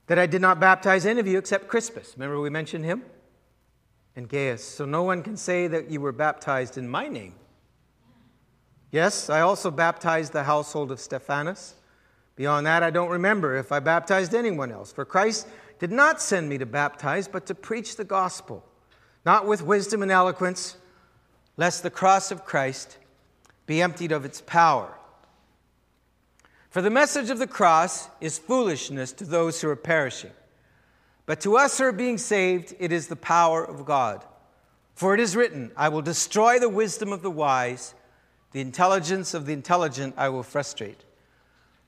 that 0.07 0.19
I 0.19 0.25
did 0.25 0.41
not 0.41 0.59
baptize 0.59 1.05
any 1.05 1.19
of 1.19 1.27
you 1.27 1.37
except 1.37 1.67
Crispus. 1.67 2.13
Remember, 2.15 2.39
we 2.39 2.49
mentioned 2.49 2.83
him? 2.83 3.03
And 4.15 4.27
Gaius. 4.27 4.63
So 4.63 4.85
no 4.85 5.03
one 5.03 5.23
can 5.23 5.37
say 5.37 5.67
that 5.67 5.89
you 5.89 6.01
were 6.01 6.11
baptized 6.11 6.77
in 6.77 6.87
my 6.87 7.07
name. 7.07 7.33
Yes, 8.91 9.29
I 9.29 9.41
also 9.41 9.71
baptized 9.71 10.33
the 10.33 10.43
household 10.43 10.91
of 10.91 10.99
Stephanas. 10.99 11.75
Beyond 12.39 12.67
that, 12.67 12.83
I 12.83 12.89
don't 12.89 13.09
remember 13.09 13.57
if 13.57 13.69
I 13.69 13.81
baptized 13.81 14.33
anyone 14.33 14.71
else. 14.71 14.93
For 14.93 15.03
Christ 15.03 15.45
did 15.77 15.91
not 15.91 16.21
send 16.21 16.47
me 16.47 16.57
to 16.59 16.65
baptize, 16.65 17.27
but 17.27 17.45
to 17.47 17.53
preach 17.53 17.97
the 17.97 18.05
gospel, 18.05 18.63
not 19.25 19.45
with 19.45 19.61
wisdom 19.61 20.01
and 20.01 20.09
eloquence, 20.09 20.77
lest 21.57 21.83
the 21.83 21.89
cross 21.89 22.31
of 22.31 22.45
Christ 22.45 22.97
be 23.65 23.81
emptied 23.81 24.13
of 24.13 24.23
its 24.23 24.39
power. 24.39 24.97
For 26.69 26.81
the 26.81 26.89
message 26.89 27.29
of 27.29 27.39
the 27.39 27.45
cross 27.45 28.07
is 28.21 28.39
foolishness 28.39 29.11
to 29.11 29.25
those 29.25 29.59
who 29.59 29.67
are 29.67 29.75
perishing. 29.75 30.31
But 31.25 31.41
to 31.41 31.57
us 31.57 31.77
who 31.77 31.83
are 31.83 31.91
being 31.91 32.17
saved, 32.17 32.73
it 32.79 32.93
is 32.93 33.07
the 33.07 33.17
power 33.17 33.65
of 33.65 33.83
God. 33.83 34.23
For 34.95 35.13
it 35.13 35.19
is 35.19 35.35
written, 35.35 35.73
I 35.75 35.89
will 35.89 36.01
destroy 36.01 36.57
the 36.57 36.69
wisdom 36.69 37.11
of 37.11 37.21
the 37.21 37.29
wise, 37.29 37.95
the 38.53 38.61
intelligence 38.61 39.33
of 39.33 39.45
the 39.45 39.51
intelligent 39.51 40.13
I 40.15 40.29
will 40.29 40.43
frustrate. 40.43 41.03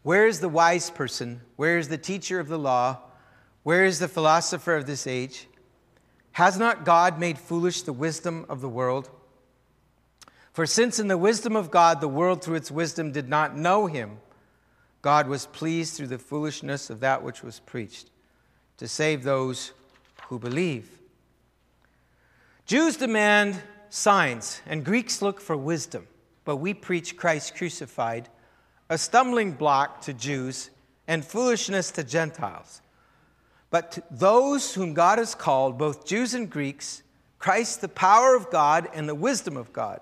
Where 0.03 0.27
is 0.27 0.39
the 0.39 0.49
wise 0.49 0.89
person? 0.89 1.41
Where 1.55 1.77
is 1.77 1.89
the 1.89 1.97
teacher 1.97 2.39
of 2.39 2.47
the 2.47 2.57
law? 2.57 2.99
Where 3.63 3.85
is 3.85 3.99
the 3.99 4.07
philosopher 4.07 4.75
of 4.75 4.87
this 4.87 5.05
age? 5.05 5.47
Has 6.33 6.57
not 6.57 6.85
God 6.85 7.19
made 7.19 7.37
foolish 7.37 7.83
the 7.83 7.93
wisdom 7.93 8.45
of 8.49 8.61
the 8.61 8.69
world? 8.69 9.09
For 10.53 10.65
since 10.65 10.99
in 10.99 11.07
the 11.07 11.17
wisdom 11.17 11.55
of 11.55 11.71
God 11.71 12.01
the 12.01 12.07
world 12.07 12.43
through 12.43 12.55
its 12.55 12.71
wisdom 12.71 13.11
did 13.11 13.29
not 13.29 13.55
know 13.55 13.85
him, 13.85 14.17
God 15.01 15.27
was 15.27 15.45
pleased 15.47 15.95
through 15.95 16.07
the 16.07 16.17
foolishness 16.17 16.89
of 16.89 16.99
that 16.99 17.23
which 17.23 17.43
was 17.43 17.59
preached 17.59 18.09
to 18.77 18.87
save 18.87 19.23
those 19.23 19.73
who 20.27 20.39
believe. 20.39 20.89
Jews 22.65 22.97
demand 22.97 23.61
signs, 23.89 24.61
and 24.65 24.85
Greeks 24.85 25.21
look 25.21 25.41
for 25.41 25.57
wisdom, 25.57 26.07
but 26.45 26.57
we 26.57 26.73
preach 26.73 27.17
Christ 27.17 27.55
crucified, 27.55 28.29
a 28.91 28.97
stumbling 28.97 29.53
block 29.53 30.01
to 30.01 30.13
Jews 30.13 30.69
and 31.07 31.23
foolishness 31.23 31.91
to 31.91 32.03
Gentiles. 32.03 32.81
But 33.69 33.93
to 33.93 34.03
those 34.11 34.75
whom 34.75 34.93
God 34.93 35.17
has 35.17 35.33
called, 35.33 35.77
both 35.77 36.05
Jews 36.05 36.33
and 36.33 36.49
Greeks, 36.49 37.01
Christ 37.39 37.79
the 37.79 37.87
power 37.87 38.35
of 38.35 38.51
God 38.51 38.89
and 38.93 39.07
the 39.07 39.15
wisdom 39.15 39.55
of 39.55 39.71
God. 39.71 40.01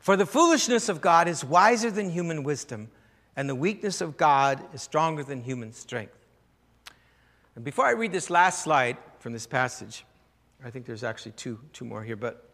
For 0.00 0.16
the 0.16 0.26
foolishness 0.26 0.88
of 0.88 1.00
God 1.00 1.28
is 1.28 1.44
wiser 1.44 1.92
than 1.92 2.10
human 2.10 2.42
wisdom 2.42 2.90
and 3.36 3.48
the 3.48 3.54
weakness 3.54 4.00
of 4.00 4.16
God 4.16 4.60
is 4.74 4.82
stronger 4.82 5.22
than 5.22 5.42
human 5.42 5.72
strength. 5.72 6.18
And 7.54 7.64
before 7.64 7.86
I 7.86 7.92
read 7.92 8.10
this 8.10 8.30
last 8.30 8.64
slide 8.64 8.96
from 9.20 9.32
this 9.32 9.46
passage, 9.46 10.04
I 10.64 10.70
think 10.70 10.86
there's 10.86 11.04
actually 11.04 11.32
two, 11.32 11.60
two 11.72 11.84
more 11.84 12.02
here, 12.02 12.16
but 12.16 12.51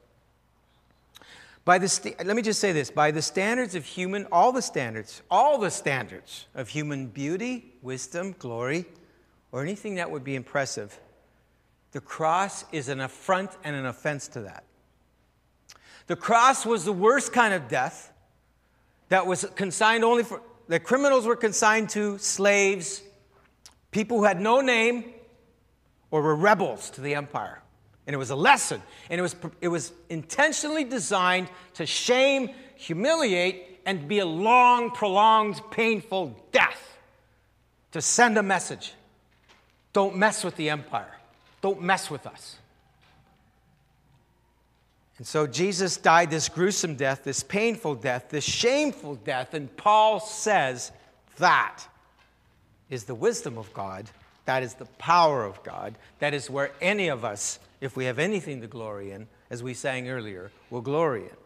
by 1.68 1.76
the 1.76 2.14
let 2.24 2.34
me 2.34 2.40
just 2.40 2.60
say 2.60 2.72
this 2.72 2.90
by 2.90 3.10
the 3.10 3.20
standards 3.20 3.74
of 3.74 3.84
human, 3.84 4.26
all 4.32 4.52
the 4.52 4.62
standards, 4.62 5.20
all 5.30 5.58
the 5.58 5.70
standards 5.70 6.46
of 6.54 6.70
human 6.70 7.08
beauty, 7.08 7.74
wisdom, 7.82 8.34
glory, 8.38 8.86
or 9.52 9.62
anything 9.62 9.96
that 9.96 10.10
would 10.10 10.24
be 10.24 10.34
impressive, 10.34 10.98
the 11.92 12.00
cross 12.00 12.64
is 12.72 12.88
an 12.88 13.00
affront 13.00 13.50
and 13.64 13.76
an 13.76 13.84
offense 13.84 14.28
to 14.28 14.40
that. 14.40 14.64
The 16.06 16.16
cross 16.16 16.64
was 16.64 16.86
the 16.86 16.92
worst 16.94 17.34
kind 17.34 17.52
of 17.52 17.68
death 17.68 18.14
that 19.10 19.26
was 19.26 19.44
consigned 19.54 20.04
only 20.04 20.22
for 20.22 20.40
the 20.68 20.80
criminals 20.80 21.26
were 21.26 21.36
consigned 21.36 21.90
to 21.90 22.16
slaves, 22.16 23.02
people 23.90 24.16
who 24.16 24.24
had 24.24 24.40
no 24.40 24.62
name 24.62 25.12
or 26.10 26.22
were 26.22 26.34
rebels 26.34 26.88
to 26.92 27.02
the 27.02 27.14
empire. 27.14 27.60
And 28.08 28.14
it 28.14 28.16
was 28.16 28.30
a 28.30 28.36
lesson. 28.36 28.80
And 29.10 29.18
it 29.18 29.22
was, 29.22 29.36
it 29.60 29.68
was 29.68 29.92
intentionally 30.08 30.82
designed 30.82 31.50
to 31.74 31.84
shame, 31.84 32.48
humiliate, 32.74 33.80
and 33.84 34.08
be 34.08 34.20
a 34.20 34.26
long, 34.26 34.90
prolonged, 34.90 35.60
painful 35.70 36.34
death. 36.50 36.98
To 37.92 38.00
send 38.00 38.38
a 38.38 38.42
message 38.42 38.94
don't 39.92 40.16
mess 40.16 40.42
with 40.42 40.56
the 40.56 40.70
empire, 40.70 41.18
don't 41.60 41.82
mess 41.82 42.10
with 42.10 42.26
us. 42.26 42.56
And 45.18 45.26
so 45.26 45.46
Jesus 45.46 45.96
died 45.96 46.30
this 46.30 46.48
gruesome 46.48 46.94
death, 46.94 47.24
this 47.24 47.42
painful 47.42 47.96
death, 47.96 48.28
this 48.30 48.44
shameful 48.44 49.16
death. 49.16 49.52
And 49.52 49.74
Paul 49.76 50.20
says 50.20 50.92
that 51.38 51.82
is 52.88 53.04
the 53.04 53.14
wisdom 53.14 53.58
of 53.58 53.72
God. 53.74 54.08
That 54.48 54.62
is 54.62 54.72
the 54.72 54.86
power 54.86 55.44
of 55.44 55.62
God. 55.62 55.98
That 56.20 56.32
is 56.32 56.48
where 56.48 56.70
any 56.80 57.08
of 57.08 57.22
us, 57.22 57.58
if 57.82 57.98
we 57.98 58.06
have 58.06 58.18
anything 58.18 58.62
to 58.62 58.66
glory 58.66 59.10
in, 59.10 59.28
as 59.50 59.62
we 59.62 59.74
sang 59.74 60.08
earlier, 60.08 60.50
will 60.70 60.80
glory 60.80 61.24
in. 61.24 61.36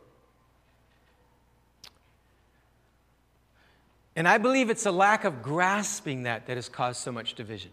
And 4.15 4.29
I 4.29 4.39
believe 4.39 4.71
it's 4.71 4.87
a 4.87 4.93
lack 4.93 5.25
of 5.25 5.43
grasping 5.43 6.23
that 6.23 6.47
that 6.47 6.57
has 6.57 6.69
caused 6.69 7.01
so 7.01 7.11
much 7.11 7.35
division. 7.35 7.73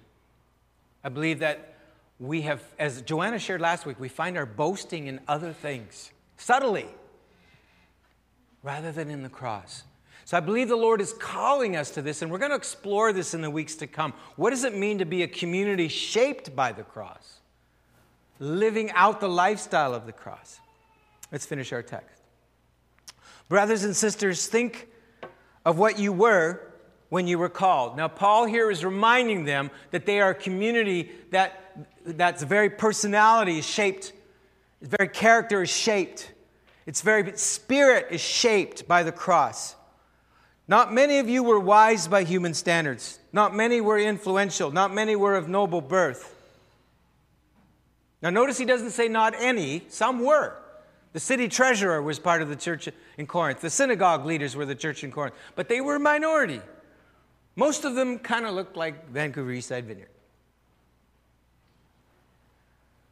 I 1.04 1.10
believe 1.10 1.38
that 1.40 1.76
we 2.20 2.42
have, 2.42 2.64
as 2.80 3.04
Joanna 3.04 3.38
shared 3.38 3.62
last 3.62 3.86
week, 3.86 4.00
we 4.00 4.10
find 4.10 4.36
our 4.36 4.48
boasting 4.48 5.06
in 5.06 5.20
other 5.28 5.54
things, 5.54 6.10
subtly, 6.38 6.88
rather 8.64 8.92
than 8.92 9.12
in 9.12 9.22
the 9.22 9.30
cross. 9.30 9.84
So 10.30 10.38
I 10.38 10.42
believe 10.42 10.68
the 10.68 10.76
Lord 10.76 11.02
is 11.02 11.12
calling 11.12 11.76
us 11.76 11.90
to 11.90 12.04
this, 12.04 12.22
and 12.22 12.32
we're 12.32 12.38
going 12.38 12.52
to 12.52 12.56
explore 12.56 13.12
this 13.12 13.34
in 13.34 13.42
the 13.42 13.50
weeks 13.50 13.74
to 13.78 13.88
come. 13.88 14.14
What 14.36 14.52
does 14.52 14.64
it 14.64 14.78
mean 14.78 15.00
to 15.00 15.06
be 15.06 15.24
a 15.24 15.28
community 15.28 15.88
shaped 15.88 16.56
by 16.56 16.72
the 16.72 16.84
cross? 16.84 17.40
Living 18.38 18.92
out 18.92 19.22
the 19.22 19.28
lifestyle 19.28 19.96
of 19.96 20.06
the 20.06 20.12
cross. 20.12 20.60
Let's 21.32 21.48
finish 21.48 21.74
our 21.74 21.82
text. 21.82 22.22
Brothers 23.48 23.84
and 23.84 23.96
sisters, 23.96 24.46
think 24.46 24.90
of 25.66 25.80
what 25.80 25.98
you 25.98 26.14
were 26.14 26.62
when 27.10 27.26
you 27.26 27.40
were 27.40 27.50
called. 27.50 27.98
Now, 27.98 28.08
Paul 28.08 28.46
here 28.46 28.70
is 28.70 28.86
reminding 28.86 29.46
them 29.46 29.72
that 29.90 30.06
they 30.06 30.22
are 30.22 30.30
a 30.30 30.36
community 30.36 31.10
that 31.32 31.76
that's 32.06 32.44
very 32.44 32.70
personality 32.70 33.58
is 33.58 33.66
shaped, 33.66 34.14
its 34.80 34.96
very 34.96 35.10
character 35.10 35.64
is 35.64 35.72
shaped, 35.72 36.32
its 36.86 37.02
very 37.02 37.36
spirit 37.36 38.10
is 38.12 38.22
shaped 38.22 38.88
by 38.88 39.02
the 39.02 39.12
cross. 39.12 39.76
Not 40.70 40.94
many 40.94 41.18
of 41.18 41.28
you 41.28 41.42
were 41.42 41.60
wise 41.60 42.08
by 42.08 42.24
human 42.24 42.54
standards. 42.54 43.20
Not 43.34 43.56
many 43.56 43.82
were 43.82 43.98
influential. 43.98 44.70
Not 44.70 44.94
many 44.94 45.16
were 45.16 45.34
of 45.34 45.50
noble 45.50 45.82
birth. 45.82 46.36
Now, 48.22 48.30
notice 48.30 48.60
he 48.60 48.66
doesn't 48.66 48.92
say 48.92 49.08
not 49.08 49.34
any, 49.36 49.82
some 49.90 50.24
were. 50.24 50.56
The 51.14 51.20
city 51.20 51.48
treasurer 51.48 52.04
was 52.04 52.20
part 52.20 52.44
of 52.44 52.50
the 52.50 52.56
church 52.56 52.88
in 53.18 53.26
Corinth. 53.26 53.62
The 53.62 53.72
synagogue 53.72 54.28
leaders 54.28 54.56
were 54.56 54.66
the 54.68 54.76
church 54.76 55.04
in 55.04 55.12
Corinth, 55.12 55.34
but 55.56 55.70
they 55.70 55.82
were 55.82 55.96
a 55.96 56.00
minority. 56.00 56.62
Most 57.56 57.84
of 57.84 57.96
them 57.96 58.20
kind 58.20 58.46
of 58.46 58.54
looked 58.54 58.78
like 58.78 59.10
Vancouver 59.10 59.50
Eastside 59.50 59.86
Vineyard. 59.86 60.10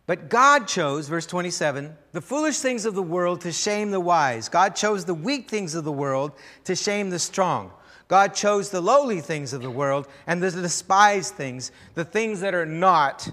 But 0.07 0.29
God 0.29 0.69
chose, 0.69 1.09
verse 1.09 1.25
27, 1.25 1.95
the 2.13 2.21
foolish 2.21 2.59
things 2.59 2.85
of 2.85 2.95
the 2.95 3.03
world 3.03 3.41
to 3.41 3.51
shame 3.51 3.91
the 3.91 3.99
wise. 3.99 4.47
God 4.47 4.73
chose 4.73 5.03
the 5.03 5.13
weak 5.13 5.49
things 5.49 5.75
of 5.75 5.83
the 5.83 5.91
world 5.91 6.31
to 6.63 6.75
shame 6.75 7.09
the 7.09 7.19
strong. 7.19 7.71
God 8.07 8.33
chose 8.33 8.69
the 8.69 8.79
lowly 8.79 9.19
things 9.19 9.51
of 9.51 9.61
the 9.61 9.69
world 9.69 10.07
and 10.25 10.41
the 10.41 10.49
despised 10.49 11.35
things, 11.35 11.73
the 11.93 12.05
things 12.05 12.39
that 12.39 12.55
are 12.55 12.65
not, 12.65 13.27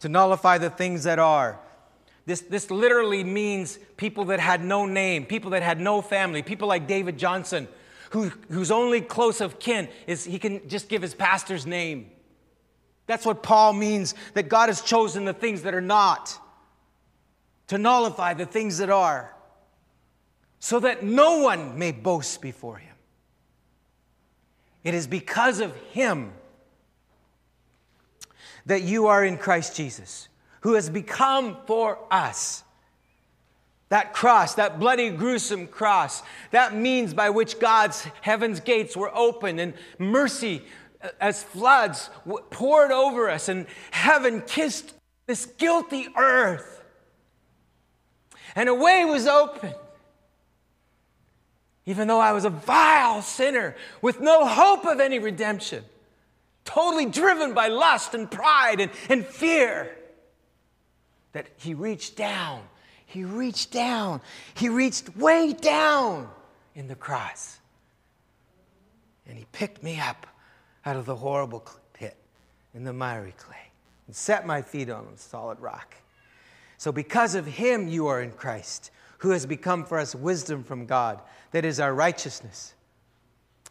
to 0.00 0.08
nullify 0.08 0.58
the 0.58 0.70
things 0.70 1.04
that 1.04 1.20
are. 1.20 1.58
This, 2.26 2.40
this 2.40 2.68
literally 2.72 3.22
means 3.22 3.78
people 3.96 4.24
that 4.26 4.40
had 4.40 4.64
no 4.64 4.86
name, 4.86 5.24
people 5.24 5.52
that 5.52 5.62
had 5.62 5.80
no 5.80 6.02
family, 6.02 6.42
people 6.42 6.66
like 6.66 6.88
David 6.88 7.16
Johnson, 7.16 7.68
who, 8.10 8.30
whose 8.50 8.72
only 8.72 9.00
close 9.00 9.40
of 9.40 9.60
kin 9.60 9.88
is 10.08 10.24
he 10.24 10.40
can 10.40 10.68
just 10.68 10.88
give 10.88 11.02
his 11.02 11.14
pastor's 11.14 11.64
name. 11.64 12.10
That's 13.06 13.24
what 13.24 13.42
Paul 13.42 13.72
means 13.72 14.14
that 14.34 14.48
God 14.48 14.68
has 14.68 14.82
chosen 14.82 15.24
the 15.24 15.32
things 15.32 15.62
that 15.62 15.74
are 15.74 15.80
not 15.80 16.38
to 17.68 17.78
nullify 17.78 18.34
the 18.34 18.46
things 18.46 18.78
that 18.78 18.90
are, 18.90 19.34
so 20.60 20.80
that 20.80 21.02
no 21.02 21.38
one 21.38 21.78
may 21.78 21.92
boast 21.92 22.40
before 22.40 22.76
him. 22.76 22.94
It 24.84 24.94
is 24.94 25.06
because 25.06 25.60
of 25.60 25.74
him 25.92 26.32
that 28.66 28.82
you 28.82 29.06
are 29.06 29.24
in 29.24 29.36
Christ 29.36 29.76
Jesus, 29.76 30.28
who 30.60 30.74
has 30.74 30.88
become 30.90 31.56
for 31.66 31.98
us 32.10 32.64
that 33.88 34.12
cross, 34.12 34.54
that 34.54 34.80
bloody, 34.80 35.10
gruesome 35.10 35.68
cross, 35.68 36.22
that 36.50 36.74
means 36.74 37.14
by 37.14 37.30
which 37.30 37.60
God's 37.60 38.06
heaven's 38.20 38.58
gates 38.60 38.96
were 38.96 39.14
opened 39.14 39.60
and 39.60 39.74
mercy 39.98 40.64
as 41.20 41.42
floods 41.42 42.10
poured 42.50 42.90
over 42.90 43.30
us 43.30 43.48
and 43.48 43.66
heaven 43.90 44.42
kissed 44.46 44.94
this 45.26 45.46
guilty 45.46 46.08
earth. 46.16 46.84
And 48.54 48.68
a 48.68 48.74
way 48.74 49.04
was 49.04 49.26
opened. 49.26 49.74
Even 51.84 52.08
though 52.08 52.20
I 52.20 52.32
was 52.32 52.44
a 52.44 52.50
vile 52.50 53.22
sinner 53.22 53.76
with 54.02 54.20
no 54.20 54.46
hope 54.46 54.84
of 54.86 54.98
any 54.98 55.18
redemption, 55.18 55.84
totally 56.64 57.06
driven 57.06 57.54
by 57.54 57.68
lust 57.68 58.14
and 58.14 58.30
pride 58.30 58.80
and, 58.80 58.90
and 59.08 59.24
fear, 59.24 59.96
that 61.32 61.46
He 61.56 61.74
reached 61.74 62.16
down 62.16 62.62
he 63.06 63.24
reached 63.24 63.70
down. 63.70 64.20
He 64.54 64.68
reached 64.68 65.16
way 65.16 65.52
down 65.52 66.28
in 66.74 66.88
the 66.88 66.94
cross. 66.94 67.58
And 69.26 69.38
He 69.38 69.46
picked 69.52 69.82
me 69.82 69.98
up 69.98 70.26
out 70.86 70.96
of 70.96 71.04
the 71.04 71.16
horrible 71.16 71.68
pit 71.92 72.16
in 72.72 72.84
the 72.84 72.92
miry 72.92 73.34
clay 73.36 73.70
and 74.06 74.14
set 74.14 74.46
my 74.46 74.62
feet 74.62 74.88
on 74.88 75.06
solid 75.16 75.60
rock. 75.60 75.96
So, 76.78 76.92
because 76.92 77.34
of 77.34 77.46
Him, 77.46 77.88
you 77.88 78.06
are 78.06 78.22
in 78.22 78.30
Christ, 78.30 78.90
who 79.18 79.30
has 79.30 79.44
become 79.44 79.84
for 79.84 79.98
us 79.98 80.14
wisdom 80.14 80.62
from 80.62 80.86
God, 80.86 81.20
that 81.50 81.64
is 81.64 81.80
our 81.80 81.92
righteousness. 81.92 82.74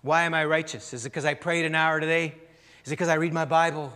Why 0.01 0.23
am 0.23 0.33
I 0.33 0.45
righteous? 0.45 0.93
Is 0.93 1.05
it 1.05 1.09
because 1.09 1.25
I 1.25 1.33
prayed 1.33 1.65
an 1.65 1.73
hour 1.73 1.99
today? 1.99 2.35
Is 2.83 2.91
it 2.91 2.91
because 2.91 3.09
I 3.09 3.15
read 3.15 3.33
my 3.33 3.45
Bible? 3.45 3.93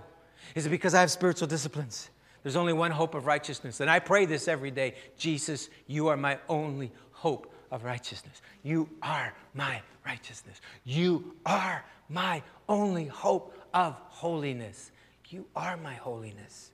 Is 0.56 0.66
it 0.66 0.70
because 0.70 0.94
I 0.94 1.02
have 1.02 1.12
spiritual 1.12 1.48
disciplines? 1.48 2.10
There's 2.42 2.56
only 2.56 2.74
one 2.74 2.92
hope 2.92 3.16
of 3.16 3.26
righteousness. 3.26 3.80
And 3.82 3.90
I 3.90 4.00
pray 4.00 4.26
this 4.26 4.48
every 4.48 4.72
day 4.72 4.96
Jesus, 5.18 5.70
you 5.88 6.08
are 6.08 6.18
my 6.18 6.40
only 6.48 6.92
hope 7.12 7.54
of 7.72 7.84
righteousness. 7.84 8.42
You 8.64 8.90
are 9.02 9.34
my 9.54 9.82
righteousness. 10.06 10.62
You 10.86 11.36
are 11.46 11.84
my 12.08 12.42
only 12.70 13.08
hope 13.08 13.54
of 13.74 13.96
holiness. 14.08 14.92
You 15.28 15.46
are 15.56 15.76
my 15.76 15.96
holiness. 15.96 16.72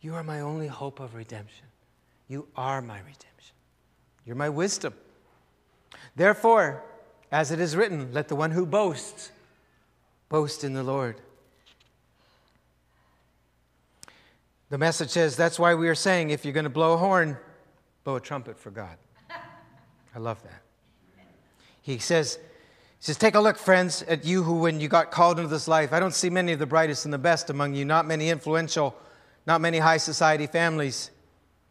You 0.00 0.14
are 0.14 0.24
my 0.24 0.40
only 0.40 0.68
hope 0.68 1.00
of 1.00 1.14
redemption. 1.14 1.66
You 2.28 2.48
are 2.56 2.80
my 2.80 2.98
redemption. 2.98 3.54
You're 4.24 4.36
my 4.36 4.48
wisdom. 4.48 4.94
Therefore, 6.14 6.82
as 7.30 7.50
it 7.50 7.60
is 7.60 7.76
written, 7.76 8.12
let 8.12 8.28
the 8.28 8.36
one 8.36 8.52
who 8.52 8.64
boasts 8.66 9.30
boast 10.28 10.64
in 10.64 10.74
the 10.74 10.82
Lord. 10.82 11.20
The 14.70 14.78
message 14.78 15.10
says 15.10 15.36
that's 15.36 15.58
why 15.58 15.74
we 15.74 15.88
are 15.88 15.94
saying 15.94 16.30
if 16.30 16.44
you're 16.44 16.54
going 16.54 16.64
to 16.64 16.70
blow 16.70 16.94
a 16.94 16.96
horn, 16.96 17.36
blow 18.02 18.16
a 18.16 18.20
trumpet 18.20 18.58
for 18.58 18.70
God. 18.70 18.96
I 20.14 20.18
love 20.18 20.42
that. 20.42 20.62
He 21.82 21.98
says, 21.98 22.40
he 22.98 23.04
says, 23.04 23.16
Take 23.18 23.34
a 23.34 23.40
look, 23.40 23.58
friends, 23.58 24.02
at 24.02 24.24
you 24.24 24.42
who, 24.42 24.60
when 24.60 24.80
you 24.80 24.88
got 24.88 25.10
called 25.10 25.38
into 25.38 25.48
this 25.48 25.68
life, 25.68 25.92
I 25.92 26.00
don't 26.00 26.14
see 26.14 26.30
many 26.30 26.52
of 26.52 26.58
the 26.58 26.66
brightest 26.66 27.04
and 27.04 27.12
the 27.12 27.18
best 27.18 27.50
among 27.50 27.74
you, 27.74 27.84
not 27.84 28.06
many 28.06 28.30
influential, 28.30 28.96
not 29.46 29.60
many 29.60 29.78
high 29.78 29.98
society 29.98 30.46
families. 30.46 31.10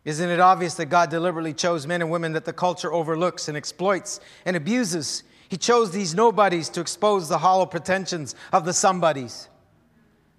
Isn't 0.06 0.30
it 0.30 0.40
obvious 0.40 0.76
that 0.76 0.86
God 0.86 1.10
deliberately 1.10 1.54
chose 1.54 1.88
men 1.88 2.02
and 2.02 2.12
women 2.12 2.34
that 2.34 2.46
the 2.46 2.54
culture 2.54 2.94
overlooks 2.94 3.48
and 3.48 3.58
exploits 3.58 4.20
and 4.46 4.56
abuses? 4.56 5.24
He 5.50 5.58
chose 5.58 5.92
these 5.92 6.14
nobodies 6.14 6.70
to 6.70 6.82
expose 6.82 7.28
the 7.28 7.40
hollow 7.40 7.66
pretensions 7.66 8.36
of 8.54 8.66
the 8.66 8.74
somebodies. 8.74 9.50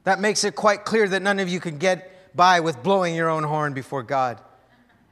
That 0.04 0.20
makes 0.20 0.44
it 0.44 0.54
quite 0.54 0.84
clear 0.84 1.08
that 1.08 1.20
none 1.20 1.40
of 1.40 1.48
you 1.48 1.58
can 1.58 1.78
get 1.78 2.36
by 2.36 2.60
with 2.60 2.82
blowing 2.82 3.16
your 3.16 3.28
own 3.28 3.42
horn 3.42 3.74
before 3.74 4.04
God. 4.04 4.40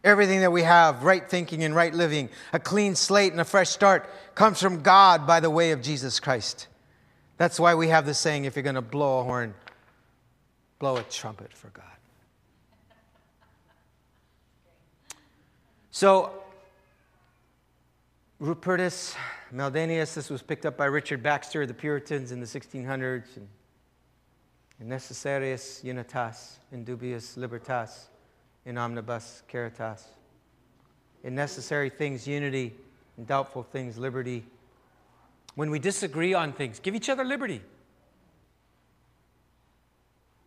Everything 0.05 0.41
that 0.41 0.53
we 0.53 0.63
have, 0.63 1.03
right 1.03 1.29
thinking 1.29 1.65
and 1.65 1.75
right 1.75 1.93
living, 1.93 2.29
a 2.53 2.61
clean 2.61 2.95
slate 2.95 3.33
and 3.33 3.41
a 3.41 3.45
fresh 3.45 3.71
start, 3.71 4.09
comes 4.35 4.61
from 4.61 4.83
God 4.83 5.27
by 5.27 5.41
the 5.41 5.51
way 5.51 5.71
of 5.73 5.81
Jesus 5.81 6.21
Christ. 6.21 6.69
That's 7.39 7.59
why 7.59 7.75
we 7.75 7.89
have 7.89 8.07
the 8.07 8.15
saying 8.15 8.45
if 8.45 8.55
you're 8.55 8.63
going 8.63 8.75
to 8.75 8.83
blow 8.83 9.21
a 9.21 9.25
horn, 9.25 9.55
blow 10.79 10.97
a 10.97 11.03
trumpet 11.03 11.53
for 11.53 11.69
God. 11.69 11.85
So, 15.91 16.33
Rupertus 18.41 19.15
Meldenius, 19.55 20.15
this 20.15 20.29
was 20.29 20.43
picked 20.43 20.67
up 20.67 20.77
by 20.77 20.87
Richard 20.87 21.23
Baxter, 21.23 21.65
the 21.67 21.73
Puritans 21.73 22.31
in 22.31 22.41
the 22.41 22.47
1600s. 22.47 23.25
And 24.81 24.91
necessariis 24.91 25.83
unitas, 25.85 26.59
in 26.73 26.85
dubious 26.85 27.37
libertas, 27.37 28.09
in 28.67 28.79
omnibus 28.79 29.43
caritas. 29.49 30.05
In 31.23 31.35
necessary 31.35 31.91
things, 31.91 32.27
unity, 32.27 32.75
in 33.19 33.25
doubtful 33.25 33.63
things, 33.63 33.99
liberty. 33.99 34.45
When 35.55 35.71
we 35.71 35.79
disagree 35.79 36.35
on 36.35 36.53
things, 36.53 36.79
give 36.79 36.95
each 36.95 37.09
other 37.09 37.25
liberty. 37.25 37.61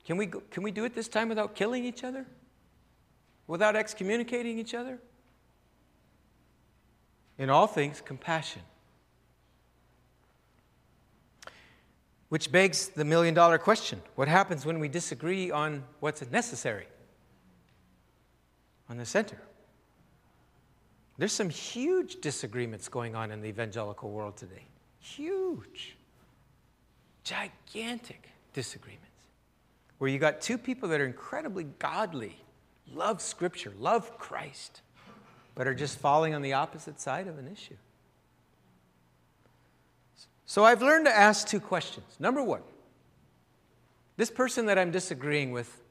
Can 0.05 0.17
we, 0.17 0.27
can 0.27 0.63
we 0.63 0.71
do 0.71 0.85
it 0.85 0.95
this 0.95 1.07
time 1.07 1.29
without 1.29 1.55
killing 1.55 1.83
each 1.83 2.03
other? 2.03 2.25
Without 3.47 3.75
excommunicating 3.75 4.59
each 4.59 4.73
other? 4.73 4.99
In 7.37 7.49
all 7.49 7.67
things, 7.67 8.01
compassion. 8.01 8.61
Which 12.29 12.51
begs 12.51 12.89
the 12.89 13.05
million 13.05 13.33
dollar 13.33 13.57
question 13.57 14.01
what 14.15 14.27
happens 14.27 14.65
when 14.65 14.79
we 14.79 14.89
disagree 14.89 15.49
on 15.49 15.83
what's 15.99 16.29
necessary? 16.29 16.87
On 18.89 18.97
the 18.97 19.05
center. 19.05 19.37
There's 21.17 21.33
some 21.33 21.49
huge 21.49 22.21
disagreements 22.21 22.87
going 22.87 23.15
on 23.15 23.31
in 23.31 23.41
the 23.41 23.47
evangelical 23.47 24.11
world 24.11 24.37
today. 24.37 24.63
Huge, 24.99 25.97
gigantic 27.23 28.29
disagreements. 28.53 29.03
where 29.97 30.09
you 30.09 30.19
got 30.19 30.41
two 30.41 30.57
people 30.57 30.89
that 30.89 31.01
are 31.01 31.05
incredibly 31.05 31.65
godly, 31.79 32.37
love 32.93 33.21
Scripture, 33.21 33.73
love 33.79 34.17
Christ, 34.17 34.81
but 35.55 35.67
are 35.67 35.73
just 35.73 35.97
falling 35.97 36.33
on 36.33 36.41
the 36.41 36.53
opposite 36.53 36.99
side 36.99 37.27
of 37.27 37.39
an 37.39 37.47
issue. 37.51 37.75
So 40.45 40.63
I've 40.63 40.81
learned 40.81 41.05
to 41.05 41.15
ask 41.15 41.47
two 41.47 41.59
questions. 41.59 42.15
Number 42.19 42.43
one, 42.43 42.61
this 44.17 44.31
person 44.31 44.67
that 44.67 44.77
I'm 44.77 44.91
disagreeing 44.91 45.51
with, 45.51 45.81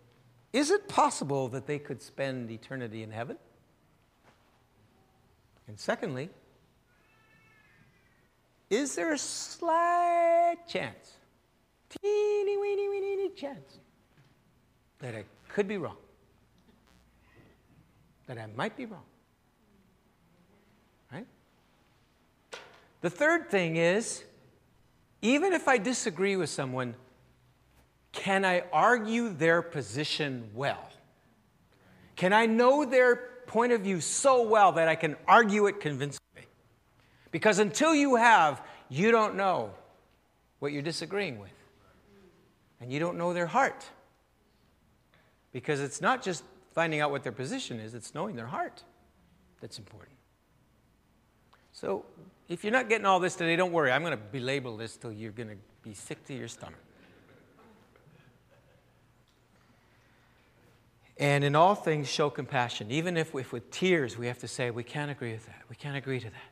is 0.56 0.70
it 0.70 0.88
possible 0.88 1.48
that 1.48 1.66
they 1.66 1.78
could 1.78 2.00
spend 2.00 2.50
eternity 2.50 3.02
in 3.02 3.10
heaven? 3.10 3.36
And 5.68 5.78
secondly, 5.78 6.30
is 8.70 8.94
there 8.94 9.12
a 9.12 9.18
slight 9.18 10.56
chance, 10.66 11.12
teeny 11.90 12.56
weeny 12.56 12.88
weeny 12.88 13.28
chance, 13.36 13.80
that 15.00 15.14
I 15.14 15.24
could 15.50 15.68
be 15.68 15.76
wrong? 15.76 15.98
That 18.26 18.38
I 18.38 18.46
might 18.56 18.78
be 18.78 18.86
wrong? 18.86 19.04
Right? 21.12 21.26
The 23.02 23.10
third 23.10 23.50
thing 23.50 23.76
is, 23.76 24.24
even 25.20 25.52
if 25.52 25.68
I 25.68 25.76
disagree 25.76 26.36
with 26.36 26.48
someone, 26.48 26.94
can 28.16 28.44
I 28.44 28.64
argue 28.72 29.28
their 29.28 29.62
position 29.62 30.48
well? 30.54 30.88
Can 32.16 32.32
I 32.32 32.46
know 32.46 32.84
their 32.86 33.16
point 33.46 33.72
of 33.72 33.82
view 33.82 34.00
so 34.00 34.42
well 34.42 34.72
that 34.72 34.88
I 34.88 34.96
can 34.96 35.16
argue 35.28 35.66
it 35.66 35.80
convincingly? 35.80 36.48
Because 37.30 37.58
until 37.58 37.94
you 37.94 38.16
have, 38.16 38.62
you 38.88 39.10
don't 39.10 39.36
know 39.36 39.70
what 40.58 40.72
you're 40.72 40.82
disagreeing 40.82 41.38
with. 41.38 41.50
And 42.80 42.90
you 42.90 42.98
don't 42.98 43.18
know 43.18 43.34
their 43.34 43.46
heart. 43.46 43.84
Because 45.52 45.80
it's 45.80 46.00
not 46.00 46.22
just 46.22 46.42
finding 46.72 47.00
out 47.00 47.10
what 47.10 47.22
their 47.22 47.32
position 47.32 47.78
is, 47.78 47.94
it's 47.94 48.14
knowing 48.14 48.34
their 48.34 48.46
heart 48.46 48.82
that's 49.60 49.78
important. 49.78 50.16
So 51.72 52.06
if 52.48 52.64
you're 52.64 52.72
not 52.72 52.88
getting 52.88 53.04
all 53.04 53.20
this 53.20 53.36
today, 53.36 53.56
don't 53.56 53.72
worry. 53.72 53.92
I'm 53.92 54.02
going 54.02 54.16
to 54.16 54.24
belabel 54.32 54.76
this 54.78 54.96
till 54.96 55.12
you're 55.12 55.32
going 55.32 55.50
to 55.50 55.56
be 55.82 55.92
sick 55.92 56.24
to 56.26 56.34
your 56.34 56.48
stomach. 56.48 56.80
And 61.18 61.44
in 61.44 61.54
all 61.54 61.74
things, 61.74 62.08
show 62.08 62.28
compassion. 62.28 62.90
Even 62.90 63.16
if, 63.16 63.34
if 63.34 63.52
with 63.52 63.70
tears 63.70 64.18
we 64.18 64.26
have 64.26 64.38
to 64.38 64.48
say, 64.48 64.70
we 64.70 64.84
can't 64.84 65.10
agree 65.10 65.32
with 65.32 65.46
that, 65.46 65.62
we 65.68 65.76
can't 65.76 65.96
agree 65.96 66.20
to 66.20 66.26
that. 66.26 66.50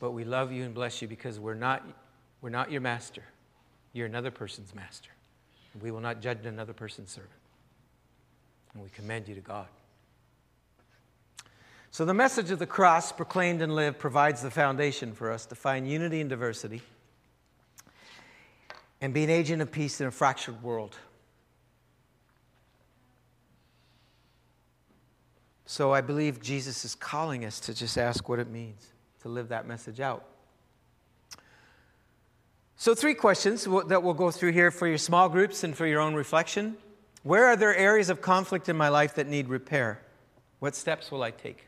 But 0.00 0.12
we 0.12 0.24
love 0.24 0.52
you 0.52 0.64
and 0.64 0.74
bless 0.74 1.02
you 1.02 1.08
because 1.08 1.40
we're 1.40 1.54
not, 1.54 1.84
we're 2.40 2.50
not 2.50 2.70
your 2.70 2.80
master. 2.80 3.22
You're 3.92 4.06
another 4.06 4.30
person's 4.30 4.74
master. 4.74 5.10
We 5.80 5.90
will 5.90 6.00
not 6.00 6.20
judge 6.20 6.46
another 6.46 6.72
person's 6.72 7.10
servant. 7.10 7.32
And 8.72 8.82
we 8.82 8.90
commend 8.90 9.28
you 9.28 9.34
to 9.34 9.40
God. 9.40 9.66
So, 11.90 12.04
the 12.04 12.14
message 12.14 12.50
of 12.50 12.58
the 12.58 12.66
cross, 12.66 13.12
proclaimed 13.12 13.62
and 13.62 13.74
lived, 13.74 14.00
provides 14.00 14.42
the 14.42 14.50
foundation 14.50 15.12
for 15.12 15.30
us 15.30 15.46
to 15.46 15.54
find 15.54 15.88
unity 15.88 16.20
and 16.20 16.28
diversity 16.28 16.82
and 19.00 19.14
be 19.14 19.22
an 19.22 19.30
agent 19.30 19.62
of 19.62 19.70
peace 19.70 20.00
in 20.00 20.08
a 20.08 20.10
fractured 20.10 20.60
world. 20.60 20.96
So, 25.66 25.92
I 25.92 26.00
believe 26.00 26.42
Jesus 26.42 26.84
is 26.84 26.94
calling 26.94 27.44
us 27.44 27.58
to 27.60 27.74
just 27.74 27.96
ask 27.96 28.28
what 28.28 28.38
it 28.38 28.50
means 28.50 28.86
to 29.22 29.28
live 29.28 29.48
that 29.48 29.66
message 29.66 30.00
out. 30.00 30.24
So, 32.76 32.94
three 32.94 33.14
questions 33.14 33.64
that 33.64 34.02
we'll 34.02 34.14
go 34.14 34.30
through 34.30 34.52
here 34.52 34.70
for 34.70 34.86
your 34.86 34.98
small 34.98 35.28
groups 35.28 35.64
and 35.64 35.76
for 35.76 35.86
your 35.86 36.00
own 36.00 36.14
reflection. 36.14 36.76
Where 37.22 37.46
are 37.46 37.56
there 37.56 37.74
areas 37.74 38.10
of 38.10 38.20
conflict 38.20 38.68
in 38.68 38.76
my 38.76 38.88
life 38.90 39.14
that 39.14 39.26
need 39.26 39.48
repair? 39.48 40.02
What 40.58 40.76
steps 40.76 41.10
will 41.10 41.22
I 41.22 41.30
take? 41.30 41.66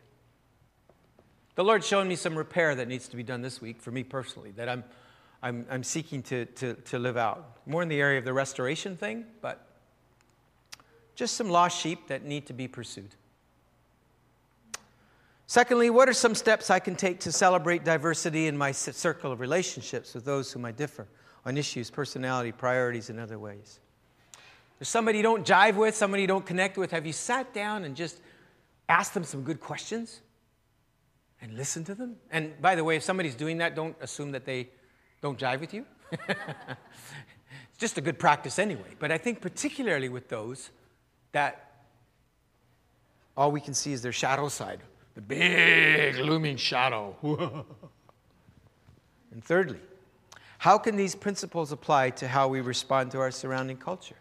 The 1.55 1.65
Lord's 1.65 1.87
shown 1.87 2.07
me 2.07 2.17
some 2.17 2.37
repair 2.37 2.75
that 2.75 2.89
needs 2.89 3.09
to 3.09 3.17
be 3.17 3.23
done 3.23 3.41
this 3.41 3.63
week 3.63 3.81
for 3.81 3.91
me 3.91 4.05
personally, 4.05 4.51
that 4.53 4.69
I'm, 4.69 4.85
I'm, 5.43 5.65
I'm 5.71 5.83
seeking 5.83 6.23
to, 6.25 6.45
to, 6.45 6.75
to 6.75 6.99
live 6.99 7.17
out. 7.17 7.61
More 7.65 7.83
in 7.83 7.89
the 7.89 7.99
area 7.99 8.19
of 8.19 8.27
the 8.27 8.35
restoration 8.35 8.99
thing, 8.99 9.25
but 9.41 9.67
just 11.15 11.35
some 11.35 11.49
lost 11.49 11.81
sheep 11.81 12.09
that 12.09 12.27
need 12.27 12.45
to 12.47 12.53
be 12.53 12.69
pursued. 12.69 13.15
Secondly, 15.47 15.91
what 15.91 16.09
are 16.09 16.13
some 16.13 16.35
steps 16.35 16.71
I 16.71 16.79
can 16.79 16.97
take 16.97 17.21
to 17.21 17.33
celebrate 17.33 17.85
diversity 17.85 18.49
in 18.49 18.57
my 18.57 18.73
circle 18.73 19.31
of 19.31 19.41
relationships 19.41 20.15
with 20.15 20.25
those 20.25 20.53
whom 20.53 20.65
I 20.65 20.73
differ 20.73 21.07
on 21.45 21.57
issues, 21.57 21.91
personality, 21.91 22.51
priorities, 22.51 23.11
and 23.11 23.21
other 23.21 23.39
ways? 23.39 23.79
There's 24.79 24.89
somebody 24.89 25.19
you 25.19 25.23
don't 25.23 25.47
jive 25.47 25.77
with, 25.77 25.95
somebody 25.95 26.23
you 26.23 26.29
don't 26.29 26.45
connect 26.45 26.77
with. 26.77 26.91
Have 26.91 27.07
you 27.07 27.13
sat 27.13 27.55
down 27.55 27.85
and 27.85 27.95
just 27.95 28.21
asked 28.89 29.15
them 29.15 29.25
some 29.25 29.43
good 29.43 29.61
questions? 29.61 30.21
and 31.41 31.57
listened 31.57 31.87
to 31.87 31.95
them. 31.95 32.17
And 32.31 32.61
by 32.61 32.75
the 32.75 32.85
way, 32.85 32.97
if 32.97 33.03
somebody's 33.03 33.35
doing 33.35 33.59
that, 33.59 33.75
don't 33.75 33.97
assume 34.01 34.33
that 34.33 34.45
they 34.45 34.69
don't 35.23 35.39
jive 35.39 35.61
with 35.61 35.75
you. 35.75 35.85
it's 36.29 37.79
just 37.79 37.99
a 37.99 38.01
good 38.01 38.19
practice 38.19 38.59
anyway. 38.59 38.95
But 38.99 39.13
I 39.13 39.19
think, 39.19 39.41
particularly 39.41 40.09
with 40.09 40.29
those 40.29 40.71
that 41.33 41.73
all 43.37 43.53
we 43.53 43.61
can 43.61 43.75
see 43.75 43.93
is 43.93 44.03
their 44.03 44.13
shadow 44.13 44.49
side, 44.49 44.81
the 45.17 45.23
big 45.23 46.17
looming 46.17 46.59
shadow. 46.59 47.17
and 49.33 49.43
thirdly, 49.43 49.81
how 50.59 50.77
can 50.77 50.95
these 50.95 51.15
principles 51.15 51.73
apply 51.73 52.11
to 52.11 52.29
how 52.29 52.49
we 52.49 52.61
respond 52.61 53.11
to 53.13 53.19
our 53.19 53.31
surrounding 53.31 53.79
culture? 53.79 54.17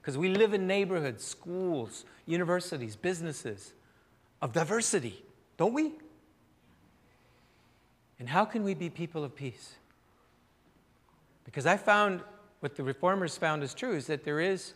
Because 0.00 0.16
we 0.16 0.30
live 0.30 0.54
in 0.54 0.66
neighborhoods, 0.66 1.22
schools, 1.22 2.06
universities, 2.24 2.96
businesses 2.96 3.74
of 4.40 4.54
diversity, 4.54 5.22
don't 5.58 5.74
we? 5.74 5.92
And 8.18 8.26
how 8.28 8.46
can 8.46 8.64
we 8.64 8.72
be 8.72 8.88
people 8.88 9.24
of 9.24 9.36
peace? 9.36 9.74
Because 11.44 11.66
I 11.66 11.76
found 11.76 12.22
what 12.60 12.74
the 12.74 12.82
reformers 12.82 13.36
found 13.36 13.62
is 13.62 13.74
true 13.74 13.94
is 13.94 14.06
that 14.06 14.24
there 14.24 14.40
is 14.40 14.72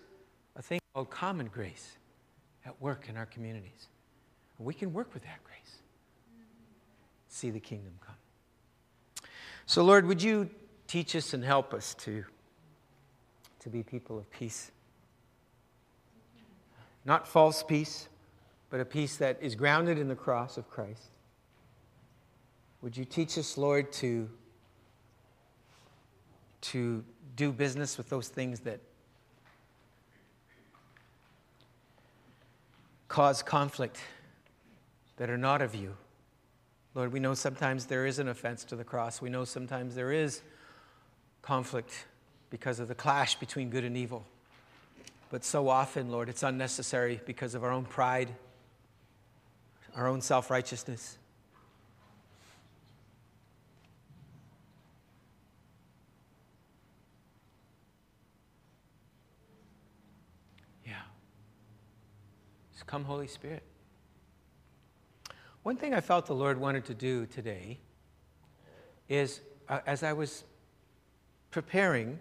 a 0.54 0.60
thing 0.60 0.80
called 0.92 1.08
common 1.08 1.46
grace 1.46 1.96
at 2.66 2.78
work 2.82 3.08
in 3.08 3.16
our 3.16 3.26
communities. 3.26 3.88
We 4.58 4.74
can 4.74 4.92
work 4.92 5.12
with 5.12 5.22
that 5.24 5.42
grace. 5.44 5.76
See 7.28 7.50
the 7.50 7.60
kingdom 7.60 7.92
come. 8.00 8.14
So, 9.66 9.82
Lord, 9.82 10.06
would 10.06 10.22
you 10.22 10.48
teach 10.86 11.14
us 11.16 11.34
and 11.34 11.44
help 11.44 11.74
us 11.74 11.94
to, 11.94 12.24
to 13.60 13.68
be 13.68 13.82
people 13.82 14.18
of 14.18 14.30
peace? 14.30 14.70
Not 17.04 17.28
false 17.28 17.62
peace, 17.62 18.08
but 18.70 18.80
a 18.80 18.84
peace 18.84 19.16
that 19.16 19.38
is 19.40 19.54
grounded 19.54 19.98
in 19.98 20.08
the 20.08 20.14
cross 20.14 20.56
of 20.56 20.70
Christ. 20.70 21.10
Would 22.82 22.96
you 22.96 23.04
teach 23.04 23.36
us, 23.38 23.58
Lord, 23.58 23.92
to, 23.94 24.28
to 26.62 27.04
do 27.34 27.52
business 27.52 27.98
with 27.98 28.08
those 28.08 28.28
things 28.28 28.60
that 28.60 28.80
cause 33.08 33.42
conflict, 33.42 33.98
that 35.16 35.30
are 35.30 35.38
not 35.38 35.62
of 35.62 35.74
you? 35.74 35.96
Lord, 36.94 37.12
we 37.12 37.20
know 37.20 37.34
sometimes 37.34 37.86
there 37.86 38.06
is 38.06 38.18
an 38.18 38.28
offense 38.28 38.64
to 38.64 38.76
the 38.76 38.84
cross. 38.84 39.20
We 39.20 39.28
know 39.28 39.44
sometimes 39.44 39.94
there 39.94 40.12
is 40.12 40.40
conflict 41.42 42.06
because 42.48 42.80
of 42.80 42.88
the 42.88 42.94
clash 42.94 43.34
between 43.34 43.68
good 43.68 43.84
and 43.84 43.96
evil. 43.96 44.24
But 45.30 45.44
so 45.44 45.68
often, 45.68 46.10
Lord, 46.10 46.28
it's 46.28 46.42
unnecessary 46.42 47.20
because 47.26 47.54
of 47.54 47.64
our 47.64 47.70
own 47.70 47.84
pride, 47.84 48.30
our 49.94 50.06
own 50.06 50.20
self 50.20 50.50
righteousness. 50.50 51.18
Yeah. 60.86 60.94
Come, 62.86 63.04
Holy 63.04 63.26
Spirit. 63.26 63.64
One 65.66 65.76
thing 65.76 65.94
I 65.94 66.00
felt 66.00 66.26
the 66.26 66.32
Lord 66.32 66.60
wanted 66.60 66.84
to 66.84 66.94
do 66.94 67.26
today 67.26 67.80
is 69.08 69.40
uh, 69.68 69.80
as 69.84 70.04
I 70.04 70.12
was 70.12 70.44
preparing, 71.50 72.20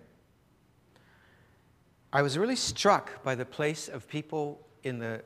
I 2.11 2.23
was 2.23 2.39
really 2.39 2.55
struck 2.55 3.21
by 3.23 3.35
the 3.35 3.45
place 3.45 3.87
of 3.87 4.09
people 4.09 4.65
in, 4.81 4.97
the, 4.97 5.21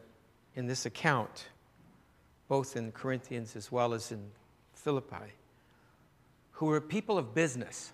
in 0.53 0.67
this 0.67 0.85
account, 0.85 1.47
both 2.49 2.75
in 2.75 2.91
Corinthians 2.91 3.55
as 3.55 3.71
well 3.71 3.93
as 3.93 4.11
in 4.11 4.31
Philippi, 4.73 5.31
who 6.51 6.65
were 6.65 6.81
people 6.81 7.17
of 7.17 7.33
business, 7.33 7.93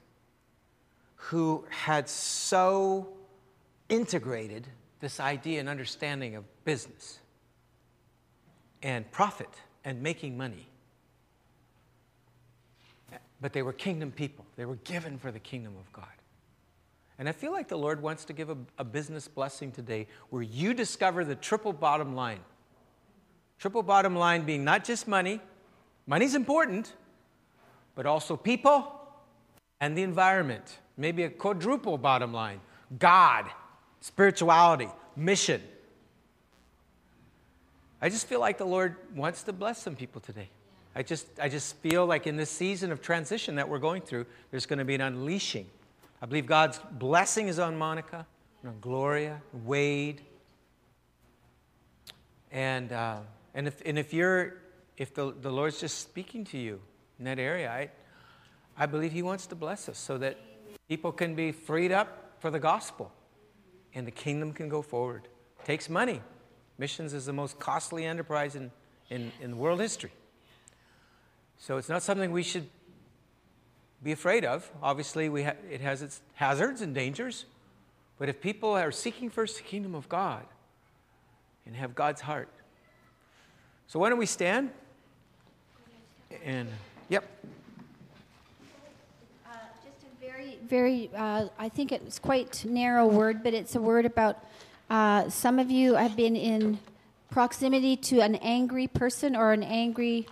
who 1.18 1.66
had 1.70 2.10
so 2.10 3.10
integrated 3.90 4.66
this 5.02 5.20
idea 5.20 5.60
and 5.60 5.70
understanding 5.70 6.36
of 6.36 6.46
business 6.64 7.20
and 8.82 9.12
profit 9.12 9.56
and 9.86 10.02
making 10.02 10.36
money. 10.36 10.68
But 13.40 13.54
they 13.54 13.62
were 13.62 13.74
kingdom 13.74 14.12
people, 14.12 14.46
they 14.58 14.66
were 14.66 14.78
given 14.78 15.18
for 15.20 15.32
the 15.32 15.40
kingdom 15.40 15.76
of 15.80 15.94
God. 15.94 16.06
And 17.18 17.30
I 17.30 17.32
feel 17.32 17.54
like 17.54 17.70
the 17.70 17.78
Lord 17.78 18.02
wants 18.02 18.26
to 18.26 18.34
give 18.34 18.50
a, 18.50 18.58
a 18.78 18.84
business 18.84 19.28
blessing 19.28 19.72
today 19.72 20.08
where 20.32 20.42
you 20.42 20.74
discover 20.74 21.24
the 21.24 21.36
triple 21.36 21.72
bottom 21.72 22.14
line. 22.14 22.42
Triple 23.58 23.84
bottom 23.84 24.18
line 24.18 24.44
being 24.44 24.66
not 24.66 24.84
just 24.84 25.08
money, 25.08 25.40
money's 26.08 26.36
important, 26.36 26.92
but 27.94 28.06
also 28.06 28.36
people 28.36 28.92
and 29.80 29.98
the 29.98 30.04
environment. 30.04 30.80
Maybe 30.98 31.24
a 31.24 31.30
quadruple 31.30 31.98
bottom 31.98 32.34
line 32.34 32.60
God, 33.00 33.46
spirituality, 34.02 34.90
mission. 35.16 35.62
I 38.02 38.10
just 38.10 38.28
feel 38.28 38.40
like 38.40 38.58
the 38.58 38.66
Lord 38.66 38.96
wants 39.16 39.44
to 39.44 39.54
bless 39.54 39.82
some 39.82 39.96
people 39.96 40.22
today. 40.22 40.50
I 40.96 41.04
just, 41.04 41.28
I 41.42 41.50
just 41.50 41.76
feel 41.78 42.06
like 42.06 42.26
in 42.26 42.38
this 42.38 42.50
season 42.50 42.92
of 42.92 43.02
transition 43.02 43.56
that 43.56 43.68
we're 43.68 43.80
going 43.80 44.02
through, 44.02 44.26
there's 44.52 44.66
going 44.66 44.80
to 44.80 44.86
be 44.86 44.96
an 44.96 45.02
unleashing. 45.02 45.66
I 46.22 46.26
believe 46.26 46.46
God's 46.46 46.80
blessing 46.92 47.48
is 47.48 47.60
on 47.60 47.78
Monica, 47.78 48.26
on 48.66 48.76
Gloria, 48.80 49.42
Wade. 49.66 50.22
And, 52.52 52.92
uh, 52.94 53.20
and, 53.54 53.68
if, 53.68 53.82
and 53.86 54.00
if 54.00 54.14
you're, 54.14 54.56
if 54.98 55.14
the, 55.14 55.34
the 55.42 55.52
Lord's 55.52 55.80
just 55.80 56.00
speaking 56.00 56.46
to 56.46 56.58
you 56.58 56.80
in 57.20 57.26
that 57.26 57.40
area, 57.40 57.70
I, 57.70 57.90
I 58.78 58.86
believe 58.86 59.12
He 59.12 59.22
wants 59.22 59.48
to 59.48 59.56
bless 59.56 59.90
us 59.90 59.98
so 59.98 60.18
that 60.20 60.38
people 60.88 61.12
can 61.12 61.36
be 61.36 61.52
freed 61.52 61.92
up 61.92 62.36
for 62.40 62.50
the 62.50 62.60
gospel 62.60 63.12
and 63.94 64.08
the 64.08 64.12
kingdom 64.12 64.54
can 64.54 64.70
go 64.70 64.82
forward. 64.82 65.28
It 65.60 65.66
takes 65.66 65.90
money. 65.90 66.22
Missions 66.78 67.14
is 67.14 67.26
the 67.26 67.34
most 67.34 67.60
costly 67.60 68.06
enterprise 68.06 68.56
in, 68.56 68.72
in, 69.10 69.32
in 69.42 69.58
world 69.58 69.80
history. 69.80 70.12
So 71.58 71.78
it's 71.78 71.90
not 71.90 72.04
something 72.04 72.32
we 72.32 72.44
should 72.44 72.68
be 74.04 74.12
afraid 74.12 74.44
of. 74.44 74.70
Obviously, 74.84 75.30
we 75.30 75.44
ha- 75.44 75.56
it 75.72 75.82
has 75.82 76.02
its 76.02 76.22
hazards 76.34 76.82
and 76.82 76.94
dangers. 76.94 77.46
But 78.18 78.30
if 78.30 78.42
people 78.42 78.72
are 78.72 78.92
seeking 78.92 79.30
first 79.30 79.58
the 79.58 79.64
kingdom 79.64 79.96
of 79.96 80.08
God 80.10 80.46
and 81.66 81.76
have 81.76 81.96
God's 81.96 82.22
heart. 82.22 82.50
So 83.88 84.00
why 84.00 84.10
don't 84.10 84.20
we 84.20 84.26
stand? 84.26 84.72
And, 86.44 86.70
yep. 87.10 87.24
Uh, 89.46 89.54
just 89.84 90.06
a 90.06 90.26
very, 90.26 90.58
very, 90.68 91.10
uh, 91.16 91.48
I 91.58 91.70
think 91.70 91.92
it's 91.92 92.20
quite 92.20 92.66
narrow 92.66 93.08
word, 93.08 93.44
but 93.44 93.54
it's 93.54 93.76
a 93.76 93.82
word 93.82 94.06
about 94.06 94.44
uh, 94.90 95.30
some 95.30 95.60
of 95.60 95.72
you 95.72 95.96
have 95.96 96.16
been 96.16 96.36
in 96.36 96.80
proximity 97.32 97.98
to 97.98 98.20
an 98.22 98.36
angry 98.36 98.88
person 98.88 99.36
or 99.36 99.52
an 99.52 99.64
angry 99.64 100.28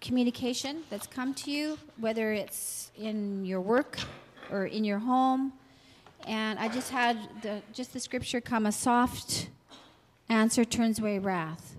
communication 0.00 0.82
that's 0.90 1.06
come 1.06 1.32
to 1.32 1.50
you, 1.50 1.78
whether 1.98 2.32
it's 2.32 2.90
in 2.98 3.44
your 3.44 3.60
work 3.60 3.98
or 4.50 4.66
in 4.66 4.84
your 4.84 4.98
home. 4.98 5.52
And 6.26 6.58
I 6.58 6.68
just 6.68 6.90
had 6.90 7.18
the, 7.42 7.62
just 7.72 7.92
the 7.92 8.00
scripture 8.00 8.40
come 8.40 8.66
a 8.66 8.72
soft 8.72 9.48
answer 10.28 10.64
turns 10.64 10.98
away 10.98 11.18
wrath. 11.18 11.76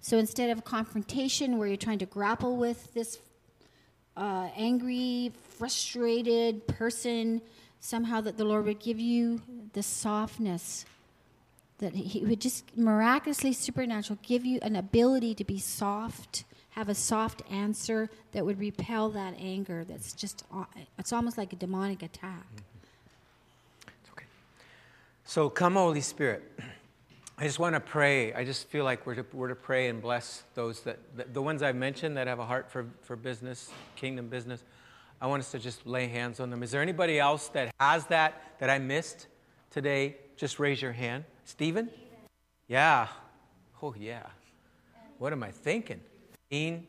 So 0.00 0.18
instead 0.18 0.50
of 0.50 0.64
confrontation, 0.64 1.58
where 1.58 1.66
you're 1.66 1.76
trying 1.76 1.98
to 2.00 2.06
grapple 2.06 2.56
with 2.56 2.92
this 2.94 3.18
uh, 4.16 4.48
angry, 4.56 5.32
frustrated 5.58 6.66
person, 6.68 7.40
somehow 7.80 8.20
that 8.20 8.36
the 8.36 8.44
Lord 8.44 8.66
would 8.66 8.80
give 8.80 9.00
you 9.00 9.40
the 9.72 9.82
softness, 9.82 10.84
that 11.78 11.94
He 11.94 12.24
would 12.24 12.40
just 12.40 12.76
miraculously, 12.76 13.52
supernatural, 13.52 14.18
give 14.22 14.44
you 14.44 14.58
an 14.62 14.76
ability 14.76 15.34
to 15.34 15.44
be 15.44 15.58
soft 15.58 16.44
have 16.74 16.88
a 16.88 16.94
soft 16.94 17.40
answer 17.50 18.10
that 18.32 18.44
would 18.44 18.58
repel 18.58 19.08
that 19.08 19.32
anger 19.38 19.84
that's 19.84 20.12
just 20.12 20.44
it's 20.98 21.12
almost 21.12 21.38
like 21.38 21.52
a 21.52 21.56
demonic 21.56 22.02
attack. 22.02 22.46
It's 23.86 24.10
okay. 24.10 24.26
So 25.24 25.48
come 25.48 25.74
holy 25.74 26.00
spirit. 26.00 26.42
I 27.38 27.44
just 27.44 27.60
want 27.60 27.74
to 27.74 27.80
pray. 27.80 28.32
I 28.32 28.44
just 28.44 28.68
feel 28.68 28.84
like 28.84 29.06
we're 29.06 29.14
to, 29.14 29.26
we're 29.32 29.48
to 29.48 29.54
pray 29.54 29.88
and 29.88 30.02
bless 30.02 30.42
those 30.54 30.80
that 30.80 30.98
the, 31.16 31.24
the 31.32 31.42
ones 31.42 31.62
i've 31.62 31.76
mentioned 31.76 32.16
that 32.16 32.26
have 32.26 32.40
a 32.40 32.46
heart 32.46 32.70
for, 32.70 32.86
for 33.02 33.14
business 33.14 33.70
kingdom 33.94 34.28
business. 34.28 34.64
I 35.20 35.28
want 35.28 35.40
us 35.40 35.52
to 35.52 35.60
just 35.60 35.86
lay 35.86 36.08
hands 36.08 36.40
on 36.40 36.50
them. 36.50 36.64
Is 36.64 36.72
there 36.72 36.82
anybody 36.82 37.20
else 37.20 37.48
that 37.48 37.72
has 37.78 38.04
that 38.06 38.58
that 38.58 38.68
i 38.68 38.80
missed 38.80 39.28
today? 39.70 40.16
Just 40.36 40.58
raise 40.58 40.82
your 40.82 40.92
hand 40.92 41.24
stephen 41.44 41.88
yeah 42.68 43.08
oh 43.82 43.94
yeah 43.98 44.26
what 45.18 45.32
am 45.32 45.42
i 45.42 45.50
thinking 45.50 46.00
Dean? 46.54 46.86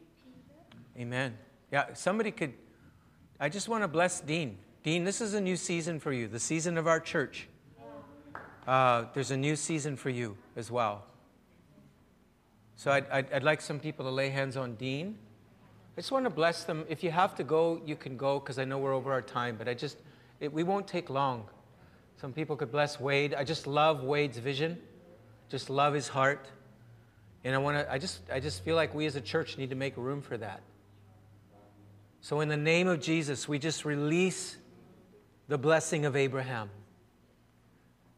Amen. 0.96 1.36
Yeah, 1.72 1.94
somebody 1.94 2.30
could. 2.30 2.54
I 3.40 3.50
just 3.50 3.68
want 3.68 3.84
to 3.84 3.88
bless 3.88 4.20
Dean. 4.22 4.60
Dean, 4.84 5.04
this 5.04 5.22
is 5.22 5.34
a 5.34 5.42
new 5.42 5.56
season 5.56 6.00
for 6.00 6.14
you, 6.14 6.28
the 6.28 6.40
season 6.40 6.78
of 6.78 6.86
our 6.86 7.00
church. 7.00 7.48
Uh, 8.68 9.06
there's 9.16 9.32
a 9.32 9.38
new 9.38 9.56
season 9.56 9.96
for 9.96 10.12
you 10.12 10.38
as 10.56 10.70
well. 10.70 11.04
So 12.76 12.92
I'd, 12.92 13.10
I'd, 13.10 13.34
I'd, 13.34 13.44
like 13.44 13.60
some 13.60 13.80
people 13.80 14.06
to 14.06 14.12
lay 14.12 14.30
hands 14.30 14.56
on 14.56 14.76
Dean. 14.76 15.18
I 15.98 16.02
just 16.02 16.12
want 16.12 16.26
to 16.26 16.30
bless 16.30 16.64
them. 16.64 16.86
If 16.88 17.04
you 17.04 17.10
have 17.10 17.34
to 17.36 17.44
go, 17.44 17.82
you 17.86 17.96
can 17.96 18.18
go 18.18 18.40
because 18.40 18.60
I 18.60 18.66
know 18.66 18.78
we're 18.78 18.94
over 18.94 19.12
our 19.12 19.24
time, 19.24 19.56
but 19.58 19.68
I 19.68 19.74
just, 19.74 19.98
it, 20.40 20.54
we 20.54 20.62
won't 20.62 20.88
take 20.88 21.10
long. 21.10 21.50
Some 22.18 22.34
people 22.34 22.56
could 22.56 22.72
bless 22.72 23.00
Wade. 23.00 23.34
I 23.34 23.44
just 23.44 23.68
love 23.68 24.04
Wade's 24.04 24.38
vision, 24.38 24.78
just 25.50 25.70
love 25.70 25.94
his 25.94 26.08
heart. 26.08 26.48
And 27.44 27.54
I 27.54 27.60
want 27.60 27.78
to, 27.78 27.92
I 27.92 28.00
just, 28.00 28.22
I 28.32 28.40
just 28.40 28.64
feel 28.64 28.76
like 28.76 28.96
we 28.96 29.06
as 29.06 29.16
a 29.16 29.22
church 29.22 29.58
need 29.58 29.70
to 29.70 29.76
make 29.76 29.96
room 29.98 30.22
for 30.22 30.38
that. 30.38 30.62
So, 32.22 32.40
in 32.40 32.50
the 32.50 32.58
name 32.58 32.88
of 32.88 33.02
Jesus, 33.02 33.48
we 33.48 33.60
just 33.60 33.86
release 33.86 34.58
the 35.48 35.60
blessing 35.60 36.06
of 36.06 36.16
Abraham. 36.16 36.72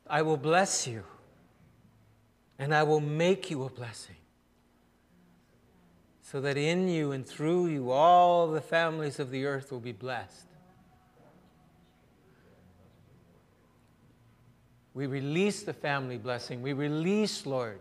I 0.10 0.22
will 0.22 0.38
bless 0.38 0.88
you, 0.88 1.04
and 2.58 2.74
I 2.74 2.84
will 2.84 3.02
make 3.02 3.52
you 3.52 3.66
a 3.66 3.70
blessing, 3.70 4.16
so 6.22 6.40
that 6.40 6.56
in 6.56 6.88
you 6.88 7.12
and 7.12 7.28
through 7.28 7.68
you, 7.68 7.92
all 7.92 8.48
the 8.48 8.62
families 8.62 9.20
of 9.20 9.30
the 9.30 9.44
earth 9.44 9.74
will 9.74 9.82
be 9.82 9.92
blessed. 9.92 10.47
We 14.98 15.06
release 15.06 15.62
the 15.62 15.74
family 15.74 16.18
blessing. 16.18 16.64
We 16.64 16.74
release, 16.74 17.46
Lord, 17.46 17.78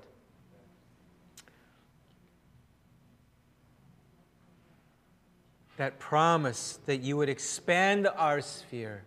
that 5.78 5.98
promise 5.98 6.78
that 6.84 6.98
you 6.98 7.16
would 7.16 7.30
expand 7.30 8.06
our 8.06 8.42
sphere, 8.42 9.04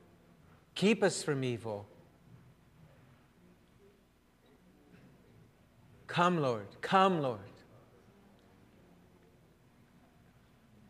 keep 0.74 1.04
us 1.04 1.22
from 1.22 1.44
evil. 1.44 1.86
Come, 6.08 6.42
Lord. 6.42 6.66
Come, 6.82 7.22
Lord. 7.22 7.38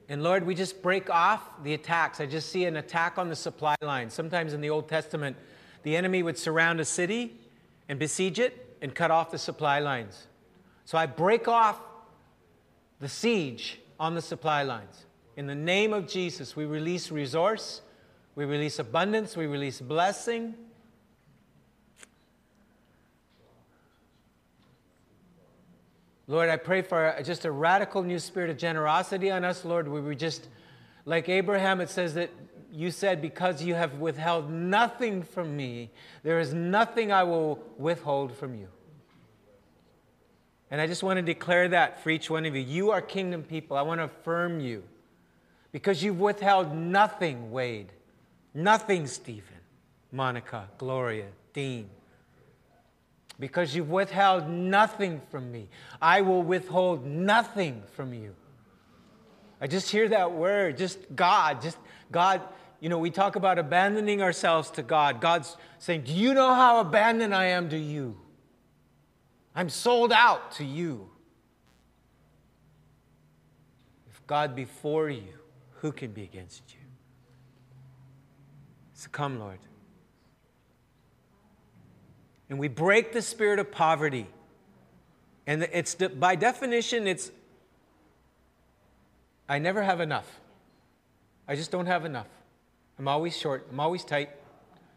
And 0.07 0.23
Lord, 0.23 0.45
we 0.45 0.55
just 0.55 0.81
break 0.81 1.09
off 1.09 1.61
the 1.63 1.73
attacks. 1.73 2.21
I 2.21 2.25
just 2.25 2.47
see 2.47 2.63
an 2.63 2.77
attack 2.77 3.17
on 3.17 3.27
the 3.27 3.35
supply 3.35 3.75
line. 3.81 4.09
Sometimes 4.09 4.53
in 4.53 4.61
the 4.61 4.69
Old 4.69 4.87
Testament, 4.87 5.35
the 5.83 5.95
enemy 5.95 6.23
would 6.23 6.37
surround 6.37 6.79
a 6.79 6.85
city 6.85 7.37
and 7.87 7.99
besiege 7.99 8.39
it 8.39 8.77
and 8.81 8.93
cut 8.93 9.11
off 9.11 9.31
the 9.31 9.37
supply 9.37 9.79
lines. 9.79 10.27
So 10.85 10.97
I 10.97 11.05
break 11.05 11.47
off 11.47 11.79
the 12.99 13.09
siege 13.09 13.79
on 13.99 14.15
the 14.15 14.21
supply 14.21 14.63
lines. 14.63 15.05
In 15.37 15.47
the 15.47 15.55
name 15.55 15.93
of 15.93 16.07
Jesus, 16.07 16.55
we 16.55 16.65
release 16.65 17.11
resource, 17.11 17.81
we 18.35 18.45
release 18.45 18.79
abundance, 18.79 19.37
we 19.37 19.47
release 19.47 19.79
blessing. 19.81 20.55
Lord, 26.27 26.49
I 26.49 26.57
pray 26.57 26.83
for 26.83 27.15
just 27.23 27.45
a 27.45 27.51
radical 27.51 28.03
new 28.03 28.19
spirit 28.19 28.49
of 28.49 28.57
generosity 28.57 29.31
on 29.31 29.43
us, 29.43 29.65
Lord, 29.65 29.87
we 29.87 30.15
just, 30.15 30.47
like 31.05 31.27
Abraham, 31.27 31.81
it 31.81 31.89
says 31.89 32.13
that 32.13 32.29
you 32.71 32.91
said, 32.91 33.21
Because 33.21 33.63
you 33.63 33.75
have 33.75 33.95
withheld 33.95 34.49
nothing 34.49 35.23
from 35.23 35.55
me, 35.55 35.89
there 36.23 36.39
is 36.39 36.53
nothing 36.53 37.11
I 37.11 37.23
will 37.23 37.63
withhold 37.77 38.35
from 38.35 38.55
you. 38.55 38.67
And 40.71 40.79
I 40.79 40.87
just 40.87 41.01
want 41.01 41.17
to 41.17 41.23
declare 41.23 41.67
that 41.69 42.03
for 42.03 42.09
each 42.09 42.29
one 42.29 42.45
of 42.45 42.55
you. 42.55 42.61
You 42.61 42.91
are 42.91 43.01
kingdom 43.01 43.43
people. 43.43 43.75
I 43.75 43.81
want 43.81 43.99
to 43.99 44.05
affirm 44.05 44.59
you. 44.59 44.83
Because 45.71 46.03
you've 46.03 46.19
withheld 46.19 46.75
nothing, 46.75 47.51
Wade. 47.51 47.91
Nothing, 48.53 49.07
Stephen, 49.07 49.59
Monica, 50.11 50.67
Gloria, 50.77 51.27
Dean. 51.53 51.89
Because 53.39 53.75
you've 53.75 53.89
withheld 53.89 54.49
nothing 54.49 55.21
from 55.31 55.51
me. 55.51 55.69
I 56.01 56.21
will 56.21 56.43
withhold 56.43 57.05
nothing 57.05 57.83
from 57.93 58.13
you. 58.13 58.35
I 59.61 59.67
just 59.67 59.91
hear 59.91 60.07
that 60.09 60.31
word, 60.31 60.77
just 60.77 60.99
God, 61.15 61.61
just 61.61 61.77
God. 62.11 62.41
You 62.79 62.87
know, 62.87 62.97
we 62.97 63.09
talk 63.09 63.35
about 63.35 63.59
abandoning 63.59 64.21
ourselves 64.21 64.71
to 64.71 64.83
God. 64.83 65.19
God's 65.19 65.57
saying, 65.79 66.03
Do 66.03 66.13
you 66.13 66.33
know 66.33 66.53
how 66.53 66.79
abandoned 66.79 67.35
I 67.35 67.45
am 67.47 67.69
to 67.69 67.77
you? 67.77 68.17
I'm 69.53 69.69
sold 69.69 70.13
out 70.13 70.53
to 70.53 70.63
you. 70.63 71.09
If 74.09 74.25
God 74.27 74.55
be 74.55 74.65
for 74.65 75.09
you, 75.09 75.33
who 75.81 75.91
can 75.91 76.11
be 76.11 76.23
against 76.23 76.63
you? 76.69 76.79
So 78.93 79.09
come, 79.11 79.39
Lord. 79.39 79.59
And 82.49 82.57
we 82.57 82.67
break 82.67 83.11
the 83.11 83.21
spirit 83.21 83.59
of 83.59 83.71
poverty. 83.71 84.27
And 85.45 85.63
it's 85.71 85.95
by 85.95 86.35
definition, 86.35 87.07
it's 87.07 87.31
I 89.49 89.57
never 89.57 89.81
have 89.81 89.99
enough. 89.99 90.39
I 91.47 91.55
just 91.55 91.71
don't 91.71 91.87
have 91.87 92.05
enough. 92.05 92.27
I'm 92.99 93.07
always 93.07 93.35
short. 93.35 93.67
I'm 93.71 93.79
always 93.79 94.05
tight. 94.05 94.29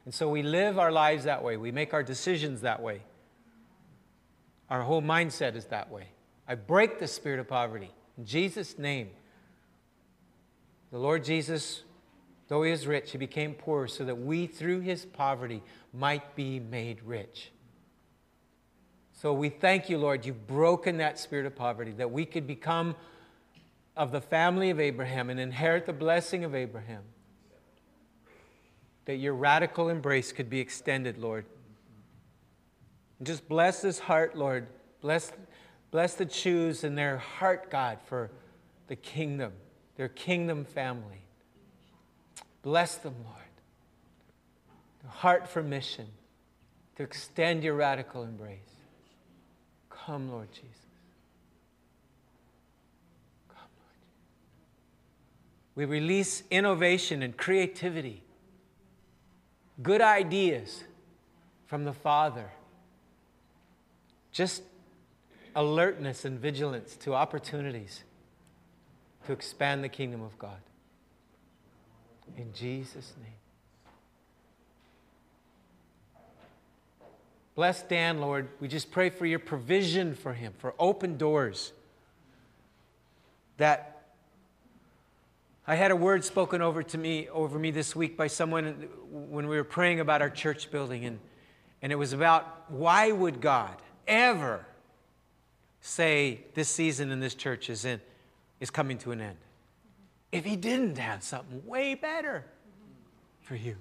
And 0.05 0.12
so 0.12 0.28
we 0.28 0.42
live 0.42 0.78
our 0.78 0.92
lives 0.92 1.24
that 1.24 1.42
way. 1.42 1.57
We 1.57 1.72
make 1.72 1.94
our 1.94 2.03
decisions 2.03 2.61
that 2.61 2.82
way. 2.82 3.00
Our 4.68 4.82
whole 4.82 5.00
mindset 5.00 5.57
is 5.57 5.64
that 5.66 5.90
way. 5.90 6.09
I 6.46 6.55
break 6.55 6.98
the 6.98 7.07
spirit 7.07 7.40
of 7.40 7.48
poverty. 7.48 7.90
In 8.18 8.26
Jesus' 8.26 8.78
name. 8.78 9.09
The 10.90 10.98
Lord 10.98 11.24
Jesus, 11.24 11.82
though 12.48 12.62
he 12.62 12.72
is 12.72 12.86
rich, 12.86 13.12
he 13.12 13.18
became 13.18 13.55
poor 13.55 13.86
so 13.86 14.05
that 14.05 14.16
we, 14.16 14.46
through 14.46 14.80
his 14.80 15.07
poverty, 15.07 15.62
might 15.94 16.36
be 16.36 16.61
made 16.61 17.03
rich. 17.05 17.50
So 19.14 19.32
we 19.32 19.48
thank 19.48 19.88
you, 19.88 19.96
Lord, 19.96 20.26
you've 20.26 20.46
broken 20.46 20.98
that 20.98 21.18
spirit 21.18 21.46
of 21.46 21.55
poverty, 21.57 21.92
that 21.92 22.11
we 22.11 22.26
could 22.26 22.46
become 22.46 22.96
of 23.97 24.12
the 24.12 24.20
family 24.20 24.70
of 24.70 24.80
Abraham 24.80 25.30
and 25.30 25.38
inherit 25.38 25.86
the 25.86 25.93
blessing 25.93 26.45
of 26.45 26.55
Abraham 26.55 27.03
that 29.05 29.16
your 29.16 29.34
radical 29.34 29.88
embrace 29.88 30.32
could 30.32 30.49
be 30.49 30.61
extended, 30.61 31.18
Lord. 31.18 31.45
And 33.18 33.26
just 33.26 33.49
bless 33.49 33.82
this 33.82 33.99
heart, 33.99 34.36
Lord. 34.36 34.66
Bless, 35.01 35.32
bless 35.90 36.14
the 36.14 36.24
Jews 36.24 36.84
and 36.84 36.97
their 36.97 37.18
heart, 37.18 37.70
God, 37.70 37.99
for 38.07 38.30
the 38.86 38.97
kingdom, 38.97 39.53
their 39.97 40.09
kingdom 40.09 40.64
family. 40.64 41.22
Bless 42.62 42.97
them, 42.97 43.14
Lord. 43.24 43.38
The 45.03 45.09
heart 45.09 45.49
for 45.49 45.62
mission, 45.62 46.07
to 46.97 47.03
extend 47.03 47.64
your 47.64 47.74
radical 47.74 48.22
embrace. 48.22 48.59
Come, 49.90 50.30
Lord 50.30 50.53
Jesus. 50.53 50.68
Come, 53.49 53.57
Lord. 53.78 53.97
We 55.74 55.84
release 55.84 56.42
innovation 56.50 57.22
and 57.22 57.36
creativity 57.36 58.22
good 59.82 60.02
ideas 60.02 60.84
from 61.66 61.84
the 61.84 61.92
Father. 61.92 62.50
Just 64.32 64.62
alertness 65.54 66.24
and 66.24 66.38
vigilance 66.38 66.96
to 66.96 67.14
opportunities 67.14 68.02
to 69.26 69.32
expand 69.32 69.84
the 69.84 69.88
kingdom 69.88 70.22
of 70.22 70.38
God. 70.38 70.58
In 72.36 72.52
Jesus' 72.52 73.12
name. 73.22 73.32
Bless 77.54 77.82
Dan, 77.82 78.20
Lord. 78.20 78.48
We 78.60 78.68
just 78.68 78.90
pray 78.90 79.10
for 79.10 79.26
your 79.26 79.38
provision 79.38 80.14
for 80.14 80.32
him, 80.32 80.54
for 80.56 80.74
open 80.78 81.18
doors 81.18 81.72
that 83.58 83.91
I 85.66 85.76
had 85.76 85.90
a 85.90 85.96
word 85.96 86.24
spoken 86.24 86.60
over 86.60 86.82
to 86.82 86.98
me 86.98 87.28
over 87.28 87.58
me 87.58 87.70
this 87.70 87.94
week 87.94 88.16
by 88.16 88.26
someone 88.26 88.88
when 89.10 89.46
we 89.48 89.56
were 89.56 89.64
praying 89.64 90.00
about 90.00 90.20
our 90.22 90.30
church 90.30 90.70
building 90.70 91.04
and 91.04 91.18
and 91.80 91.92
it 91.92 91.96
was 91.96 92.12
about 92.12 92.70
why 92.70 93.10
would 93.12 93.40
God 93.40 93.76
ever 94.06 94.66
say 95.80 96.40
this 96.54 96.68
season 96.68 97.10
in 97.10 97.20
this 97.20 97.34
church 97.34 97.70
is 97.70 97.84
in 97.84 98.00
is 98.60 98.70
coming 98.70 98.98
to 98.98 99.12
an 99.12 99.20
end 99.20 99.36
if 100.32 100.44
he 100.44 100.56
didn't 100.56 100.98
have 100.98 101.22
something 101.22 101.64
way 101.66 101.94
better 101.94 102.44
for 103.42 103.54
you. 103.54 103.76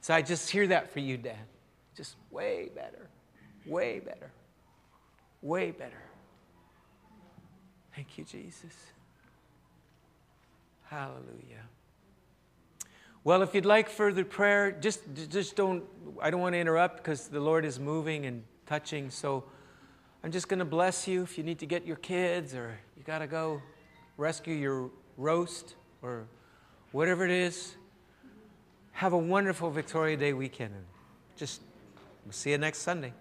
So 0.00 0.12
I 0.12 0.20
just 0.20 0.50
hear 0.50 0.66
that 0.66 0.92
for 0.92 0.98
you, 0.98 1.16
Dad. 1.16 1.36
Just 1.96 2.16
way 2.30 2.70
better. 2.74 3.08
Way 3.64 4.00
better. 4.00 4.32
Way 5.40 5.70
better. 5.70 6.02
Thank 7.94 8.18
you, 8.18 8.24
Jesus. 8.24 8.74
Hallelujah. 10.92 11.64
Well, 13.24 13.40
if 13.40 13.54
you'd 13.54 13.64
like 13.64 13.88
further 13.88 14.26
prayer, 14.26 14.70
just, 14.72 15.00
just 15.30 15.56
don't, 15.56 15.84
I 16.20 16.28
don't 16.28 16.42
want 16.42 16.52
to 16.52 16.58
interrupt 16.58 16.98
because 16.98 17.28
the 17.28 17.40
Lord 17.40 17.64
is 17.64 17.80
moving 17.80 18.26
and 18.26 18.44
touching. 18.66 19.08
So 19.08 19.42
I'm 20.22 20.30
just 20.30 20.48
going 20.48 20.58
to 20.58 20.66
bless 20.66 21.08
you 21.08 21.22
if 21.22 21.38
you 21.38 21.44
need 21.44 21.60
to 21.60 21.66
get 21.66 21.86
your 21.86 21.96
kids 21.96 22.54
or 22.54 22.76
you 22.94 23.04
got 23.04 23.20
to 23.20 23.26
go 23.26 23.62
rescue 24.18 24.52
your 24.54 24.90
roast 25.16 25.76
or 26.02 26.26
whatever 26.90 27.24
it 27.24 27.30
is. 27.30 27.74
Have 28.90 29.14
a 29.14 29.18
wonderful 29.18 29.70
Victoria 29.70 30.18
Day 30.18 30.34
weekend. 30.34 30.74
And 30.74 30.84
just 31.36 31.62
we'll 32.26 32.32
see 32.32 32.50
you 32.50 32.58
next 32.58 32.80
Sunday. 32.80 33.14